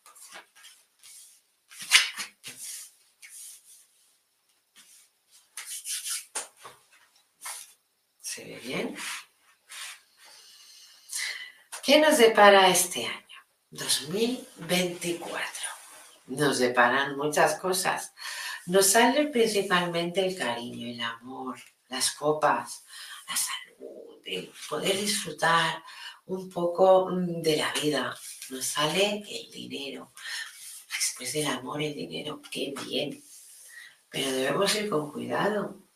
¿Se 8.19 8.43
ve 8.43 8.59
bien? 8.59 8.97
¿Qué 11.85 11.99
nos 11.99 12.17
depara 12.17 12.67
este 12.67 13.05
año? 13.05 13.37
2024 13.69 15.39
nos 16.25 16.57
deparan 16.57 17.15
muchas 17.15 17.59
cosas. 17.59 18.11
Nos 18.65 18.87
sale 18.87 19.27
principalmente 19.27 20.25
el 20.25 20.35
cariño, 20.35 20.87
el 20.87 20.99
amor, 20.99 21.59
las 21.89 22.09
copas, 22.13 22.83
la 23.27 23.35
salud, 23.35 24.19
el 24.25 24.51
poder 24.67 24.97
disfrutar 24.97 25.83
un 26.25 26.49
poco 26.49 27.07
mm, 27.11 27.43
de 27.43 27.57
la 27.57 27.71
vida. 27.73 28.17
Nos 28.49 28.65
sale 28.65 29.23
el 29.29 29.51
dinero. 29.51 30.11
Después 30.89 31.33
del 31.33 31.45
amor, 31.45 31.83
el 31.83 31.93
dinero, 31.93 32.41
qué 32.49 32.73
bien. 32.83 33.23
Pero 34.09 34.31
debemos 34.31 34.73
ir 34.73 34.89
con 34.89 35.11
cuidado, 35.11 35.87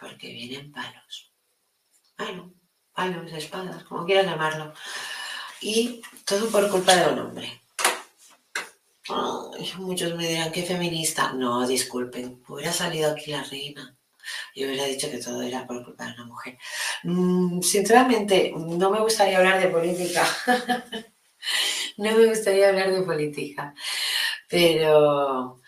porque 0.00 0.28
vienen 0.28 0.72
palos. 0.72 1.34
Bueno, 2.16 2.57
palos, 2.98 3.32
espadas, 3.32 3.84
como 3.84 4.04
quieras 4.04 4.26
llamarlo. 4.26 4.74
Y 5.60 6.02
todo 6.24 6.48
por 6.50 6.68
culpa 6.70 6.96
de 6.96 7.12
un 7.12 7.18
hombre 7.20 7.60
muchos 9.78 10.14
me 10.16 10.28
dirán 10.28 10.52
que 10.52 10.62
feminista. 10.62 11.32
No, 11.32 11.66
disculpen, 11.66 12.42
hubiera 12.48 12.72
salido 12.72 13.10
aquí 13.10 13.30
la 13.30 13.42
reina. 13.42 13.96
Yo 14.54 14.66
hubiera 14.66 14.84
dicho 14.84 15.10
que 15.10 15.18
todo 15.18 15.42
era 15.42 15.66
por 15.66 15.84
culpa 15.84 16.04
de 16.06 16.12
una 16.14 16.26
mujer. 16.26 16.58
Mm, 17.04 17.62
sinceramente, 17.62 18.52
no 18.54 18.90
me 18.90 19.00
gustaría 19.00 19.38
hablar 19.38 19.60
de 19.60 19.68
política. 19.68 20.26
no 21.96 22.12
me 22.12 22.26
gustaría 22.26 22.68
hablar 22.68 22.92
de 22.92 23.02
política. 23.02 23.74
Pero 24.48 25.60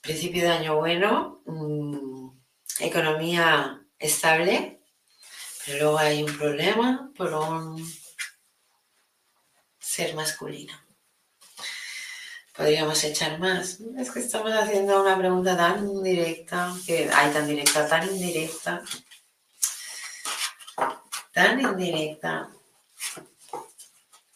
principio 0.00 0.42
de 0.42 0.50
año 0.50 0.76
bueno, 0.76 1.42
mm, 1.46 2.28
economía 2.80 3.80
estable, 3.98 4.73
pero 5.66 5.98
hay 5.98 6.22
un 6.22 6.36
problema 6.36 7.10
por 7.16 7.32
un 7.32 7.84
ser 9.78 10.14
masculino. 10.14 10.74
Podríamos 12.56 13.02
echar 13.02 13.38
más. 13.38 13.80
Es 13.98 14.10
que 14.10 14.20
estamos 14.20 14.52
haciendo 14.52 15.02
una 15.02 15.18
pregunta 15.18 15.56
tan 15.56 16.02
directa, 16.02 16.72
que 16.86 17.10
hay 17.12 17.32
tan 17.32 17.48
directa, 17.48 17.88
tan 17.88 18.08
indirecta. 18.08 18.82
Tan 21.32 21.60
indirecta. 21.60 22.48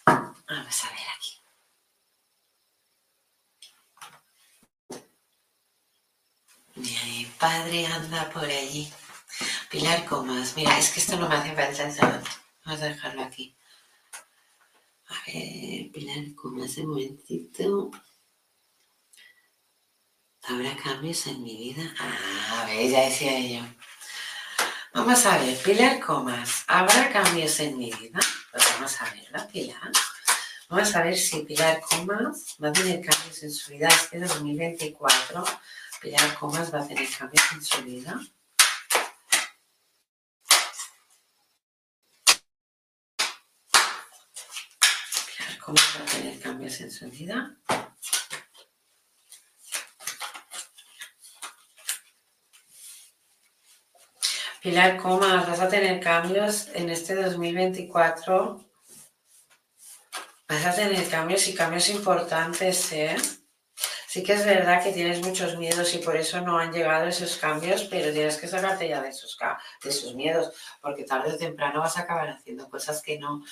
Vamos 0.06 0.84
a 0.84 0.90
ver 0.90 1.08
aquí. 1.16 1.40
Mi 6.74 7.24
padre 7.38 7.86
anda 7.86 8.30
por 8.30 8.44
allí. 8.44 8.92
Pilar 9.70 10.06
Comas. 10.06 10.56
Mira, 10.56 10.78
es 10.78 10.90
que 10.90 11.00
esto 11.00 11.16
no 11.16 11.28
me 11.28 11.34
hace 11.34 11.54
falta 11.54 12.22
Vamos 12.64 12.82
a 12.82 12.86
dejarlo 12.86 13.22
aquí. 13.22 13.54
A 15.08 15.14
ver, 15.26 15.90
Pilar 15.92 16.34
Comas, 16.34 16.76
un 16.78 16.88
momentito. 16.88 17.90
¿Habrá 20.44 20.74
cambios 20.76 21.26
en 21.26 21.42
mi 21.42 21.56
vida? 21.56 21.82
Ah, 21.98 22.64
ver, 22.66 22.90
ya 22.90 23.02
decía 23.02 23.38
yo. 23.40 23.66
Vamos 24.94 25.26
a 25.26 25.36
ver, 25.36 25.58
Pilar 25.58 26.00
Comas, 26.00 26.64
¿habrá 26.66 27.12
cambios 27.12 27.60
en 27.60 27.76
mi 27.76 27.92
vida? 27.92 28.20
Pues 28.50 28.64
vamos 28.72 29.02
a 29.02 29.04
ver, 29.10 29.30
¿la 29.30 29.46
Pilar? 29.46 29.92
Vamos 30.70 30.96
a 30.96 31.02
ver 31.02 31.16
si 31.16 31.40
Pilar 31.40 31.80
Comas 31.82 32.56
va 32.62 32.68
a 32.68 32.72
tener 32.72 33.04
cambios 33.04 33.42
en 33.42 33.52
su 33.52 33.70
vida. 33.72 33.88
Este 33.88 34.18
2024, 34.18 35.44
Pilar 36.00 36.34
Comas 36.38 36.72
va 36.72 36.80
a 36.80 36.88
tener 36.88 37.06
cambios 37.10 37.44
en 37.52 37.62
su 37.62 37.82
vida. 37.82 38.18
Pilar 45.68 45.76
Comas 45.76 45.98
va 45.98 46.02
a 46.02 46.06
tener 46.06 46.40
cambios 46.40 46.80
en 46.80 46.90
su 46.90 47.10
vida. 47.10 47.56
Pilar 54.62 54.96
Comas, 54.96 55.46
vas 55.46 55.60
a 55.60 55.68
tener 55.68 56.00
cambios 56.00 56.68
en 56.72 56.88
este 56.88 57.14
2024. 57.14 58.64
Vas 60.48 60.64
a 60.64 60.74
tener 60.74 61.06
cambios 61.10 61.46
y 61.48 61.54
cambios 61.54 61.90
importantes, 61.90 62.90
¿eh? 62.92 63.16
Sí 64.08 64.22
que 64.22 64.32
es 64.32 64.46
verdad 64.46 64.82
que 64.82 64.92
tienes 64.92 65.20
muchos 65.20 65.58
miedos 65.58 65.92
y 65.94 65.98
por 65.98 66.16
eso 66.16 66.40
no 66.40 66.58
han 66.58 66.72
llegado 66.72 67.06
esos 67.06 67.36
cambios, 67.36 67.84
pero 67.84 68.10
tienes 68.10 68.38
que 68.38 68.48
sacarte 68.48 68.88
ya 68.88 69.02
de 69.02 69.10
esos, 69.10 69.36
de 69.84 69.90
esos 69.90 70.14
miedos, 70.14 70.50
porque 70.80 71.04
tarde 71.04 71.34
o 71.34 71.36
temprano 71.36 71.80
vas 71.80 71.98
a 71.98 72.00
acabar 72.00 72.30
haciendo 72.30 72.70
cosas 72.70 73.02
que 73.02 73.18
no, 73.18 73.44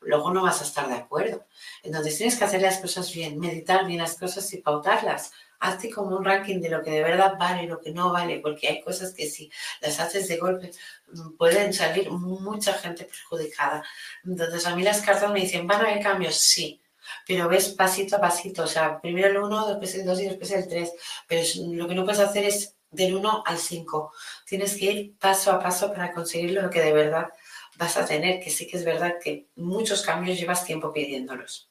luego 0.00 0.32
no 0.32 0.42
vas 0.42 0.60
a 0.60 0.64
estar 0.64 0.88
de 0.88 0.94
acuerdo. 0.94 1.46
Entonces 1.82 2.16
tienes 2.16 2.36
que 2.36 2.44
hacer 2.44 2.62
las 2.62 2.78
cosas 2.78 3.12
bien, 3.12 3.38
meditar 3.38 3.86
bien 3.86 4.00
las 4.00 4.16
cosas 4.16 4.52
y 4.52 4.58
pautarlas. 4.58 5.32
Hazte 5.58 5.90
como 5.90 6.16
un 6.16 6.24
ranking 6.24 6.60
de 6.60 6.68
lo 6.68 6.82
que 6.82 6.90
de 6.90 7.02
verdad 7.02 7.34
vale 7.38 7.64
y 7.64 7.66
lo 7.66 7.80
que 7.80 7.90
no 7.90 8.12
vale, 8.12 8.40
porque 8.40 8.68
hay 8.68 8.82
cosas 8.82 9.14
que 9.14 9.26
si 9.26 9.50
las 9.80 9.98
haces 10.00 10.28
de 10.28 10.36
golpe 10.36 10.70
mm, 11.12 11.36
pueden 11.36 11.72
salir 11.72 12.10
mucha 12.10 12.74
gente 12.74 13.04
perjudicada. 13.04 13.84
Entonces 14.24 14.66
a 14.66 14.76
mí 14.76 14.82
las 14.82 15.00
cartas 15.00 15.30
me 15.32 15.40
dicen, 15.40 15.66
¿van 15.66 15.80
a 15.80 15.90
haber 15.90 16.02
cambios? 16.02 16.36
Sí 16.36 16.80
pero 17.26 17.48
ves 17.48 17.68
pasito 17.68 18.16
a 18.16 18.20
pasito, 18.20 18.64
o 18.64 18.66
sea, 18.66 19.00
primero 19.00 19.28
el 19.28 19.36
1, 19.36 19.68
después 19.68 19.94
el 19.94 20.06
2 20.06 20.20
y 20.20 20.24
después 20.24 20.50
el 20.50 20.68
3, 20.68 20.92
pero 21.26 21.42
lo 21.72 21.88
que 21.88 21.94
no 21.94 22.04
puedes 22.04 22.20
hacer 22.20 22.44
es 22.44 22.74
del 22.90 23.14
1 23.14 23.42
al 23.46 23.58
5, 23.58 24.12
tienes 24.46 24.76
que 24.76 24.84
ir 24.86 25.18
paso 25.18 25.52
a 25.52 25.60
paso 25.60 25.92
para 25.92 26.12
conseguir 26.12 26.52
lo 26.52 26.70
que 26.70 26.80
de 26.80 26.92
verdad 26.92 27.28
vas 27.76 27.96
a 27.96 28.06
tener, 28.06 28.40
que 28.40 28.50
sí 28.50 28.66
que 28.66 28.76
es 28.76 28.84
verdad 28.84 29.14
que 29.22 29.48
muchos 29.56 30.02
cambios 30.02 30.38
llevas 30.38 30.64
tiempo 30.64 30.92
pidiéndolos. 30.92 31.70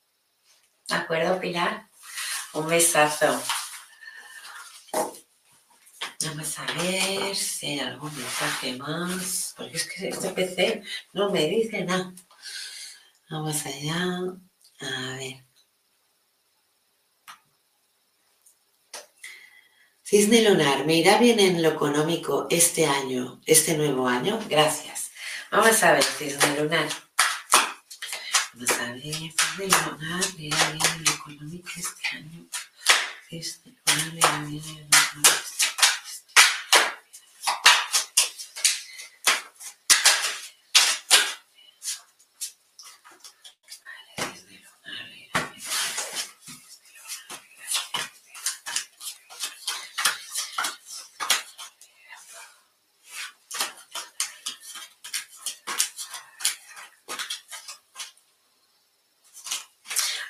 ¿De 0.87 0.95
acuerdo, 0.95 1.39
Pilar? 1.39 1.89
Un 2.53 2.67
besazo. 2.67 3.41
Vamos 6.25 6.59
a 6.59 6.65
ver 6.81 7.35
si 7.35 7.67
hay 7.67 7.79
algún 7.79 8.15
mensaje 8.15 8.73
más, 8.77 9.53
porque 9.57 9.77
es 9.77 9.89
que 9.89 10.07
este 10.09 10.29
PC 10.29 10.83
no 11.13 11.29
me 11.29 11.47
dice 11.47 11.83
nada. 11.83 12.13
Vamos 13.29 13.65
allá. 13.65 14.19
A 14.79 15.15
ver. 15.17 15.45
Cisne 20.03 20.43
lunar, 20.43 20.85
¿me 20.85 20.95
irá 20.95 21.17
bien 21.17 21.39
en 21.39 21.63
lo 21.63 21.69
económico 21.69 22.45
este 22.51 22.85
año, 22.85 23.41
este 23.45 23.75
nuevo 23.75 24.07
año? 24.07 24.39
Gracias. 24.47 25.04
Vamos 25.55 25.83
a 25.83 25.93
ver, 25.93 26.03
cisne 26.03 26.59
lunar. 26.59 26.89
Vamos 28.53 28.71
a 28.71 28.91
ver, 28.91 29.01
cisne 29.01 29.67
lunar, 29.85 30.23
¿me 30.35 30.43
irá 30.47 30.69
bien 30.71 30.85
en 30.97 31.05
lo 31.05 31.11
económico 31.11 31.69
este 31.77 32.07
año? 32.11 32.45
Cisne 33.29 33.71
lunar, 33.71 34.11
¿me 34.11 34.19
irá 34.19 34.37
bien 34.39 34.63
en 34.67 34.89
lo 34.91 34.97
económico 34.97 35.31
este 35.31 35.65
año? 35.65 35.75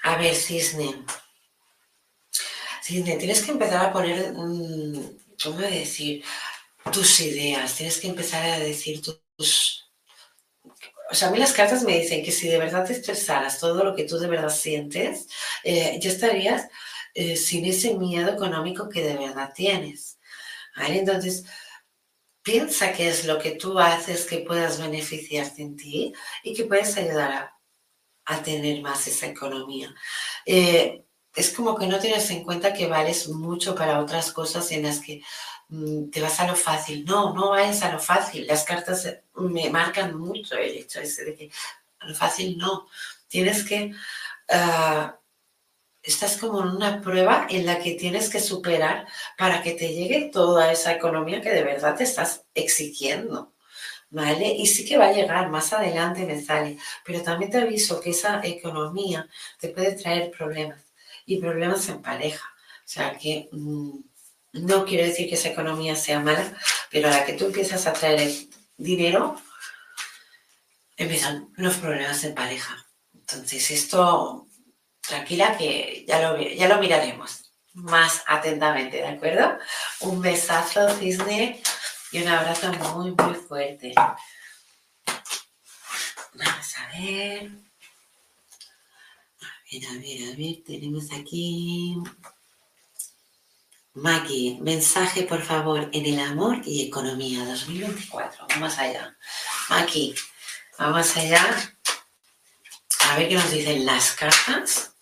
A 0.07 0.17
ver, 0.17 0.33
cisne. 0.45 1.05
Cisne, 2.83 3.17
tienes 3.17 3.41
que 3.43 3.51
empezar 3.51 3.85
a 3.85 3.91
poner, 3.91 4.33
mm, 4.33 5.17
¿cómo 5.43 5.57
decir? 5.57 6.23
Tus 6.91 7.19
ideas, 7.21 7.75
tienes 7.75 7.97
que 7.99 8.07
empezar 8.07 8.45
a 8.45 8.59
decir 8.59 9.01
tus... 9.01 9.83
O 11.11 11.15
sea, 11.15 11.27
a 11.29 11.31
mí 11.31 11.37
las 11.37 11.53
cartas 11.53 11.83
me 11.83 11.99
dicen 11.99 12.23
que 12.23 12.31
si 12.31 12.47
de 12.47 12.57
verdad 12.57 12.85
te 12.85 12.93
expresaras 12.93 13.59
todo 13.59 13.83
lo 13.83 13.95
que 13.95 14.05
tú 14.05 14.17
de 14.17 14.27
verdad 14.27 14.49
sientes, 14.49 15.27
eh, 15.63 15.99
ya 16.01 16.09
estarías 16.09 16.67
eh, 17.13 17.35
sin 17.37 17.65
ese 17.65 17.95
miedo 17.95 18.31
económico 18.31 18.89
que 18.89 19.03
de 19.03 19.15
verdad 19.15 19.51
tienes. 19.55 20.19
¿Vale? 20.75 20.99
Entonces, 20.99 21.45
piensa 22.43 22.93
qué 22.93 23.09
es 23.09 23.25
lo 23.25 23.39
que 23.39 23.51
tú 23.51 23.79
haces 23.79 24.25
que 24.25 24.39
puedas 24.39 24.79
beneficiarte 24.79 25.61
en 25.61 25.75
ti 25.75 26.13
y 26.43 26.53
que 26.53 26.65
puedes 26.65 26.97
ayudar 26.97 27.31
a, 27.31 27.55
a 28.25 28.43
tener 28.43 28.81
más 28.81 29.07
esa 29.07 29.27
economía. 29.27 29.93
Eh, 30.45 31.03
es 31.35 31.51
como 31.51 31.75
que 31.75 31.87
no 31.87 31.99
tienes 31.99 32.29
en 32.31 32.43
cuenta 32.43 32.73
que 32.73 32.87
vales 32.87 33.27
mucho 33.29 33.75
para 33.75 33.99
otras 33.99 34.31
cosas 34.31 34.71
en 34.71 34.83
las 34.83 34.99
que 34.99 35.21
mm, 35.69 36.09
te 36.09 36.21
vas 36.21 36.39
a 36.39 36.47
lo 36.47 36.55
fácil. 36.55 37.05
No, 37.05 37.33
no 37.33 37.49
vayas 37.51 37.81
a 37.83 37.91
lo 37.91 37.99
fácil. 37.99 38.47
Las 38.47 38.63
cartas 38.63 39.07
me 39.35 39.69
marcan 39.69 40.17
mucho 40.17 40.55
el 40.55 40.71
hecho 40.77 40.99
ese 41.01 41.25
de 41.25 41.35
que 41.35 41.51
a 41.99 42.07
lo 42.07 42.15
fácil 42.15 42.57
no. 42.57 42.87
Tienes 43.27 43.63
que... 43.65 43.91
Ah, 44.49 45.17
estás 46.05 46.37
como 46.37 46.61
en 46.61 46.69
una 46.69 47.01
prueba 47.01 47.47
en 47.49 47.65
la 47.65 47.79
que 47.79 47.95
tienes 47.95 48.29
que 48.29 48.39
superar 48.39 49.07
para 49.37 49.61
que 49.63 49.71
te 49.71 49.89
llegue 49.93 50.29
toda 50.31 50.71
esa 50.71 50.93
economía 50.93 51.41
que 51.41 51.49
de 51.49 51.63
verdad 51.63 51.95
te 51.95 52.03
estás 52.03 52.45
exigiendo. 52.53 53.54
¿Vale? 54.15 54.47
Y 54.47 54.65
sí 54.65 54.85
que 54.85 54.97
va 54.97 55.07
a 55.07 55.11
llegar, 55.11 55.49
más 55.49 55.73
adelante 55.73 56.25
me 56.25 56.41
sale, 56.41 56.77
pero 57.03 57.21
también 57.21 57.51
te 57.51 57.57
aviso 57.57 57.99
que 57.99 58.11
esa 58.11 58.39
economía 58.45 59.27
te 59.59 59.67
puede 59.69 59.91
traer 59.91 60.31
problemas 60.31 60.81
y 61.25 61.37
problemas 61.41 61.89
en 61.89 62.01
pareja. 62.01 62.45
O 62.77 62.87
sea 62.87 63.17
que 63.17 63.49
mm, 63.51 63.99
no 64.53 64.85
quiero 64.85 65.05
decir 65.05 65.27
que 65.27 65.35
esa 65.35 65.49
economía 65.49 65.97
sea 65.97 66.21
mala, 66.21 66.57
pero 66.89 67.09
a 67.09 67.11
la 67.11 67.25
que 67.25 67.33
tú 67.33 67.47
empiezas 67.47 67.85
a 67.87 67.93
traer 67.93 68.31
dinero, 68.77 69.35
empiezan 70.95 71.49
los 71.57 71.75
problemas 71.75 72.23
en 72.23 72.35
pareja. 72.35 72.85
Entonces 73.13 73.69
esto, 73.69 74.47
tranquila 75.01 75.57
que 75.57 76.05
ya 76.07 76.21
lo, 76.21 76.41
ya 76.41 76.69
lo 76.69 76.79
miraremos 76.79 77.51
más 77.73 78.23
atentamente, 78.27 78.97
¿de 78.97 79.07
acuerdo? 79.07 79.57
Un 79.99 80.21
besazo, 80.21 80.89
cisne. 80.97 81.61
Un 82.15 82.27
abrazo 82.29 82.71
muy, 82.71 83.11
muy 83.11 83.33
fuerte. 83.33 83.93
Vamos 86.33 86.77
a 86.77 86.97
ver. 86.97 87.51
A 89.41 89.51
ver, 89.69 89.85
a 89.85 89.93
ver, 89.93 90.31
a 90.31 90.35
ver. 90.37 90.63
Tenemos 90.65 91.11
aquí. 91.11 91.97
Maki, 93.95 94.59
mensaje 94.61 95.23
por 95.23 95.41
favor 95.41 95.89
en 95.91 96.05
el 96.05 96.19
amor 96.21 96.61
y 96.63 96.87
economía 96.87 97.43
2024. 97.43 98.47
Vamos 98.47 98.77
allá. 98.77 99.17
Maki, 99.69 100.15
vamos 100.79 101.17
allá. 101.17 101.75
A 103.09 103.17
ver 103.17 103.27
qué 103.27 103.35
nos 103.35 103.51
dicen 103.51 103.85
las 103.85 104.13
cartas 104.13 104.93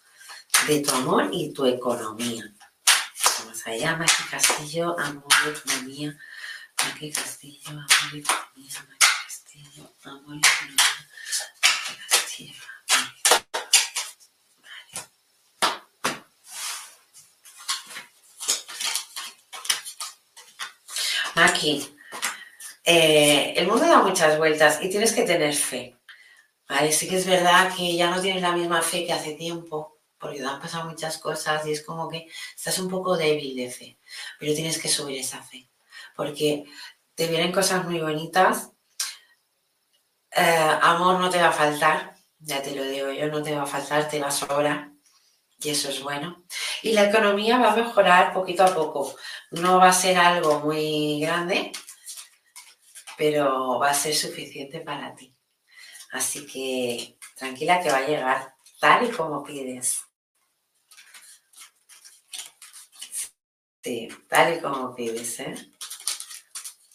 de 0.67 0.79
tu 0.79 0.89
amor 0.89 1.29
y 1.31 1.53
tu 1.53 1.67
economía. 1.67 2.51
Vamos 3.39 3.67
allá, 3.67 3.95
Maki 3.97 4.23
Castillo, 4.31 4.97
amor 4.97 5.27
y 5.45 5.49
economía 5.49 6.17
Aquí 6.85 7.11
Castillo, 7.11 7.69
amor 7.69 7.87
y 8.13 8.19
economía, 8.19 8.71
Aquí 8.91 9.07
Castillo, 9.25 9.93
amor 10.03 10.35
y 10.35 10.39
economía, 10.39 10.83
Aquí 11.61 11.93
Castillo, 12.09 12.53
Vale. 14.59 15.07
Maki, 21.35 21.95
eh, 22.83 23.53
el 23.55 23.67
mundo 23.67 23.85
da 23.85 23.99
muchas 24.01 24.37
vueltas 24.37 24.79
y 24.81 24.89
tienes 24.89 25.13
que 25.13 25.23
tener 25.23 25.55
fe. 25.55 25.97
Vale, 26.67 26.91
sí 26.91 27.07
que 27.07 27.17
es 27.17 27.25
verdad 27.25 27.73
que 27.75 27.95
ya 27.95 28.09
no 28.09 28.21
tienes 28.21 28.41
la 28.41 28.51
misma 28.51 28.81
fe 28.81 29.05
que 29.05 29.13
hace 29.13 29.33
tiempo, 29.33 29.99
porque 30.17 30.39
te 30.39 30.45
han 30.45 30.59
pasado 30.59 30.89
muchas 30.89 31.17
cosas 31.17 31.65
y 31.65 31.71
es 31.71 31.83
como 31.83 32.09
que 32.09 32.27
estás 32.55 32.77
un 32.79 32.89
poco 32.89 33.15
débil 33.17 33.55
de 33.55 33.69
fe, 33.71 33.97
pero 34.39 34.53
tienes 34.53 34.77
que 34.79 34.89
subir 34.89 35.19
esa 35.19 35.41
fe 35.41 35.69
porque 36.15 36.65
te 37.15 37.27
vienen 37.27 37.51
cosas 37.51 37.85
muy 37.85 37.99
bonitas. 37.99 38.71
Eh, 40.35 40.77
amor 40.81 41.19
no 41.19 41.29
te 41.29 41.41
va 41.41 41.49
a 41.49 41.51
faltar, 41.51 42.15
ya 42.39 42.61
te 42.61 42.75
lo 42.75 42.83
digo 42.83 43.11
yo, 43.11 43.27
no 43.27 43.43
te 43.43 43.55
va 43.55 43.63
a 43.63 43.67
faltar, 43.67 44.09
te 44.09 44.19
va 44.19 44.27
a 44.27 44.31
sobrar 44.31 44.93
y 45.63 45.69
eso 45.69 45.89
es 45.89 46.01
bueno. 46.01 46.45
Y 46.81 46.91
la 46.93 47.05
economía 47.05 47.57
va 47.57 47.73
a 47.73 47.75
mejorar 47.75 48.33
poquito 48.33 48.63
a 48.63 48.73
poco. 48.73 49.15
No 49.51 49.77
va 49.77 49.89
a 49.89 49.93
ser 49.93 50.17
algo 50.17 50.59
muy 50.59 51.19
grande, 51.21 51.71
pero 53.17 53.79
va 53.79 53.91
a 53.91 53.93
ser 53.93 54.13
suficiente 54.13 54.81
para 54.81 55.15
ti. 55.15 55.35
Así 56.11 56.45
que 56.45 57.17
tranquila 57.35 57.81
que 57.81 57.89
va 57.89 57.97
a 57.97 58.07
llegar 58.07 58.55
tal 58.79 59.07
y 59.07 59.11
como 59.11 59.43
pides. 59.43 60.01
Sí, 63.81 64.07
tal 64.29 64.57
y 64.57 64.61
como 64.61 64.95
pides, 64.95 65.39
¿eh? 65.39 65.72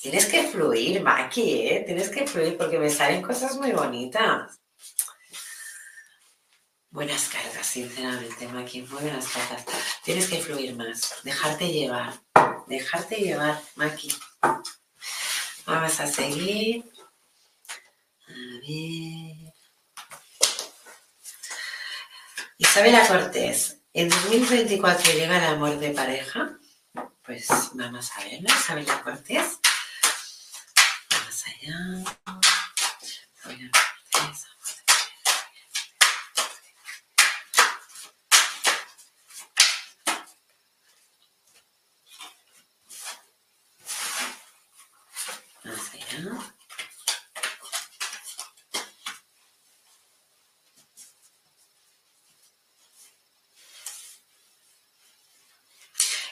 Tienes 0.01 0.27
que 0.27 0.45
fluir, 0.45 1.03
Maki, 1.03 1.67
¿eh? 1.67 1.83
Tienes 1.85 2.09
que 2.09 2.25
fluir 2.25 2.57
porque 2.57 2.79
me 2.79 2.89
salen 2.89 3.21
cosas 3.21 3.57
muy 3.57 3.73
bonitas. 3.73 4.61
Buenas 6.91 7.29
cartas, 7.29 7.67
sinceramente, 7.67 8.47
Maki, 8.47 8.83
muy 8.83 9.03
buenas 9.03 9.27
cartas. 9.27 9.65
Tienes 10.05 10.29
que 10.29 10.39
fluir 10.39 10.77
más, 10.77 11.17
dejarte 11.25 11.67
llevar, 11.67 12.15
dejarte 12.69 13.17
llevar, 13.17 13.61
Maki. 13.75 14.15
Vamos 15.67 15.99
a 15.99 16.07
seguir. 16.07 16.85
A 18.29 18.33
ver. 18.61 19.53
Isabela 22.57 23.07
Cortés, 23.09 23.81
¿en 23.93 24.09
2024 24.11 25.13
llega 25.13 25.39
el 25.39 25.55
amor 25.55 25.77
de 25.81 25.91
pareja? 25.91 26.57
Pues 27.25 27.49
vamos 27.75 28.13
a 28.17 28.25
verlo, 28.25 28.49
Isabela 28.49 29.03
Cortés. 29.03 29.59
Allá. 31.69 32.19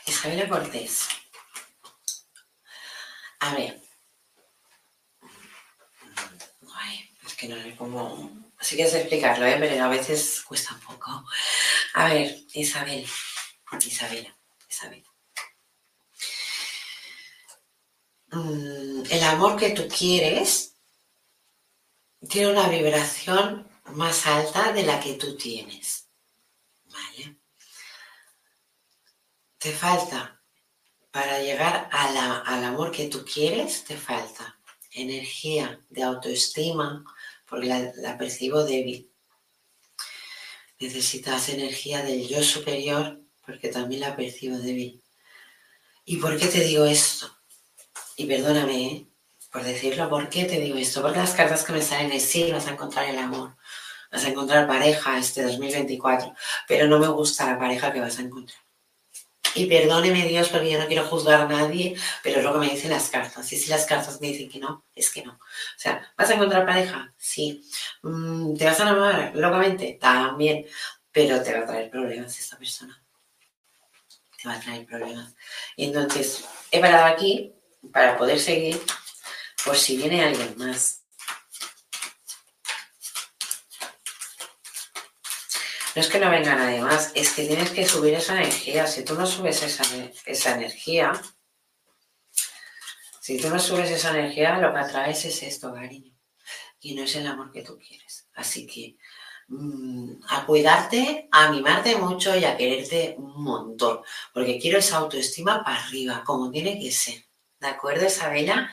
Isabela 0.06 0.48
Cortés. 0.48 1.08
A 3.40 3.54
ver. 3.54 3.85
Ay, 7.46 7.52
es 7.52 7.54
que 7.54 7.54
no 7.54 7.62
sé 7.62 7.76
cómo. 7.76 8.30
Sí 8.60 8.76
que 8.76 8.88
sé 8.88 9.00
explicarlo, 9.00 9.46
¿eh? 9.46 9.56
pero 9.58 9.84
a 9.84 9.88
veces 9.88 10.42
cuesta 10.46 10.74
un 10.74 10.80
poco. 10.80 11.24
A 11.94 12.08
ver, 12.08 12.44
Isabel. 12.54 13.06
Isabela. 13.84 14.34
Isabela. 14.68 15.12
Mm, 18.30 19.02
el 19.10 19.22
amor 19.24 19.56
que 19.56 19.70
tú 19.70 19.86
quieres 19.88 20.74
tiene 22.28 22.50
una 22.50 22.68
vibración 22.68 23.68
más 23.92 24.26
alta 24.26 24.72
de 24.72 24.82
la 24.82 24.98
que 24.98 25.14
tú 25.14 25.36
tienes. 25.36 26.08
¿Vale? 26.86 27.36
Te 29.58 29.72
falta, 29.72 30.40
para 31.10 31.40
llegar 31.40 31.88
a 31.92 32.40
al 32.40 32.64
amor 32.64 32.90
que 32.90 33.08
tú 33.08 33.24
quieres, 33.24 33.84
te 33.84 33.96
falta 33.96 34.56
energía 34.96 35.80
de 35.90 36.02
autoestima, 36.02 37.04
porque 37.48 37.92
la, 37.96 38.18
percibo 38.18 38.64
débil. 38.64 39.10
Necesitas 40.78 41.48
energía 41.48 42.02
del 42.02 42.28
yo 42.28 42.42
superior, 42.42 43.20
porque 43.44 43.68
también 43.68 44.02
la 44.02 44.16
percibo 44.16 44.58
débil. 44.58 45.02
¿Y 46.04 46.18
por 46.18 46.38
qué 46.38 46.46
te 46.46 46.60
digo 46.60 46.84
esto? 46.84 47.34
Y 48.16 48.26
perdóname 48.26 48.86
¿eh? 48.86 49.06
por 49.50 49.64
decirlo, 49.64 50.10
¿por 50.10 50.28
qué 50.28 50.44
te 50.44 50.60
digo 50.60 50.76
esto? 50.76 51.00
Porque 51.00 51.18
las 51.18 51.32
cartas 51.32 51.64
que 51.64 51.72
me 51.72 51.80
salen 51.80 52.12
es 52.12 52.24
sí, 52.24 52.50
vas 52.52 52.66
a 52.66 52.72
encontrar 52.72 53.06
el 53.06 53.18
amor, 53.18 53.56
vas 54.12 54.24
a 54.24 54.28
encontrar 54.28 54.66
pareja 54.66 55.18
este 55.18 55.42
2024, 55.42 56.34
pero 56.68 56.86
no 56.86 56.98
me 56.98 57.08
gusta 57.08 57.46
la 57.46 57.58
pareja 57.58 57.92
que 57.92 58.00
vas 58.00 58.18
a 58.18 58.22
encontrar. 58.22 58.65
Y 59.56 59.66
perdóneme 59.66 60.28
Dios 60.28 60.50
porque 60.50 60.70
yo 60.70 60.78
no 60.78 60.86
quiero 60.86 61.06
juzgar 61.06 61.40
a 61.40 61.48
nadie, 61.48 61.96
pero 62.22 62.38
es 62.38 62.44
lo 62.44 62.52
que 62.52 62.58
me 62.58 62.70
dicen 62.70 62.90
las 62.90 63.08
cartas. 63.08 63.50
Y 63.52 63.56
si 63.56 63.70
las 63.70 63.86
cartas 63.86 64.20
me 64.20 64.28
dicen 64.28 64.50
que 64.50 64.58
no, 64.58 64.84
es 64.94 65.10
que 65.10 65.24
no. 65.24 65.32
O 65.32 65.78
sea, 65.78 66.12
¿vas 66.16 66.30
a 66.30 66.34
encontrar 66.34 66.66
pareja? 66.66 67.14
Sí. 67.16 67.64
Mm, 68.02 68.54
¿Te 68.54 68.66
vas 68.66 68.78
a 68.78 68.82
enamorar 68.82 69.32
locamente? 69.34 69.96
También. 70.00 70.66
Pero 71.10 71.42
te 71.42 71.54
va 71.54 71.60
a 71.60 71.66
traer 71.66 71.90
problemas 71.90 72.38
esta 72.38 72.58
persona. 72.58 73.02
Te 74.42 74.46
va 74.46 74.56
a 74.56 74.60
traer 74.60 74.84
problemas. 74.84 75.34
Y 75.74 75.86
entonces, 75.86 76.44
he 76.70 76.78
parado 76.78 77.06
aquí 77.06 77.54
para 77.92 78.18
poder 78.18 78.38
seguir 78.38 78.78
por 79.64 79.76
si 79.76 79.96
viene 79.96 80.22
alguien 80.22 80.54
más. 80.58 81.05
No 85.96 86.02
es 86.02 86.08
que 86.08 86.20
no 86.20 86.28
venga 86.28 86.54
nadie 86.54 86.82
más, 86.82 87.10
es 87.14 87.32
que 87.32 87.46
tienes 87.46 87.70
que 87.70 87.86
subir 87.86 88.12
esa 88.12 88.34
energía. 88.34 88.86
Si 88.86 89.02
tú 89.02 89.14
no 89.14 89.26
subes 89.26 89.62
esa, 89.62 89.82
esa 90.26 90.54
energía, 90.54 91.18
si 93.18 93.40
tú 93.40 93.48
no 93.48 93.58
subes 93.58 93.90
esa 93.90 94.10
energía, 94.10 94.58
lo 94.58 94.74
que 94.74 94.78
atraes 94.78 95.24
es 95.24 95.42
esto, 95.42 95.72
cariño. 95.72 96.12
Y 96.80 96.94
no 96.94 97.04
es 97.04 97.16
el 97.16 97.26
amor 97.26 97.50
que 97.50 97.62
tú 97.62 97.78
quieres. 97.78 98.28
Así 98.34 98.66
que 98.66 98.98
mm, 99.48 100.20
a 100.28 100.44
cuidarte, 100.44 101.30
a 101.32 101.50
mimarte 101.50 101.96
mucho 101.96 102.36
y 102.36 102.44
a 102.44 102.58
quererte 102.58 103.14
un 103.16 103.42
montón. 103.42 104.00
Porque 104.34 104.58
quiero 104.58 104.80
esa 104.80 104.98
autoestima 104.98 105.64
para 105.64 105.82
arriba, 105.82 106.22
como 106.26 106.50
tiene 106.50 106.78
que 106.78 106.90
ser. 106.90 107.24
¿De 107.58 107.68
acuerdo, 107.68 108.04
Isabela? 108.04 108.70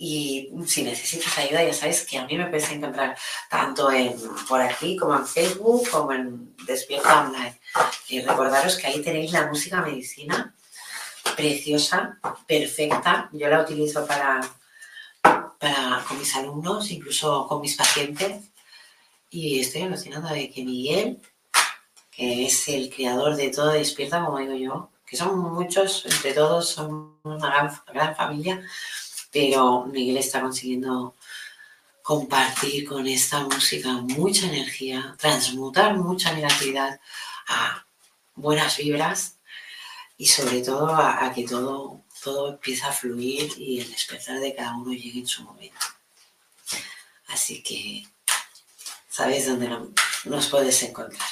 Y 0.00 0.52
si 0.66 0.84
necesitas 0.84 1.36
ayuda, 1.38 1.64
ya 1.64 1.74
sabes 1.74 2.06
que 2.06 2.18
a 2.18 2.24
mí 2.24 2.38
me 2.38 2.46
puedes 2.46 2.70
encontrar 2.70 3.18
tanto 3.50 3.90
en, 3.90 4.14
por 4.48 4.60
aquí 4.60 4.96
como 4.96 5.16
en 5.16 5.26
Facebook 5.26 5.88
como 5.90 6.12
en 6.12 6.54
Despierta 6.64 7.26
Online. 7.26 7.58
Y 8.08 8.20
recordaros 8.20 8.76
que 8.76 8.86
ahí 8.86 9.02
tenéis 9.02 9.32
la 9.32 9.48
música 9.48 9.82
medicina 9.82 10.54
preciosa, 11.36 12.18
perfecta. 12.46 13.28
Yo 13.32 13.48
la 13.48 13.62
utilizo 13.62 14.06
para, 14.06 14.40
para 15.22 16.04
con 16.06 16.18
mis 16.18 16.34
alumnos, 16.36 16.90
incluso 16.92 17.48
con 17.48 17.60
mis 17.60 17.76
pacientes. 17.76 18.44
Y 19.30 19.58
estoy 19.60 19.82
alucinando 19.82 20.28
de 20.28 20.48
que 20.48 20.64
Miguel, 20.64 21.20
que 22.12 22.46
es 22.46 22.68
el 22.68 22.88
creador 22.94 23.34
de 23.34 23.50
todo 23.50 23.72
Despierta, 23.72 24.24
como 24.24 24.38
digo 24.38 24.54
yo, 24.54 24.90
que 25.04 25.16
son 25.16 25.38
muchos, 25.38 26.04
entre 26.06 26.34
todos, 26.34 26.68
son 26.68 27.18
una 27.24 27.48
gran, 27.48 27.80
gran 27.92 28.14
familia, 28.14 28.62
pero 29.40 29.84
Miguel 29.86 30.16
está 30.16 30.40
consiguiendo 30.40 31.14
compartir 32.02 32.88
con 32.88 33.06
esta 33.06 33.38
música 33.44 33.92
mucha 33.92 34.48
energía, 34.48 35.14
transmutar 35.16 35.96
mucha 35.96 36.32
negatividad 36.32 36.98
a 37.46 37.86
buenas 38.34 38.78
vibras 38.78 39.36
y 40.16 40.26
sobre 40.26 40.60
todo 40.62 40.88
a, 40.92 41.32
que 41.32 41.44
todo, 41.44 42.02
todo 42.20 42.48
empiece 42.54 42.84
a 42.84 42.90
fluir 42.92 43.52
y 43.56 43.78
el 43.80 43.88
despertar 43.92 44.40
de 44.40 44.56
cada 44.56 44.76
uno 44.76 44.92
llegue 44.92 45.20
en 45.20 45.28
su 45.28 45.44
momento. 45.44 45.86
Así 47.28 47.62
que 47.62 48.08
sabéis 49.08 49.46
dónde 49.46 49.68
no- 49.68 49.92
nos 50.24 50.48
puedes 50.48 50.82
encontrar, 50.82 51.28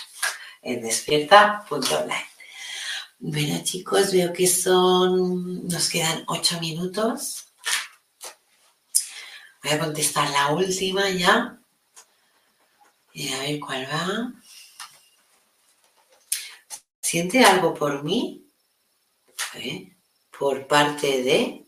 en 0.63 0.81
despierta.online. 0.81 2.27
Bueno 3.19 3.65
chicos, 3.65 4.13
veo 4.13 4.33
que 4.33 4.47
son, 4.47 5.67
nos 5.67 5.89
quedan 5.89 6.23
ocho 6.29 6.61
minutos. 6.61 7.46
Voy 9.67 9.75
a 9.75 9.81
contestar 9.81 10.31
la 10.31 10.53
última 10.53 11.11
ya. 11.11 11.59
Y 13.13 13.33
a 13.33 13.41
ver 13.41 13.59
cuál 13.59 13.85
va. 13.93 14.33
¿Siente 17.01 17.45
algo 17.45 17.75
por 17.75 18.05
mí? 18.05 18.47
¿Eh? 19.55 19.93
Por 20.39 20.69
parte 20.69 21.21
de... 21.25 21.67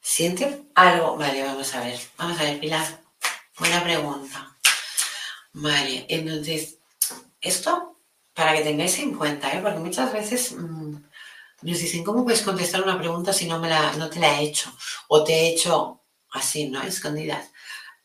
¿Siente 0.00 0.64
algo? 0.74 1.16
Vale, 1.16 1.44
vamos 1.44 1.72
a 1.72 1.84
ver. 1.84 2.00
Vamos 2.18 2.40
a 2.40 2.42
ver, 2.42 2.58
Pilar. 2.58 3.00
Buena 3.60 3.84
pregunta. 3.84 4.56
Vale, 5.52 6.06
entonces, 6.08 6.78
esto 7.40 8.00
para 8.34 8.56
que 8.56 8.62
tengáis 8.62 8.98
en 8.98 9.14
cuenta, 9.14 9.52
¿eh? 9.52 9.60
porque 9.62 9.78
muchas 9.78 10.12
veces 10.12 10.50
mm, 10.50 10.96
nos 11.62 11.78
dicen, 11.78 12.02
¿cómo 12.02 12.24
puedes 12.24 12.42
contestar 12.42 12.82
una 12.82 12.98
pregunta 12.98 13.32
si 13.32 13.46
no, 13.46 13.60
me 13.60 13.68
la, 13.68 13.92
no 13.92 14.10
te 14.10 14.18
la 14.18 14.40
he 14.40 14.46
hecho? 14.46 14.72
O 15.06 15.22
te 15.22 15.32
he 15.32 15.50
hecho 15.50 15.99
así, 16.32 16.68
¿no? 16.68 16.82
Escondidas. 16.82 17.50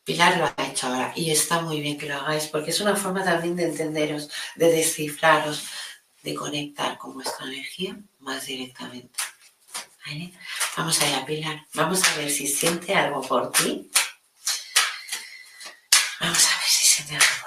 Pilar 0.04 0.36
lo 0.38 0.46
ha 0.46 0.68
hecho 0.68 0.86
ahora 0.86 1.12
y 1.16 1.30
está 1.30 1.60
muy 1.60 1.80
bien 1.80 1.98
que 1.98 2.06
lo 2.06 2.14
hagáis 2.14 2.46
porque 2.46 2.70
es 2.70 2.80
una 2.80 2.94
forma 2.94 3.24
también 3.24 3.56
de 3.56 3.64
entenderos, 3.64 4.30
de 4.54 4.70
descifraros, 4.70 5.64
de 6.22 6.34
conectar 6.34 6.96
con 6.98 7.14
vuestra 7.14 7.46
energía 7.46 7.98
más 8.20 8.46
directamente. 8.46 9.18
¿Vale? 10.06 10.32
Vamos 10.76 11.00
allá, 11.02 11.26
Pilar. 11.26 11.66
Vamos 11.74 12.04
a 12.04 12.16
ver 12.16 12.30
si 12.30 12.46
siente 12.46 12.94
algo 12.94 13.20
por 13.22 13.50
ti. 13.50 13.90
Vamos 16.20 16.46
a 16.46 16.58
ver 16.58 16.68
si 16.68 16.86
siente 16.88 17.14
algo 17.14 17.26
por 17.26 17.40
ti. 17.40 17.45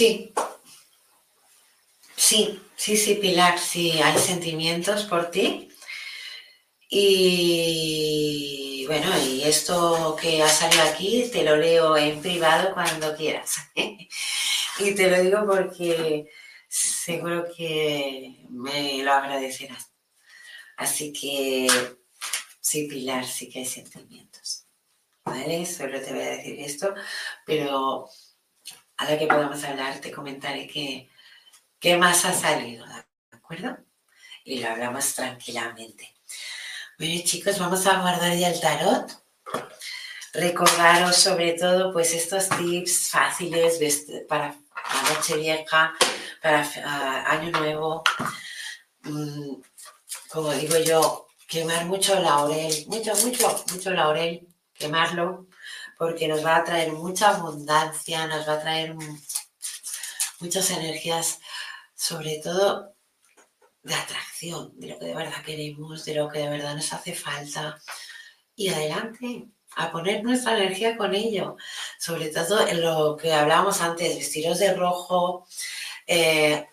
Sí. 0.00 0.32
Sí, 2.16 2.58
sí, 2.74 2.96
sí, 2.96 3.16
Pilar, 3.16 3.58
sí, 3.58 4.00
hay 4.02 4.18
sentimientos 4.18 5.04
por 5.04 5.30
ti. 5.30 5.68
Y 6.88 8.86
bueno, 8.86 9.10
y 9.26 9.42
esto 9.42 10.16
que 10.18 10.42
ha 10.42 10.48
salido 10.48 10.84
aquí 10.84 11.28
te 11.30 11.42
lo 11.42 11.54
leo 11.56 11.98
en 11.98 12.22
privado 12.22 12.72
cuando 12.72 13.14
quieras. 13.14 13.56
y 14.78 14.94
te 14.94 15.10
lo 15.10 15.20
digo 15.20 15.46
porque 15.46 16.30
seguro 16.66 17.44
que 17.54 18.46
me 18.48 19.02
lo 19.02 19.12
agradecerás. 19.12 19.92
Así 20.78 21.12
que 21.12 21.68
sí, 22.58 22.88
Pilar, 22.88 23.26
sí 23.26 23.50
que 23.50 23.58
hay 23.58 23.66
sentimientos. 23.66 24.64
¿Vale? 25.26 25.66
Solo 25.66 26.00
te 26.00 26.14
voy 26.14 26.22
a 26.22 26.36
decir 26.36 26.58
esto, 26.58 26.94
pero 27.44 28.08
a 29.00 29.10
la 29.10 29.18
que 29.18 29.26
podamos 29.26 29.64
hablar 29.64 29.98
te 29.98 30.12
comentaré 30.12 30.66
qué 31.78 31.96
más 31.96 32.24
ha 32.26 32.34
salido, 32.34 32.86
¿de 32.86 33.36
acuerdo? 33.36 33.78
Y 34.44 34.60
lo 34.60 34.68
hablamos 34.68 35.14
tranquilamente. 35.14 36.14
Bueno 36.98 37.22
chicos, 37.24 37.58
vamos 37.58 37.86
a 37.86 37.98
guardar 38.02 38.36
ya 38.36 38.50
el 38.50 38.60
tarot. 38.60 39.10
Recordaros 40.34 41.16
sobre 41.16 41.54
todo 41.54 41.94
pues 41.94 42.12
estos 42.12 42.50
tips 42.50 43.08
fáciles 43.08 44.04
para 44.28 44.48
la 44.48 45.14
noche 45.14 45.36
vieja, 45.38 45.94
para 46.42 46.70
ah, 46.84 47.24
año 47.28 47.58
nuevo. 47.58 48.02
Mm, 49.04 49.62
como 50.28 50.52
digo 50.52 50.76
yo, 50.76 51.26
quemar 51.48 51.86
mucho 51.86 52.20
laurel, 52.20 52.84
mucho, 52.88 53.14
mucho, 53.24 53.64
mucho 53.72 53.90
laurel, 53.92 54.46
quemarlo, 54.74 55.46
porque 56.00 56.26
nos 56.26 56.42
va 56.42 56.56
a 56.56 56.64
traer 56.64 56.92
mucha 56.92 57.28
abundancia, 57.28 58.26
nos 58.26 58.48
va 58.48 58.54
a 58.54 58.60
traer 58.62 58.94
muchas 60.40 60.70
energías, 60.70 61.40
sobre 61.94 62.40
todo 62.42 62.94
de 63.82 63.94
atracción, 63.94 64.72
de 64.80 64.86
lo 64.88 64.98
que 64.98 65.04
de 65.04 65.14
verdad 65.14 65.44
queremos, 65.44 66.06
de 66.06 66.14
lo 66.14 66.30
que 66.30 66.38
de 66.38 66.48
verdad 66.48 66.74
nos 66.74 66.90
hace 66.94 67.14
falta. 67.14 67.78
Y 68.56 68.70
adelante, 68.70 69.50
a 69.76 69.92
poner 69.92 70.24
nuestra 70.24 70.56
energía 70.56 70.96
con 70.96 71.14
ello. 71.14 71.56
Sobre 71.98 72.30
todo 72.30 72.66
en 72.66 72.80
lo 72.80 73.14
que 73.18 73.34
hablábamos 73.34 73.82
antes, 73.82 74.16
vestiros 74.16 74.58
de 74.58 74.72
rojo. 74.72 75.46
Eh, 76.06 76.66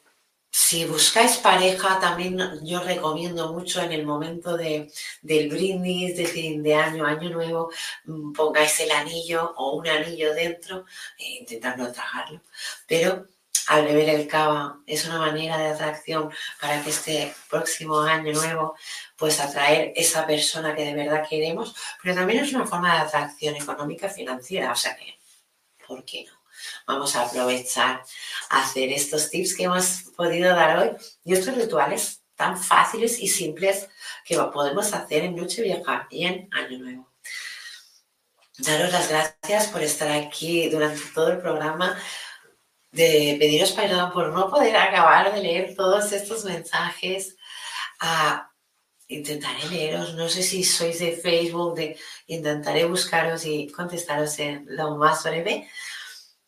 si 0.60 0.86
buscáis 0.86 1.38
pareja, 1.38 2.00
también 2.00 2.36
yo 2.64 2.80
recomiendo 2.82 3.54
mucho 3.54 3.80
en 3.82 3.92
el 3.92 4.04
momento 4.06 4.58
de, 4.58 4.92
del 5.22 5.50
brindis, 5.50 6.18
de 6.18 6.26
fin 6.26 6.64
de 6.64 6.74
año, 6.74 7.06
año 7.06 7.30
nuevo, 7.30 7.70
mm, 8.06 8.34
pongáis 8.34 8.80
el 8.80 8.92
anillo 8.92 9.54
o 9.56 9.76
un 9.78 9.88
anillo 9.88 10.34
dentro, 10.34 10.86
e 11.20 11.26
intentar 11.42 11.78
no 11.78 11.92
tragarlo, 11.92 12.42
pero 12.88 13.28
al 13.68 13.86
beber 13.86 14.10
el 14.10 14.28
cava 14.28 14.82
es 14.88 15.06
una 15.06 15.20
manera 15.20 15.58
de 15.60 15.68
atracción 15.68 16.32
para 16.60 16.84
que 16.84 16.90
este 16.90 17.34
próximo 17.50 18.02
año 18.02 18.34
nuevo 18.34 18.76
pues 19.16 19.40
atraer 19.40 19.94
esa 19.96 20.26
persona 20.26 20.76
que 20.76 20.86
de 20.86 20.96
verdad 20.96 21.28
queremos, 21.30 21.76
pero 22.02 22.16
también 22.16 22.44
es 22.44 22.52
una 22.54 22.66
forma 22.66 22.96
de 22.96 23.02
atracción 23.02 23.56
económica 23.56 24.10
financiera, 24.10 24.72
o 24.72 24.76
sea 24.76 24.96
que, 24.96 25.20
¿por 25.88 26.04
qué 26.04 26.26
no? 26.26 26.37
Vamos 26.88 27.18
a 27.18 27.24
aprovechar 27.24 28.02
a 28.50 28.64
hacer 28.64 28.94
estos 28.94 29.30
tips 29.30 29.56
que 29.56 29.66
hemos 29.66 30.04
podido 30.16 30.56
dar 30.56 30.80
hoy 30.80 30.92
y 31.26 31.34
estos 31.34 31.54
rituales 31.56 32.24
tan 32.34 32.58
fáciles 32.58 33.20
y 33.20 33.28
simples 33.28 33.90
que 34.24 34.38
podemos 34.38 34.94
hacer 34.94 35.26
en 35.26 35.36
Noche 35.36 35.64
Vieja 35.64 36.08
y 36.10 36.26
en 36.26 36.48
Año 36.54 36.80
Nuevo. 36.80 37.12
Daros 38.60 38.92
las 38.94 39.10
gracias 39.10 39.68
por 39.68 39.84
estar 39.84 40.10
aquí 40.10 40.70
durante 40.70 41.02
todo 41.14 41.32
el 41.32 41.40
programa 41.40 42.00
de 42.92 43.36
pediros 43.38 43.74
perdón 43.74 44.12
por 44.14 44.32
no 44.32 44.50
poder 44.50 44.78
acabar 44.78 45.34
de 45.34 45.42
leer 45.42 45.76
todos 45.76 46.12
estos 46.14 46.46
mensajes. 46.46 47.36
Ah, 48.00 48.50
intentaré 49.08 49.68
leeros, 49.70 50.14
no 50.14 50.30
sé 50.30 50.42
si 50.42 50.64
sois 50.64 51.00
de 51.00 51.18
Facebook, 51.18 51.76
de, 51.76 51.98
intentaré 52.28 52.86
buscaros 52.86 53.46
y 53.46 53.68
contestaros 53.72 54.40
en 54.40 54.66
lo 54.70 54.96
más 54.96 55.24
breve. 55.24 55.70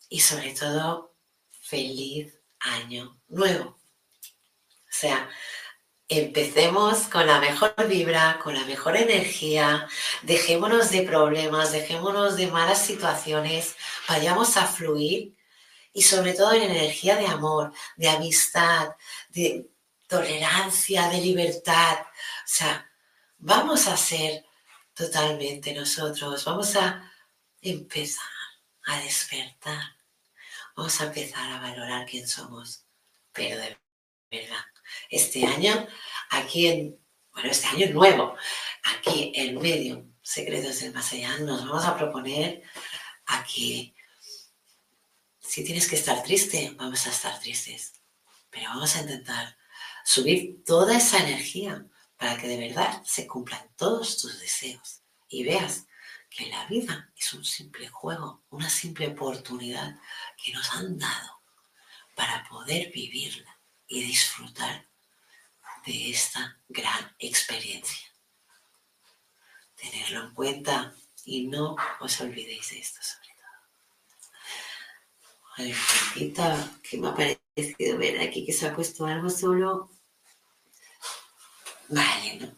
Y 0.10 0.20
sobre 0.20 0.54
todo, 0.54 1.16
feliz 1.62 2.34
año 2.60 3.22
nuevo. 3.28 3.70
O 3.70 4.92
sea, 4.92 5.30
empecemos 6.08 7.08
con 7.08 7.28
la 7.28 7.40
mejor 7.40 7.76
vibra, 7.88 8.40
con 8.44 8.56
la 8.56 8.66
mejor 8.66 8.98
energía, 8.98 9.88
dejémonos 10.24 10.90
de 10.90 11.04
problemas, 11.04 11.72
dejémonos 11.72 12.36
de 12.36 12.48
malas 12.48 12.84
situaciones, 12.84 13.76
vayamos 14.08 14.58
a 14.58 14.66
fluir 14.66 15.38
y 15.94 16.02
sobre 16.02 16.34
todo 16.34 16.54
en 16.54 16.64
energía 16.64 17.16
de 17.16 17.28
amor, 17.28 17.72
de 17.96 18.10
amistad, 18.10 18.90
de 19.30 19.70
tolerancia, 20.08 21.08
de 21.10 21.22
libertad. 21.22 22.00
O 22.00 22.48
sea, 22.48 22.92
vamos 23.38 23.88
a 23.88 23.96
ser 23.96 24.44
totalmente 24.96 25.74
nosotros, 25.74 26.44
vamos 26.44 26.76
a 26.76 27.12
empezar 27.62 28.26
a 28.86 29.00
despertar, 29.00 29.96
vamos 30.76 31.00
a 31.02 31.06
empezar 31.06 31.52
a 31.52 31.60
valorar 31.60 32.06
quién 32.06 32.28
somos, 32.28 32.86
pero 33.34 33.58
de 33.60 33.78
verdad. 34.32 34.66
Este 35.10 35.46
año, 35.46 35.88
aquí 36.30 36.68
en, 36.68 37.00
bueno, 37.32 37.50
este 37.50 37.68
año 37.68 37.90
nuevo, 37.94 38.36
aquí 38.84 39.32
en 39.36 39.60
medio 39.60 40.06
Secretos 40.22 40.80
del 40.82 40.94
Más 40.94 41.12
Allá, 41.14 41.38
nos 41.40 41.66
vamos 41.66 41.86
a 41.86 41.98
proponer 41.98 42.64
aquí 43.26 43.94
si 45.50 45.64
tienes 45.64 45.90
que 45.90 45.96
estar 45.96 46.22
triste, 46.22 46.76
vamos 46.78 47.08
a 47.08 47.10
estar 47.10 47.40
tristes. 47.40 47.94
Pero 48.52 48.70
vamos 48.70 48.96
a 48.96 49.02
intentar 49.02 49.58
subir 50.06 50.64
toda 50.64 50.96
esa 50.96 51.18
energía 51.24 51.88
para 52.18 52.38
que 52.38 52.48
de 52.48 52.58
verdad 52.58 53.02
se 53.04 53.26
cumplan 53.26 53.68
todos 53.76 54.20
tus 54.20 54.40
deseos 54.40 55.02
y 55.28 55.44
veas 55.44 55.88
la 56.48 56.66
vida 56.68 57.12
es 57.18 57.34
un 57.34 57.44
simple 57.44 57.88
juego, 57.90 58.44
una 58.50 58.70
simple 58.70 59.08
oportunidad 59.10 60.00
que 60.42 60.54
nos 60.54 60.72
han 60.72 60.98
dado 60.98 61.42
para 62.16 62.48
poder 62.48 62.92
vivirla 62.92 63.60
y 63.88 64.04
disfrutar 64.04 64.88
de 65.86 66.12
esta 66.12 66.60
gran 66.68 67.16
experiencia. 67.20 68.08
Tenerlo 69.76 70.26
en 70.26 70.34
cuenta 70.34 70.94
y 71.26 71.48
no 71.48 71.76
os 72.00 72.22
olvidéis 72.22 72.70
de 72.72 72.80
esto 72.80 73.00
Ay, 75.58 75.76
que 76.84 76.98
me 76.98 77.10
ha 77.10 77.14
parecido 77.14 77.98
ver 77.98 78.22
aquí 78.22 78.46
que 78.46 78.54
se 78.54 78.66
ha 78.66 78.74
puesto 78.74 79.06
algo 79.06 79.30
solo. 79.30 79.90
Vale, 81.90 82.36
¿no? 82.38 82.58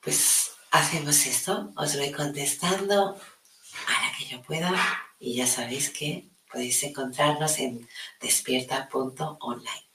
Pues 0.00 0.39
hacemos 0.70 1.26
esto, 1.26 1.72
os 1.76 1.96
voy 1.96 2.12
contestando 2.12 3.20
a 3.86 4.06
la 4.06 4.16
que 4.16 4.26
yo 4.26 4.42
pueda 4.42 4.72
y 5.18 5.34
ya 5.34 5.46
sabéis 5.46 5.90
que 5.90 6.28
podéis 6.50 6.82
encontrarnos 6.82 7.58
en 7.58 7.88
despierta.online. 8.20 9.86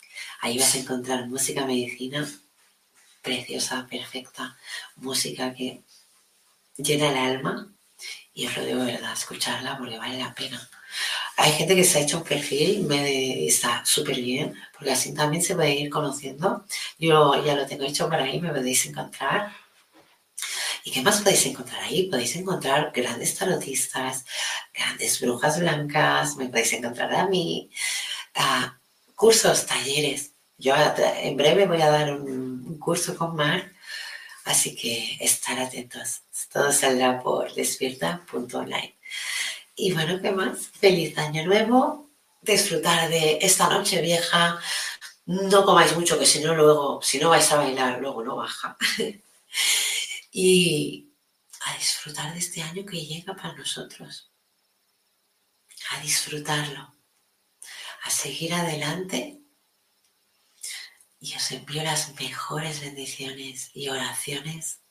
Ahí 0.41 0.57
vas 0.57 0.76
a 0.76 0.80
encontrar 0.80 1.27
música 1.27 1.65
medicina 1.65 2.27
preciosa, 3.22 3.88
perfecta, 3.89 4.57
música 4.97 5.53
que 5.53 5.81
llena 6.77 7.10
el 7.10 7.18
alma 7.18 7.73
y 8.34 8.45
os 8.45 8.57
lo 8.57 8.65
digo 8.65 8.85
verdad, 8.85 9.14
escucharla 9.14 9.77
porque 9.77 9.97
vale 9.97 10.18
la 10.18 10.34
pena. 10.34 10.69
Hay 11.38 11.52
gente 11.53 11.76
que 11.76 11.84
se 11.84 11.99
ha 11.99 12.02
hecho 12.02 12.18
un 12.18 12.23
perfil 12.23 12.84
me 12.84 13.45
está 13.47 13.85
súper 13.85 14.18
bien, 14.22 14.53
porque 14.73 14.91
así 14.91 15.14
también 15.14 15.43
se 15.43 15.56
puede 15.56 15.76
ir 15.76 15.89
conociendo. 15.89 16.65
Yo 16.97 17.43
ya 17.43 17.56
lo 17.56 17.65
tengo 17.65 17.84
hecho 17.84 18.10
por 18.10 18.19
ahí, 18.19 18.39
me 18.39 18.49
podéis 18.49 18.85
encontrar. 18.85 19.52
¿Y 20.88 20.91
qué 20.91 21.02
más 21.02 21.22
podéis 21.22 21.44
encontrar 21.48 21.82
ahí? 21.82 22.03
Podéis 22.03 22.36
encontrar 22.36 22.91
grandes 22.94 23.36
tarotistas, 23.36 24.24
grandes 24.72 25.20
brujas 25.20 25.60
blancas, 25.60 26.36
me 26.38 26.48
podéis 26.48 26.74
encontrar 26.74 27.12
a 27.16 27.28
mí, 27.28 27.72
cursos, 29.16 29.66
talleres. 29.66 30.34
Yo 30.60 30.76
en 30.76 31.36
breve 31.38 31.66
voy 31.66 31.82
a 31.82 31.90
dar 31.90 32.14
un, 32.14 32.78
curso 32.78 33.18
con 33.18 33.36
Mar, 33.36 33.74
así 34.44 34.76
que 34.76 35.18
estar 35.20 35.57
atentos. 35.60 36.22
Todo 36.53 36.72
saldrá 36.72 37.20
por 37.20 37.52
despierta.online. 37.56 38.95
Y 39.76 39.91
bueno, 39.91 40.22
¿qué 40.22 40.32
más? 40.32 40.68
Feliz 40.80 41.18
año 41.18 41.48
nuevo, 41.48 42.12
disfrutar 42.44 43.10
de 43.10 43.40
esta 43.41 43.70
noche 43.70 44.02
vieja. 44.02 44.60
No 45.26 45.66
comáis 45.66 45.95
mucho, 45.95 46.20
que 46.20 46.28
si 46.28 46.41
no, 46.41 46.53
luego, 46.53 47.02
si 47.02 47.18
no 47.18 47.30
vais 47.30 47.52
a 47.52 47.56
bailar, 47.56 47.99
luego 47.99 48.24
no 48.24 48.36
baja. 48.36 48.78
y 50.38 51.14
a 51.62 51.78
disfrutar 51.78 52.34
de 52.34 52.40
este 52.40 52.62
año 52.62 52.86
que 52.86 53.06
llega 53.06 53.34
para 53.38 53.53
nosotros. 53.53 54.34
A 55.91 56.02
disfrutarlo. 56.02 56.94
A 58.03 58.10
seguir 58.10 58.53
adelante. 58.53 59.40
Y 61.22 61.34
os 61.36 61.52
envío 61.52 61.84
las 61.84 62.14
mejores 62.20 62.82
bendiciones 62.82 63.72
y 63.74 63.88
oraciones 63.88 64.82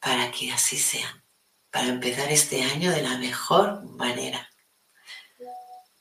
para 0.00 0.30
que 0.30 0.52
así 0.52 0.78
sean 0.78 1.22
para 1.70 1.88
empezar 1.88 2.32
este 2.32 2.62
año 2.62 2.90
de 2.90 3.02
la 3.02 3.18
mejor 3.18 3.84
manera. 3.84 4.48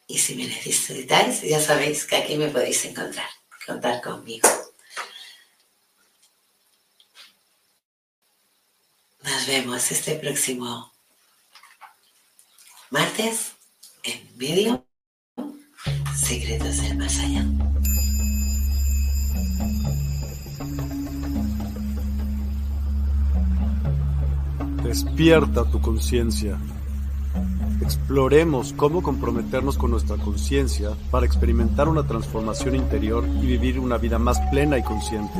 Y 0.08 0.18
si 0.18 0.36
me 0.36 0.48
necesitáis, 0.48 1.42
ya 1.42 1.60
sabéis 1.60 2.06
que 2.06 2.16
aquí 2.16 2.38
me 2.38 2.48
podéis 2.48 2.86
encontrar, 2.86 3.30
contar 3.66 4.02
conmigo. 4.02 4.48
Nos 9.24 9.48
vemos 9.48 9.92
este 9.92 10.16
próximo 10.16 10.92
martes 12.92 13.54
en 14.04 14.38
vídeo 14.38 14.86
Secretos 16.16 16.82
del 16.82 16.98
Más 16.98 17.20
Allá. 17.20 17.46
Despierta 24.84 25.70
tu 25.70 25.82
conciencia. 25.82 26.58
Exploremos 27.82 28.74
cómo 28.74 29.02
comprometernos 29.02 29.78
con 29.78 29.92
nuestra 29.92 30.18
conciencia 30.18 30.92
para 31.12 31.26
experimentar 31.26 31.88
una 31.90 32.08
transformación 32.08 32.76
interior 32.76 33.28
y 33.28 33.48
vivir 33.48 33.80
una 33.80 33.98
vida 33.98 34.20
más 34.20 34.40
plena 34.52 34.78
y 34.78 34.84
consciente. 34.84 35.40